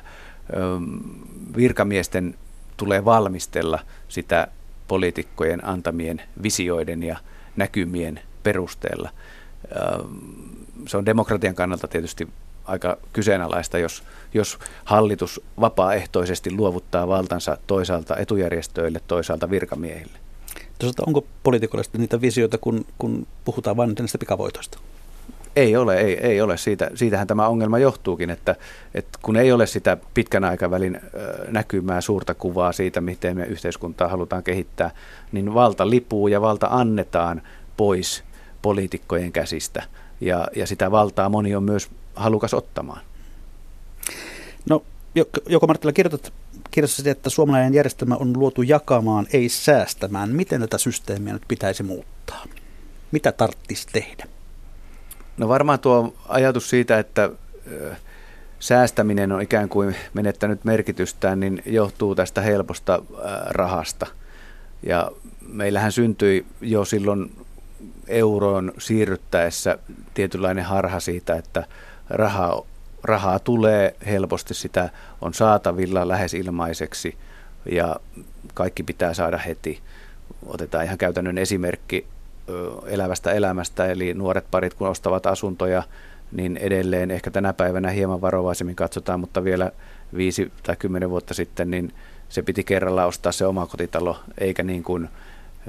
Virkamiesten 1.58 2.36
tulee 2.78 3.06
valmistella 3.06 3.80
sitä 4.08 4.48
poliitikkojen 4.88 5.66
antamien 5.66 6.22
visioiden 6.44 7.04
ja 7.04 7.18
näkymien 7.56 8.20
perusteella. 8.48 9.10
Se 10.88 10.98
on 10.98 11.06
demokratian 11.06 11.56
kannalta 11.56 11.88
tietysti 11.88 12.28
aika 12.66 12.98
kyseenalaista, 13.14 13.78
jos, 13.78 14.04
jos 14.34 14.60
hallitus 14.86 15.42
vapaaehtoisesti 15.60 16.52
luovuttaa 16.52 17.08
valtansa 17.08 17.58
toisaalta 17.68 18.18
etujärjestöille, 18.18 19.02
toisaalta 19.08 19.50
virkamiehille. 19.50 20.18
Toisaalta 20.80 21.04
onko 21.08 21.26
poliitikoilla 21.44 21.90
niitä 21.98 22.22
visioita, 22.22 22.58
kun, 22.58 22.86
kun 22.98 23.28
puhutaan 23.46 23.78
vain 23.78 23.96
näistä 24.00 24.18
pikavoitoista? 24.18 24.80
Ei 25.56 25.76
ole, 25.76 25.98
ei, 25.98 26.18
ei 26.28 26.42
ole. 26.42 26.58
Siitä, 26.58 26.92
siitähän 26.96 27.28
tämä 27.28 27.48
ongelma 27.48 27.80
johtuukin, 27.80 28.30
että, 28.30 28.56
että 28.94 29.20
kun 29.22 29.38
ei 29.38 29.52
ole 29.52 29.68
sitä 29.68 29.98
pitkän 30.14 30.44
aikavälin 30.44 31.02
näkymää, 31.48 32.02
suurta 32.02 32.34
kuvaa 32.34 32.72
siitä, 32.72 33.02
miten 33.02 33.38
me 33.38 33.46
yhteiskuntaa 33.46 34.08
halutaan 34.08 34.44
kehittää, 34.44 34.92
niin 35.32 35.54
valta 35.54 35.90
lipuu 35.90 36.28
ja 36.28 36.42
valta 36.42 36.68
annetaan 36.72 37.42
pois 37.78 38.27
poliitikkojen 38.62 39.32
käsistä 39.32 39.84
ja, 40.22 40.48
ja 40.56 40.68
sitä 40.68 40.92
valtaa 40.92 41.30
moni 41.30 41.56
on 41.56 41.64
myös 41.64 41.90
halukas 42.16 42.54
ottamaan. 42.54 43.02
No, 44.70 44.84
joko 45.50 45.68
Marttila 45.68 45.94
kirjoitat 45.94 46.34
kirjassa 46.72 47.10
että 47.10 47.30
suomalainen 47.30 47.74
järjestelmä 47.74 48.16
on 48.16 48.40
luotu 48.40 48.62
jakamaan, 48.62 49.28
ei 49.34 49.50
säästämään. 49.50 50.30
Miten 50.30 50.62
tätä 50.62 50.78
systeemiä 50.78 51.34
nyt 51.34 51.44
pitäisi 51.48 51.84
muuttaa? 51.84 52.46
Mitä 53.12 53.32
tarvitsisi 53.32 53.88
tehdä? 53.94 54.26
No 55.38 55.48
varmaan 55.48 55.80
tuo 55.80 56.14
ajatus 56.28 56.70
siitä, 56.70 57.00
että 57.00 57.30
säästäminen 58.60 59.32
on 59.32 59.42
ikään 59.42 59.70
kuin 59.70 59.96
menettänyt 60.14 60.66
merkitystään, 60.66 61.40
niin 61.40 61.62
johtuu 61.66 62.16
tästä 62.16 62.42
helposta 62.42 63.04
rahasta. 63.50 64.08
Ja 64.84 65.12
meillähän 65.48 65.92
syntyi 65.92 66.46
jo 66.62 66.86
silloin 66.86 67.47
euroon 68.08 68.74
siirryttäessä 68.78 69.78
tietynlainen 70.14 70.64
harha 70.64 71.00
siitä, 71.00 71.36
että 71.36 71.64
rahaa, 72.10 72.62
rahaa 73.04 73.40
tulee 73.40 73.96
helposti, 74.06 74.54
sitä 74.54 74.90
on 75.22 75.34
saatavilla 75.34 76.08
lähes 76.08 76.34
ilmaiseksi 76.34 77.18
ja 77.72 77.96
kaikki 78.54 78.84
pitää 78.84 79.14
saada 79.14 79.38
heti. 79.38 79.80
Otetaan 80.46 80.86
ihan 80.86 80.98
käytännön 80.98 81.38
esimerkki 81.38 82.06
elävästä 82.86 83.32
elämästä, 83.32 83.86
eli 83.86 84.14
nuoret 84.14 84.46
parit 84.52 84.74
kun 84.74 84.88
ostavat 84.88 85.26
asuntoja, 85.26 85.84
niin 86.32 86.58
edelleen 86.58 87.12
ehkä 87.12 87.32
tänä 87.32 87.54
päivänä 87.54 87.90
hieman 87.90 88.22
varovaisemmin 88.22 88.76
katsotaan, 88.76 89.20
mutta 89.20 89.44
vielä 89.44 89.72
viisi 90.18 90.52
tai 90.64 90.76
kymmenen 90.76 91.10
vuotta 91.10 91.34
sitten, 91.34 91.72
niin 91.72 91.94
se 92.30 92.42
piti 92.42 92.64
kerralla 92.64 93.06
ostaa 93.06 93.32
se 93.32 93.46
oma 93.46 93.66
kotitalo, 93.66 94.20
eikä 94.38 94.64
niin 94.64 94.84
kuin 94.84 95.10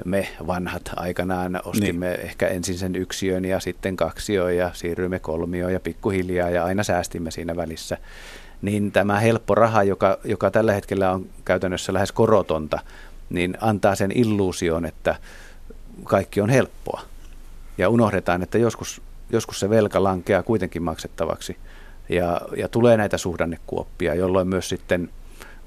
me 0.05 0.27
vanhat 0.47 0.91
aikanaan 0.95 1.61
ostimme 1.65 2.09
niin. 2.09 2.19
ehkä 2.19 2.47
ensin 2.47 2.77
sen 2.77 2.95
yksiön 2.95 3.45
ja 3.45 3.59
sitten 3.59 3.95
kaksioon 3.95 4.55
ja 4.55 4.71
siirryimme 4.73 5.19
kolmioon 5.19 5.73
ja 5.73 5.79
pikkuhiljaa 5.79 6.49
ja 6.49 6.63
aina 6.65 6.83
säästimme 6.83 7.31
siinä 7.31 7.55
välissä. 7.55 7.97
Niin 8.61 8.91
tämä 8.91 9.19
helppo 9.19 9.55
raha, 9.55 9.83
joka, 9.83 10.19
joka 10.23 10.51
tällä 10.51 10.73
hetkellä 10.73 11.11
on 11.11 11.25
käytännössä 11.45 11.93
lähes 11.93 12.11
korotonta, 12.11 12.79
niin 13.29 13.57
antaa 13.61 13.95
sen 13.95 14.11
illuusion, 14.11 14.85
että 14.85 15.15
kaikki 16.03 16.41
on 16.41 16.49
helppoa. 16.49 17.01
Ja 17.77 17.89
unohdetaan, 17.89 18.43
että 18.43 18.57
joskus, 18.57 19.01
joskus 19.29 19.59
se 19.59 19.69
velka 19.69 20.03
lankeaa 20.03 20.43
kuitenkin 20.43 20.83
maksettavaksi. 20.83 21.57
Ja, 22.09 22.41
ja 22.57 22.67
tulee 22.67 22.97
näitä 22.97 23.17
suhdannekuoppia, 23.17 24.15
jolloin 24.15 24.47
myös 24.47 24.69
sitten 24.69 25.09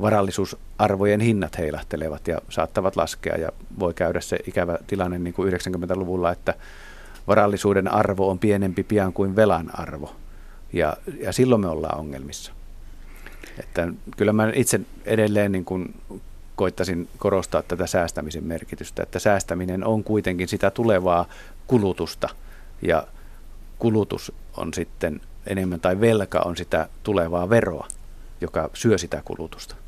varallisuusarvojen 0.03 1.21
hinnat 1.21 1.59
heilahtelevat 1.59 2.29
ja 2.29 2.39
saattavat 2.49 2.97
laskea 2.97 3.37
ja 3.37 3.49
voi 3.79 3.95
käydä 3.95 4.21
se 4.21 4.39
ikävä 4.47 4.79
tilanne 4.87 5.19
niin 5.19 5.35
kuin 5.35 5.53
90-luvulla, 5.53 6.33
että 6.33 6.55
varallisuuden 7.27 7.89
arvo 7.89 8.31
on 8.31 8.39
pienempi 8.39 8.83
pian 8.83 9.13
kuin 9.13 9.37
velan 9.37 9.81
arvo. 9.81 10.17
Ja, 10.73 10.97
ja 11.21 11.33
silloin 11.33 11.61
me 11.61 11.69
ollaan 11.69 11.99
ongelmissa. 11.99 12.53
Että 13.59 13.89
kyllä 14.17 14.33
mä 14.33 14.51
itse 14.55 14.81
edelleen 15.05 15.53
niin 15.53 15.65
kuin 15.65 15.95
koittaisin 16.57 17.09
korostaa 17.19 17.63
tätä 17.63 17.87
säästämisen 17.87 18.45
merkitystä, 18.45 19.03
että 19.03 19.19
säästäminen 19.19 19.85
on 19.85 20.05
kuitenkin 20.05 20.49
sitä 20.49 20.71
tulevaa 20.71 21.27
kulutusta 21.67 22.29
ja 22.83 23.07
kulutus 23.79 24.33
on 24.57 24.75
sitten 24.75 25.21
enemmän 25.47 25.81
tai 25.81 26.01
velka 26.01 26.41
on 26.45 26.57
sitä 26.57 26.89
tulevaa 27.03 27.51
veroa, 27.51 27.89
joka 28.41 28.71
syö 28.75 28.99
sitä 28.99 29.23
kulutusta. 29.25 29.82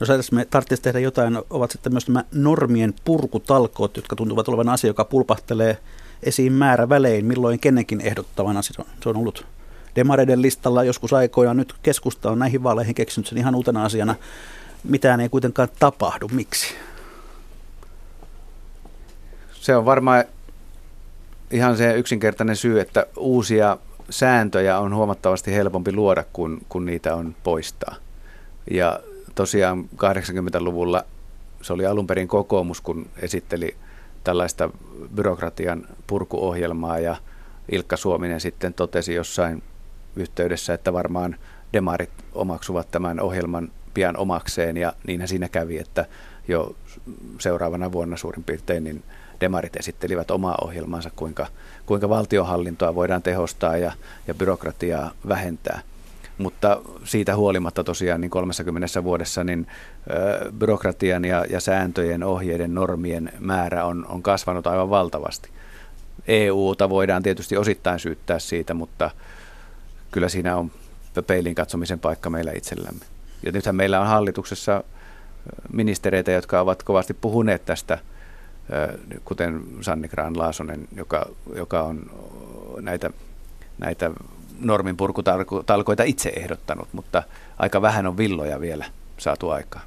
Jos 0.00 0.32
me 0.32 0.44
tarvitsisi 0.44 0.82
tehdä 0.82 0.98
jotain, 0.98 1.38
ovat 1.50 1.70
sitten 1.70 1.92
myös 1.92 2.08
nämä 2.08 2.24
normien 2.32 2.94
purkutalkoot, 3.04 3.96
jotka 3.96 4.16
tuntuvat 4.16 4.48
olevan 4.48 4.68
asia, 4.68 4.88
joka 4.88 5.04
pulpahtelee 5.04 5.78
esiin 6.22 6.52
määrä 6.52 6.88
välein, 6.88 7.24
milloin 7.24 7.60
kenenkin 7.60 8.00
ehdottavan 8.00 8.56
asia. 8.56 8.84
Se 9.02 9.08
on 9.08 9.16
ollut 9.16 9.46
demareiden 9.96 10.42
listalla 10.42 10.84
joskus 10.84 11.12
aikoina. 11.12 11.54
Nyt 11.54 11.74
keskusta 11.82 12.30
on 12.30 12.38
näihin 12.38 12.62
vaaleihin 12.62 12.94
keksinyt 12.94 13.26
sen 13.26 13.38
ihan 13.38 13.54
uutena 13.54 13.84
asiana. 13.84 14.14
Mitään 14.84 15.20
ei 15.20 15.28
kuitenkaan 15.28 15.68
tapahdu. 15.78 16.28
Miksi? 16.28 16.74
Se 19.52 19.76
on 19.76 19.84
varmaan 19.84 20.24
ihan 21.50 21.76
se 21.76 21.94
yksinkertainen 21.94 22.56
syy, 22.56 22.80
että 22.80 23.06
uusia 23.16 23.78
sääntöjä 24.10 24.78
on 24.78 24.94
huomattavasti 24.94 25.54
helpompi 25.54 25.92
luoda, 25.92 26.24
kun, 26.32 26.60
kun 26.68 26.86
niitä 26.86 27.14
on 27.14 27.36
poistaa. 27.42 27.94
Ja 28.70 29.00
tosiaan 29.36 29.88
80-luvulla 29.94 31.04
se 31.62 31.72
oli 31.72 31.86
alun 31.86 32.06
perin 32.06 32.28
kokoomus, 32.28 32.80
kun 32.80 33.06
esitteli 33.16 33.76
tällaista 34.24 34.70
byrokratian 35.14 35.86
purkuohjelmaa 36.06 36.98
ja 36.98 37.16
Ilkka 37.72 37.96
Suominen 37.96 38.40
sitten 38.40 38.74
totesi 38.74 39.14
jossain 39.14 39.62
yhteydessä, 40.16 40.74
että 40.74 40.92
varmaan 40.92 41.36
demarit 41.72 42.10
omaksuvat 42.32 42.90
tämän 42.90 43.20
ohjelman 43.20 43.72
pian 43.94 44.16
omakseen 44.16 44.76
ja 44.76 44.92
niinhän 45.06 45.28
siinä 45.28 45.48
kävi, 45.48 45.78
että 45.78 46.06
jo 46.48 46.76
seuraavana 47.38 47.92
vuonna 47.92 48.16
suurin 48.16 48.44
piirtein 48.44 48.84
niin 48.84 49.02
demarit 49.40 49.76
esittelivät 49.76 50.30
omaa 50.30 50.58
ohjelmansa, 50.64 51.10
kuinka, 51.16 51.46
kuinka 51.86 52.08
valtiohallintoa 52.08 52.94
voidaan 52.94 53.22
tehostaa 53.22 53.76
ja, 53.76 53.92
ja 54.26 54.34
byrokratiaa 54.34 55.10
vähentää. 55.28 55.80
Mutta 56.38 56.80
siitä 57.04 57.36
huolimatta 57.36 57.84
tosiaan 57.84 58.20
niin 58.20 58.30
30 58.30 59.04
vuodessa 59.04 59.44
niin 59.44 59.66
byrokratian 60.58 61.24
ja, 61.24 61.44
ja 61.50 61.60
sääntöjen, 61.60 62.22
ohjeiden, 62.22 62.74
normien 62.74 63.32
määrä 63.38 63.84
on, 63.84 64.06
on 64.08 64.22
kasvanut 64.22 64.66
aivan 64.66 64.90
valtavasti. 64.90 65.50
EUta 66.28 66.88
voidaan 66.88 67.22
tietysti 67.22 67.56
osittain 67.56 67.98
syyttää 67.98 68.38
siitä, 68.38 68.74
mutta 68.74 69.10
kyllä 70.10 70.28
siinä 70.28 70.56
on 70.56 70.70
peilin 71.26 71.54
katsomisen 71.54 71.98
paikka 71.98 72.30
meillä 72.30 72.52
itsellämme. 72.52 73.04
Ja 73.42 73.52
nythän 73.52 73.76
meillä 73.76 74.00
on 74.00 74.06
hallituksessa 74.06 74.84
ministereitä, 75.72 76.32
jotka 76.32 76.60
ovat 76.60 76.82
kovasti 76.82 77.14
puhuneet 77.14 77.64
tästä, 77.64 77.98
kuten 79.24 79.62
Sanni 79.80 80.08
Graan 80.08 80.38
Laasonen, 80.38 80.88
joka, 80.96 81.26
joka 81.54 81.82
on 81.82 82.10
näitä, 82.80 83.10
näitä 83.78 84.10
norminpurkutalkoita 84.60 86.02
itse 86.02 86.32
ehdottanut, 86.36 86.88
mutta 86.92 87.22
aika 87.58 87.82
vähän 87.82 88.06
on 88.06 88.16
villoja 88.16 88.60
vielä 88.60 88.84
saatu 89.18 89.50
aikaa. 89.50 89.82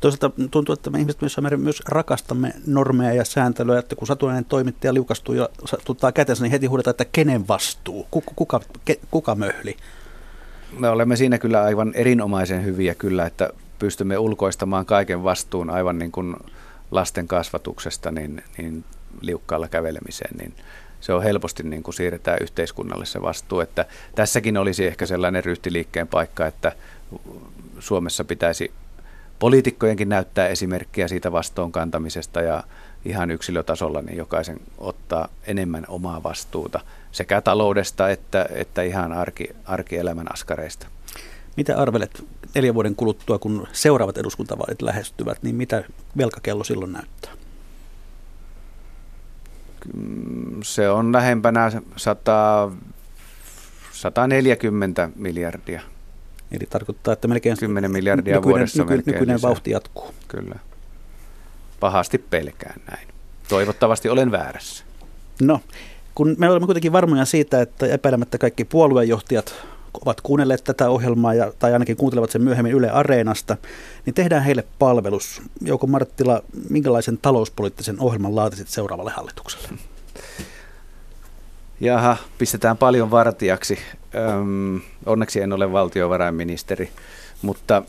Toisaalta 0.00 0.30
tuntuu, 0.50 0.72
että 0.72 0.90
me 0.90 0.98
ihmiset 0.98 1.20
myös, 1.20 1.36
myös 1.56 1.82
rakastamme 1.88 2.52
normeja 2.66 3.14
ja 3.14 3.24
sääntelyä, 3.24 3.78
että 3.78 3.96
kun 3.96 4.06
satuinen 4.06 4.44
toimittaja 4.44 4.94
liukastuu 4.94 5.34
ja 5.34 5.48
tuttaa 5.84 6.12
kätensä, 6.12 6.42
niin 6.42 6.52
heti 6.52 6.66
huudetaan, 6.66 6.92
että 6.92 7.04
kenen 7.04 7.48
vastuu, 7.48 8.06
kuka, 8.10 8.32
kuka, 8.36 8.60
kuka 9.10 9.34
möhli. 9.34 9.76
Me 10.78 10.88
olemme 10.88 11.16
siinä 11.16 11.38
kyllä 11.38 11.62
aivan 11.62 11.92
erinomaisen 11.94 12.64
hyviä 12.64 12.94
kyllä, 12.94 13.26
että 13.26 13.50
pystymme 13.78 14.18
ulkoistamaan 14.18 14.86
kaiken 14.86 15.24
vastuun 15.24 15.70
aivan 15.70 15.98
niin 15.98 16.12
kuin 16.12 16.36
lasten 16.90 17.28
kasvatuksesta 17.28 18.10
niin, 18.10 18.42
niin 18.58 18.84
liukkaalla 19.20 19.68
kävelemiseen, 19.68 20.36
niin 20.36 20.54
se 21.00 21.12
on 21.12 21.22
helposti 21.22 21.62
niin 21.62 21.82
kuin 21.82 21.94
siirretään 21.94 22.38
yhteiskunnalle 22.40 23.06
se 23.06 23.22
vastuu. 23.22 23.60
Että 23.60 23.86
tässäkin 24.14 24.56
olisi 24.56 24.86
ehkä 24.86 25.06
sellainen 25.06 25.44
ryhtiliikkeen 25.44 26.08
paikka, 26.08 26.46
että 26.46 26.72
Suomessa 27.78 28.24
pitäisi 28.24 28.72
poliitikkojenkin 29.38 30.08
näyttää 30.08 30.48
esimerkkiä 30.48 31.08
siitä 31.08 31.32
vastuunkantamisesta 31.32 32.40
ja 32.40 32.64
ihan 33.04 33.30
yksilötasolla 33.30 34.02
niin 34.02 34.16
jokaisen 34.16 34.60
ottaa 34.78 35.28
enemmän 35.46 35.84
omaa 35.88 36.22
vastuuta 36.22 36.80
sekä 37.12 37.40
taloudesta 37.40 38.08
että, 38.08 38.46
että 38.50 38.82
ihan 38.82 39.12
arki, 39.12 39.48
arkielämän 39.64 40.32
askareista. 40.32 40.86
Mitä 41.56 41.76
arvelet 41.76 42.24
neljän 42.54 42.74
vuoden 42.74 42.96
kuluttua, 42.96 43.38
kun 43.38 43.68
seuraavat 43.72 44.18
eduskuntavaalit 44.18 44.82
lähestyvät, 44.82 45.42
niin 45.42 45.56
mitä 45.56 45.84
velkakello 46.16 46.64
silloin 46.64 46.92
näyttää? 46.92 47.39
Se 50.62 50.90
on 50.90 51.12
lähempänä 51.12 51.72
100, 51.96 52.70
140 53.92 55.10
miljardia. 55.16 55.80
Eli 56.52 56.66
tarkoittaa, 56.70 57.12
että 57.12 57.28
melkein 57.28 57.56
10 57.60 57.90
miljardia 57.90 58.34
nykyinen, 58.34 58.54
vuodessa 58.58 58.82
nyky, 58.82 58.92
melkein 58.92 59.14
nykyinen 59.14 59.36
lisää. 59.36 59.48
vauhti 59.48 59.70
jatkuu. 59.70 60.14
Kyllä. 60.28 60.54
Pahasti 61.80 62.18
pelkään 62.18 62.80
näin. 62.90 63.08
Toivottavasti 63.48 64.08
olen 64.08 64.30
väärässä. 64.30 64.84
No, 65.42 65.60
kun 66.14 66.34
me 66.38 66.50
olemme 66.50 66.66
kuitenkin 66.66 66.92
varmoja 66.92 67.24
siitä, 67.24 67.60
että 67.62 67.86
epäilemättä 67.86 68.38
kaikki 68.38 68.64
puoluejohtajat 68.64 69.54
ovat 69.94 70.20
kuunnelleet 70.20 70.64
tätä 70.64 70.90
ohjelmaa 70.90 71.34
ja, 71.34 71.52
tai 71.58 71.72
ainakin 71.72 71.96
kuuntelevat 71.96 72.30
sen 72.30 72.42
myöhemmin 72.42 72.72
Yle 72.72 72.90
Areenasta, 72.90 73.56
niin 74.06 74.14
tehdään 74.14 74.42
heille 74.42 74.64
palvelus. 74.78 75.42
Jouko 75.60 75.86
Marttila, 75.86 76.42
minkälaisen 76.70 77.18
talouspoliittisen 77.18 78.00
ohjelman 78.00 78.36
laatisit 78.36 78.68
seuraavalle 78.68 79.10
hallitukselle? 79.10 79.68
Jaha, 81.80 82.16
pistetään 82.38 82.76
paljon 82.76 83.10
vartijaksi. 83.10 83.78
Öm, 84.14 84.80
onneksi 85.06 85.40
en 85.40 85.52
ole 85.52 85.72
valtiovarainministeri, 85.72 86.90
mutta 87.42 87.82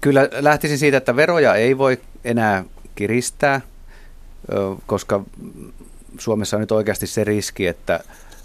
kyllä 0.00 0.28
lähtisin 0.32 0.78
siitä, 0.78 0.96
että 0.96 1.16
veroja 1.16 1.54
ei 1.54 1.78
voi 1.78 2.00
enää 2.24 2.64
kiristää, 2.94 3.60
koska 4.86 5.24
Suomessa 6.18 6.56
on 6.56 6.60
nyt 6.60 6.72
oikeasti 6.72 7.06
se 7.06 7.24
riski, 7.24 7.66
että 7.66 8.00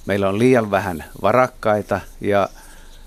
meillä 0.05 0.29
on 0.29 0.39
liian 0.39 0.71
vähän 0.71 1.03
varakkaita 1.21 1.99
ja 2.21 2.49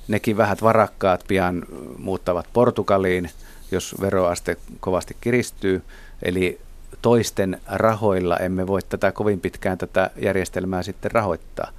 nekin 0.09 0.36
vähät 0.36 0.62
varakkaat 0.62 1.24
pian 1.28 1.62
muuttavat 1.99 2.47
Portugaliin, 2.53 3.30
jos 3.70 3.97
veroaste 4.01 4.57
kovasti 4.80 5.16
kiristyy. 5.20 5.82
Eli 6.22 6.61
toisten 7.03 7.61
rahoilla 7.66 8.36
emme 8.36 8.66
voi 8.66 8.80
tätä 8.82 9.12
kovin 9.12 9.40
pitkään 9.40 9.78
tätä 9.78 10.11
järjestelmää 10.22 10.82
sitten 10.82 11.11
rahoittaa. 11.11 11.70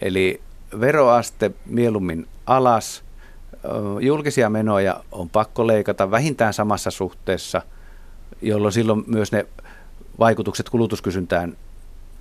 Eli 0.00 0.40
veroaste 0.80 1.50
mieluummin 1.66 2.26
alas, 2.46 3.04
julkisia 4.00 4.50
menoja 4.50 5.04
on 5.12 5.30
pakko 5.30 5.66
leikata 5.66 6.10
vähintään 6.10 6.54
samassa 6.54 6.90
suhteessa, 6.90 7.62
jolloin 8.42 8.72
silloin 8.72 9.04
myös 9.06 9.32
ne 9.32 9.46
vaikutukset 10.18 10.68
kulutuskysyntään 10.68 11.56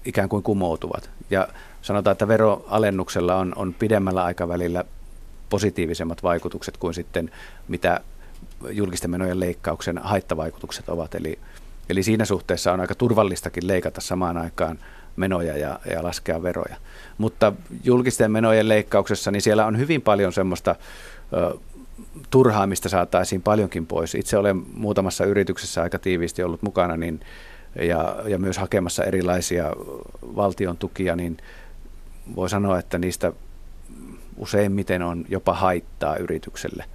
ikään 0.06 0.30
kuin 0.30 0.44
kumoutuvat. 0.44 1.10
Ja 1.30 1.48
sanotaan, 1.84 2.12
että 2.12 2.28
veroalennuksella 2.28 3.36
on, 3.36 3.54
on 3.56 3.74
pidemmällä 3.74 4.24
aikavälillä 4.24 4.84
positiivisemmat 5.50 6.24
vaikutukset 6.24 6.78
kuin 6.78 6.94
sitten 6.94 7.32
mitä 7.68 8.00
julkisten 8.70 9.12
menojen 9.12 9.40
leikkauksen 9.40 9.98
haittavaikutukset 9.98 10.90
ovat. 10.90 11.16
Eli, 11.16 11.40
eli 11.90 12.04
siinä 12.04 12.26
suhteessa 12.26 12.74
on 12.74 12.80
aika 12.80 12.96
turvallistakin 12.96 13.68
leikata 13.68 14.02
samaan 14.02 14.38
aikaan 14.38 14.80
menoja 15.16 15.58
ja, 15.58 15.80
ja 15.92 16.04
laskea 16.04 16.44
veroja. 16.44 16.76
Mutta 17.18 17.54
julkisten 17.84 18.32
menojen 18.32 18.70
leikkauksessa, 18.70 19.32
niin 19.32 19.42
siellä 19.42 19.66
on 19.66 19.78
hyvin 19.78 20.02
paljon 20.02 20.34
semmoista 20.34 20.76
ö, 21.34 21.58
turhaa, 22.30 22.68
mistä 22.68 22.90
saataisiin 22.90 23.42
paljonkin 23.42 23.86
pois. 23.86 24.16
Itse 24.16 24.38
olen 24.38 24.64
muutamassa 24.74 25.26
yrityksessä 25.26 25.82
aika 25.82 26.00
tiiviisti 26.00 26.44
ollut 26.44 26.62
mukana 26.62 26.98
niin, 26.98 27.20
ja, 27.76 28.16
ja 28.28 28.38
myös 28.38 28.58
hakemassa 28.58 29.04
erilaisia 29.04 29.72
valtion 30.22 30.78
tukia, 30.78 31.16
niin 31.16 31.38
voi 32.36 32.50
sanoa, 32.50 32.80
että 32.80 32.98
niistä 32.98 33.34
useimmiten 34.38 35.02
on 35.02 35.26
jopa 35.30 35.54
haittaa 35.54 36.16
yritykselle, 36.16 36.86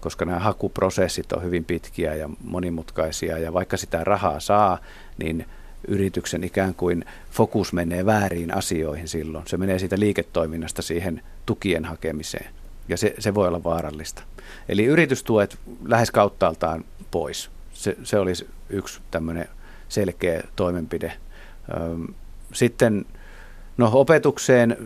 koska 0.00 0.24
nämä 0.24 0.38
hakuprosessit 0.38 1.32
on 1.32 1.42
hyvin 1.42 1.64
pitkiä 1.64 2.14
ja 2.14 2.30
monimutkaisia 2.44 3.38
ja 3.38 3.52
vaikka 3.52 3.76
sitä 3.76 4.04
rahaa 4.04 4.40
saa, 4.40 4.78
niin 5.18 5.46
yrityksen 5.88 6.44
ikään 6.44 6.74
kuin 6.74 7.04
fokus 7.30 7.72
menee 7.72 8.06
väärin 8.06 8.54
asioihin 8.54 9.08
silloin. 9.08 9.46
Se 9.46 9.56
menee 9.56 9.78
siitä 9.78 9.98
liiketoiminnasta 9.98 10.82
siihen 10.82 11.22
tukien 11.46 11.84
hakemiseen 11.84 12.54
ja 12.88 12.96
se, 12.96 13.14
se 13.18 13.34
voi 13.34 13.48
olla 13.48 13.64
vaarallista. 13.64 14.22
Eli 14.68 14.84
yritystuet 14.84 15.58
lähes 15.84 16.10
kauttaaltaan 16.10 16.84
pois. 17.10 17.50
Se, 17.72 17.96
se 18.02 18.18
olisi 18.18 18.46
yksi 18.70 19.00
tämmöinen 19.10 19.48
selkeä 19.88 20.42
toimenpide. 20.56 21.12
sitten 22.52 23.04
no, 23.76 23.90
opetukseen, 23.92 24.76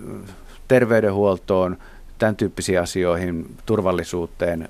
terveydenhuoltoon, 0.68 1.76
tämän 2.18 2.36
tyyppisiin 2.36 2.80
asioihin, 2.80 3.56
turvallisuuteen, 3.66 4.68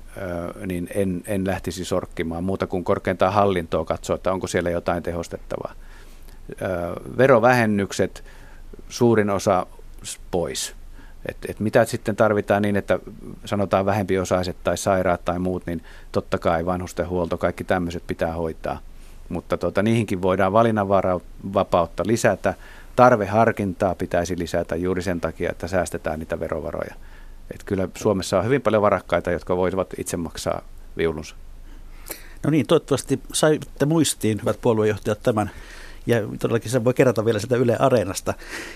niin 0.65 0.87
en, 0.95 1.21
en 1.25 1.47
lähtisi 1.47 1.85
sorkkimaan 1.85 2.43
muuta 2.43 2.67
kuin 2.67 2.83
korkeintaan 2.83 3.33
hallintoa 3.33 3.85
katsoa, 3.85 4.15
että 4.15 4.31
onko 4.31 4.47
siellä 4.47 4.69
jotain 4.69 5.03
tehostettavaa. 5.03 5.73
Verovähennykset, 7.17 8.23
suurin 8.89 9.29
osa 9.29 9.65
pois. 10.31 10.75
Et, 11.25 11.37
et 11.47 11.59
mitä 11.59 11.85
sitten 11.85 12.15
tarvitaan 12.15 12.61
niin, 12.61 12.75
että 12.75 12.99
sanotaan 13.45 13.85
vähempiosaiset 13.85 14.57
tai 14.63 14.77
sairaat 14.77 15.25
tai 15.25 15.39
muut, 15.39 15.65
niin 15.65 15.83
totta 16.11 16.37
kai 16.37 16.65
vanhustenhuolto, 16.65 17.37
kaikki 17.37 17.63
tämmöiset 17.63 18.03
pitää 18.07 18.33
hoitaa. 18.33 18.79
Mutta 19.29 19.57
tota, 19.57 19.83
niihinkin 19.83 20.21
voidaan 20.21 20.53
valinnanvapautta 20.53 22.03
lisätä. 22.05 22.53
Tarveharkintaa 22.95 23.95
pitäisi 23.95 24.39
lisätä 24.39 24.75
juuri 24.75 25.01
sen 25.01 25.21
takia, 25.21 25.51
että 25.51 25.67
säästetään 25.67 26.19
niitä 26.19 26.39
verovaroja. 26.39 26.95
Et 27.53 27.63
kyllä 27.63 27.87
Suomessa 27.97 28.37
on 28.39 28.45
hyvin 28.45 28.61
paljon 28.61 28.81
varakkaita, 28.81 29.31
jotka 29.31 29.57
voivat 29.57 29.93
itse 29.97 30.17
maksaa 30.17 30.61
viulunsa. 30.97 31.35
No 32.43 32.49
niin, 32.49 32.67
toivottavasti 32.67 33.19
saitte 33.33 33.85
muistiin, 33.85 34.41
hyvät 34.41 34.61
puoluejohtajat, 34.61 35.23
tämän 35.23 35.51
ja 36.05 36.17
todellakin 36.39 36.71
se 36.71 36.83
voi 36.83 36.93
kerrata 36.93 37.25
vielä 37.25 37.39
sitä 37.39 37.55
Yle 37.55 37.77
Areenasta. 37.79 38.33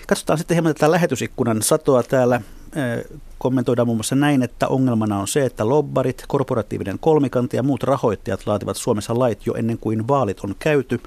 Katsotaan 0.08 0.38
sitten 0.38 0.54
hieman 0.54 0.74
tätä 0.74 0.90
lähetysikkunan 0.90 1.62
satoa 1.62 2.02
täällä. 2.02 2.40
Kommentoidaan 3.38 3.88
muun 3.88 3.96
muassa 3.96 4.14
näin, 4.14 4.42
että 4.42 4.68
ongelmana 4.68 5.18
on 5.18 5.28
se, 5.28 5.44
että 5.44 5.68
lobbarit, 5.68 6.24
korporatiivinen 6.28 6.98
kolmikanti 6.98 7.56
ja 7.56 7.62
muut 7.62 7.82
rahoittajat 7.82 8.46
laativat 8.46 8.76
Suomessa 8.76 9.18
lait 9.18 9.46
jo 9.46 9.54
ennen 9.54 9.78
kuin 9.78 10.08
vaalit 10.08 10.40
on 10.40 10.54
käyty. 10.58 11.00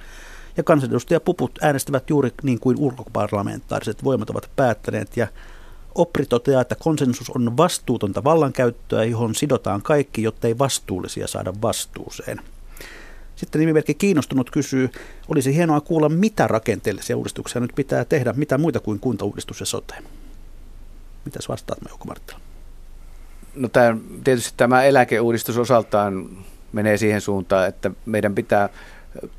Ja 0.60 0.64
kansanedustajapuput 0.64 1.60
äänestävät 1.62 2.10
juuri 2.10 2.32
niin 2.44 2.60
kuin 2.60 2.78
ulkoparlamentaariset 2.78 4.04
voimat 4.04 4.30
ovat 4.30 4.50
päättäneet. 4.56 5.18
Ja 5.18 5.28
Opri 5.96 6.26
toteaa, 6.26 6.62
että 6.62 6.76
konsensus 6.76 7.30
on 7.30 7.58
vastuutonta 7.58 8.24
vallankäyttöä, 8.24 9.04
johon 9.04 9.36
sidotaan 9.36 9.82
kaikki, 9.82 10.24
jotta 10.24 10.48
ei 10.48 10.58
vastuullisia 10.58 11.28
saada 11.28 11.54
vastuuseen. 11.62 12.42
Sitten 13.36 13.60
nimimerkki 13.60 13.94
kiinnostunut 13.94 14.52
kysyy, 14.52 14.90
olisi 15.28 15.56
hienoa 15.56 15.82
kuulla, 15.82 16.10
mitä 16.10 16.48
rakenteellisia 16.48 17.18
uudistuksia 17.18 17.62
nyt 17.62 17.72
pitää 17.76 18.06
tehdä, 18.06 18.34
mitä 18.34 18.58
muita 18.58 18.80
kuin 18.80 19.00
kuntauudistus 19.00 19.60
ja 19.60 19.66
sote. 19.66 19.96
Mitäs 21.26 21.50
vastaat, 21.50 21.80
Jouko 21.90 22.06
Marttila? 22.06 22.40
No 23.56 23.68
tämä, 23.68 23.98
tietysti 24.24 24.54
tämä 24.58 24.84
eläkeuudistus 24.84 25.58
osaltaan 25.58 26.30
menee 26.74 26.98
siihen 26.98 27.22
suuntaan, 27.22 27.68
että 27.68 27.92
meidän 28.06 28.36
pitää 28.36 28.70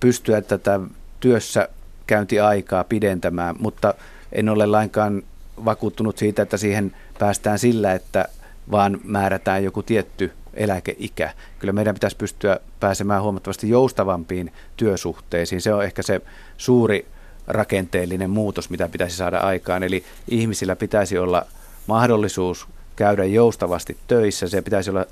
pystyä 0.01 0.43
tätä 0.43 0.81
työssä 1.21 1.69
käyntiaikaa 2.07 2.85
pidentämään, 2.85 3.57
mutta 3.59 3.95
en 4.33 4.49
ole 4.49 4.67
lainkaan 4.67 5.23
vakuuttunut 5.65 6.19
siitä, 6.19 6.43
että 6.43 6.57
siihen 6.57 6.97
päästään 7.19 7.59
sillä, 7.59 7.93
että 7.93 8.29
vaan 8.71 9.01
määrätään 9.05 9.65
joku 9.65 9.83
tietty 9.83 10.33
eläkeikä. 10.55 11.33
Kyllä 11.59 11.73
meidän 11.73 11.95
pitäisi 11.95 12.17
pystyä 12.17 12.61
pääsemään 12.81 13.23
huomattavasti 13.23 13.69
joustavampiin 13.69 14.53
työsuhteisiin. 14.77 15.61
Se 15.61 15.75
on 15.75 15.85
ehkä 15.85 16.03
se 16.03 16.21
suuri 16.57 17.07
rakenteellinen 17.47 18.31
muutos, 18.31 18.71
mitä 18.71 18.89
pitäisi 18.89 19.17
saada 19.17 19.39
aikaan. 19.39 19.83
Eli 19.83 20.05
ihmisillä 20.29 20.77
pitäisi 20.77 21.19
olla 21.19 21.47
mahdollisuus 21.87 22.67
käydä 22.97 23.25
joustavasti 23.25 23.97
töissä. 24.07 24.49
Se 24.49 24.63
pitäisi 24.63 24.91
olla, 24.91 25.07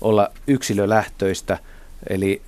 olla 0.00 0.30
yksilölähtöistä, 0.46 1.58
eli 2.08 2.42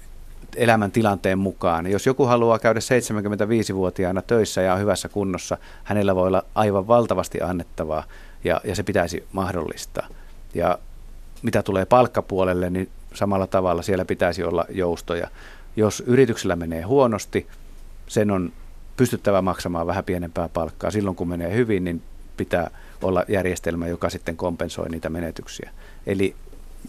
elämän 0.57 0.93
tilanteen 0.93 1.39
mukaan. 1.39 1.87
Jos 1.87 2.07
joku 2.07 2.25
haluaa 2.25 2.59
käydä 2.59 2.81
75-vuotiaana 2.81 4.23
töissä 4.23 4.63
ja 4.63 4.75
on 4.75 4.81
hyvässä 4.81 5.09
kunnossa, 5.09 5.59
hänellä 5.85 6.15
voi 6.15 6.27
olla 6.27 6.45
aivan 6.55 6.89
valtavasti 6.89 7.41
annettavaa 7.43 8.05
ja, 8.45 8.61
ja 8.65 8.75
se 8.75 8.83
pitäisi 8.83 9.25
mahdollistaa. 9.33 10.07
Ja 10.55 10.79
mitä 11.43 11.63
tulee 11.63 11.85
palkkapuolelle, 11.85 12.71
niin 12.71 12.89
samalla 13.15 13.47
tavalla 13.47 13.83
siellä 13.83 14.05
pitäisi 14.05 14.45
olla 14.45 14.65
joustoja. 14.69 15.29
Jos 15.77 16.03
yrityksellä 16.07 16.57
menee 16.57 16.83
huonosti, 16.83 17.47
sen 18.09 18.31
on 18.31 18.53
pystyttävä 18.97 19.43
maksamaan 19.43 19.87
vähän 19.87 20.05
pienempää 20.05 20.49
palkkaa. 20.49 20.91
Silloin 20.91 21.17
kun 21.17 21.29
menee 21.29 21.55
hyvin, 21.55 21.85
niin 21.85 22.03
pitää 22.37 22.71
olla 23.03 23.25
järjestelmä, 23.29 23.89
joka 23.89 24.11
sitten 24.11 24.37
kompensoi 24.37 24.89
niitä 24.89 25.09
menetyksiä. 25.09 25.71
Eli 26.07 26.35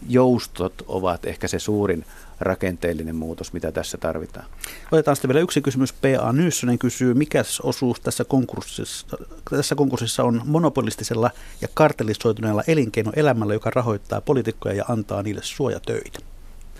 joustot 0.08 0.84
ovat 0.86 1.24
ehkä 1.24 1.48
se 1.48 1.58
suurin 1.58 2.04
rakenteellinen 2.40 3.16
muutos, 3.16 3.52
mitä 3.52 3.72
tässä 3.72 3.98
tarvitaan. 3.98 4.46
Otetaan 4.92 5.16
sitten 5.16 5.28
vielä 5.28 5.40
yksi 5.40 5.60
kysymys. 5.60 5.92
P.A. 5.92 6.32
Nyssönen 6.32 6.78
kysyy, 6.78 7.14
mikä 7.14 7.44
osuus 7.62 8.00
tässä 8.00 8.24
konkurssissa, 8.24 9.18
tässä 9.50 9.74
konkurssissa 9.74 10.24
on 10.24 10.42
monopolistisella 10.44 11.30
ja 11.60 11.68
kartellisoituneella 11.74 12.62
elinkeinoelämällä, 12.66 13.54
joka 13.54 13.70
rahoittaa 13.70 14.20
poliitikkoja 14.20 14.74
ja 14.74 14.84
antaa 14.88 15.22
niille 15.22 15.40
suojatöitä. 15.44 16.18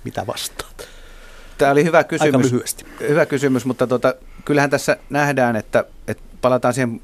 Mitä 0.05 0.27
vastaat? 0.27 0.89
Tämä 1.59 1.71
oli 1.71 1.85
hyvä 1.85 2.05
kysymys. 2.05 2.35
Aika 2.35 2.47
lyhyesti. 2.47 2.85
Hyvä 3.01 3.27
kysymys, 3.27 3.65
mutta 3.65 3.87
tota, 3.87 4.15
kyllähän 4.45 4.71
tässä 4.71 4.97
nähdään, 5.11 5.57
että, 5.57 5.85
että 6.09 6.23
palataan 6.41 6.75
siihen 6.75 7.01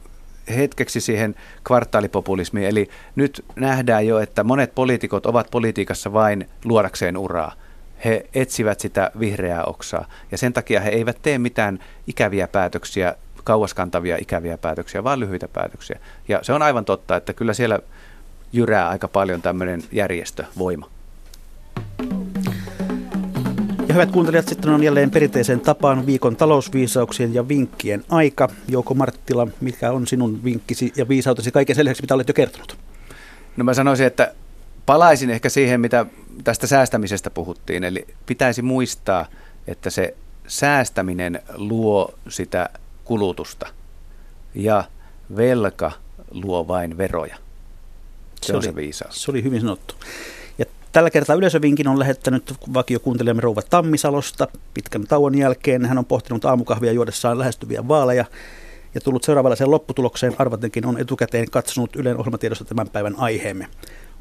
hetkeksi 0.57 1.01
siihen 1.01 1.35
kvartaalipopulismiin. 1.65 2.67
Eli 2.67 2.89
nyt 3.17 3.45
nähdään 3.57 4.07
jo, 4.07 4.19
että 4.19 4.45
monet 4.45 4.75
poliitikot 4.75 5.27
ovat 5.27 5.51
politiikassa 5.51 6.13
vain 6.13 6.49
luodakseen 6.65 7.17
uraa. 7.17 7.53
He 8.05 8.27
etsivät 8.35 8.81
sitä 8.81 9.11
vihreää 9.19 9.65
oksaa 9.65 10.09
ja 10.33 10.39
sen 10.39 10.53
takia 10.53 10.81
he 10.81 10.91
eivät 10.91 11.19
tee 11.23 11.39
mitään 11.39 11.79
ikäviä 12.07 12.49
päätöksiä, 12.49 13.15
kauaskantavia 13.45 14.17
ikäviä 14.17 14.59
päätöksiä, 14.59 15.05
vaan 15.05 15.21
lyhyitä 15.21 15.49
päätöksiä. 15.49 15.99
Ja 16.29 16.39
se 16.43 16.53
on 16.53 16.63
aivan 16.63 16.85
totta, 16.85 17.17
että 17.17 17.33
kyllä 17.33 17.55
siellä 17.55 17.79
jyrää 18.53 18.89
aika 18.89 19.09
paljon 19.09 19.43
tämmöinen 19.43 19.83
järjestövoima. 19.93 20.91
Ja 23.89 23.95
hyvät 23.95 24.11
kuuntelijat, 24.11 24.49
sitten 24.49 24.71
on 24.71 24.83
jälleen 24.83 25.11
perinteiseen 25.11 25.61
tapaan 25.61 26.07
viikon 26.07 26.37
talousviisauksien 26.37 27.35
ja 27.35 27.49
vinkkien 27.49 28.05
aika. 28.09 28.49
Jouko 28.69 28.95
Marttila, 28.95 29.49
mikä 29.61 29.91
on 29.91 30.07
sinun 30.07 30.45
vinkkisi 30.45 30.93
ja 30.97 31.09
viisautesi 31.09 31.51
kaiken 31.51 31.77
sen 31.77 31.85
lisäksi, 31.85 32.03
mitä 32.03 32.15
olet 32.15 32.29
jo 32.29 32.35
kertonut? 32.35 32.77
No 33.57 33.65
mä 33.65 33.75
sanoisin, 33.75 34.07
että 34.07 34.35
palaisin 34.87 35.31
ehkä 35.31 35.49
siihen, 35.49 35.81
mitä 35.81 36.07
tästä 36.45 36.67
säästämisestä 36.67 37.31
puhuttiin. 37.31 37.85
Eli 37.85 38.07
pitäisi 38.27 38.63
muistaa, 38.63 39.27
että 39.67 39.91
se 39.91 40.17
säästäminen 40.47 41.43
luo 41.55 42.15
sitä 42.29 42.69
kulutusta 43.05 43.67
ja 44.55 44.85
velka 45.37 45.93
luo 46.31 46.69
vain 46.69 46.99
veroja. 46.99 47.37
Se, 47.37 48.47
se 48.47 48.53
on 48.53 48.57
oli, 48.57 48.65
se 48.65 48.75
viisaus. 48.75 49.23
Se 49.23 49.31
oli 49.31 49.43
hyvin 49.43 49.61
sanottu. 49.61 49.95
Tällä 50.95 51.11
kertaa 51.11 51.37
yleisövinkin 51.37 51.89
on 51.89 51.99
lähettänyt 51.99 52.55
vakiokuuntelijamme 52.75 53.41
Rouva 53.41 53.63
Tammisalosta. 53.63 54.49
Pitkän 54.75 55.07
tauon 55.07 55.39
jälkeen 55.39 55.87
hän 55.87 55.99
on 55.99 56.05
pohtinut 56.05 56.45
aamukahvia 56.45 56.93
juodessaan 56.93 57.39
lähestyviä 57.39 57.89
vaaleja 57.89 58.25
ja 58.95 59.01
tullut 59.01 59.25
seuraavallaiseen 59.25 59.71
lopputulokseen 59.71 60.35
arvatenkin 60.39 60.87
on 60.87 61.01
etukäteen 61.01 61.51
katsonut 61.51 61.97
Ylen 61.97 62.17
ohjelmatiedosta 62.17 62.65
tämän 62.65 62.89
päivän 62.89 63.15
aiheemme. 63.19 63.69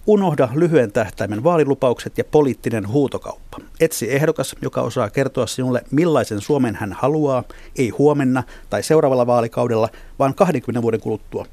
Unohda 0.08 0.50
lyhyen 0.56 0.92
tähtäimen 0.92 1.44
vaalilupaukset 1.44 2.18
ja 2.18 2.24
poliittinen 2.24 2.88
huutokauppa. 2.88 3.58
Etsi 3.80 4.12
ehdokas, 4.12 4.56
joka 4.62 4.82
osaa 4.82 5.10
kertoa 5.10 5.48
sinulle, 5.48 5.84
millaisen 5.92 6.42
Suomen 6.42 6.76
hän 6.76 6.94
haluaa, 6.94 7.44
ei 7.76 7.90
huomenna 7.90 8.44
tai 8.70 8.84
seuraavalla 8.84 9.28
vaalikaudella, 9.28 9.90
vaan 10.20 10.36
20 10.36 10.82
vuoden 10.82 11.02
kuluttua. 11.02 11.46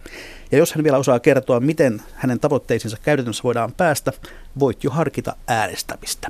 Ja 0.53 0.59
jos 0.59 0.72
hän 0.72 0.84
vielä 0.84 0.98
osaa 0.98 1.20
kertoa, 1.20 1.61
miten 1.61 2.03
hänen 2.14 2.40
tavoitteisiinsa 2.40 2.96
käytännössä 3.03 3.42
voidaan 3.42 3.72
päästä, 3.72 4.12
voit 4.59 4.84
jo 4.84 4.90
harkita 4.90 5.36
äänestämistä. 5.46 6.28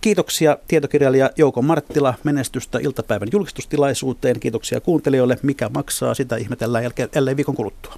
Kiitoksia 0.00 0.58
tietokirjailija 0.68 1.30
Jouko 1.36 1.62
Marttila 1.62 2.14
menestystä 2.24 2.78
iltapäivän 2.78 3.28
julkistustilaisuuteen. 3.32 4.40
Kiitoksia 4.40 4.80
kuuntelijoille. 4.80 5.38
Mikä 5.42 5.68
maksaa, 5.68 6.14
sitä 6.14 6.36
ihmetellään 6.36 6.84
jälleen 7.14 7.36
viikon 7.36 7.56
kuluttua. 7.56 7.94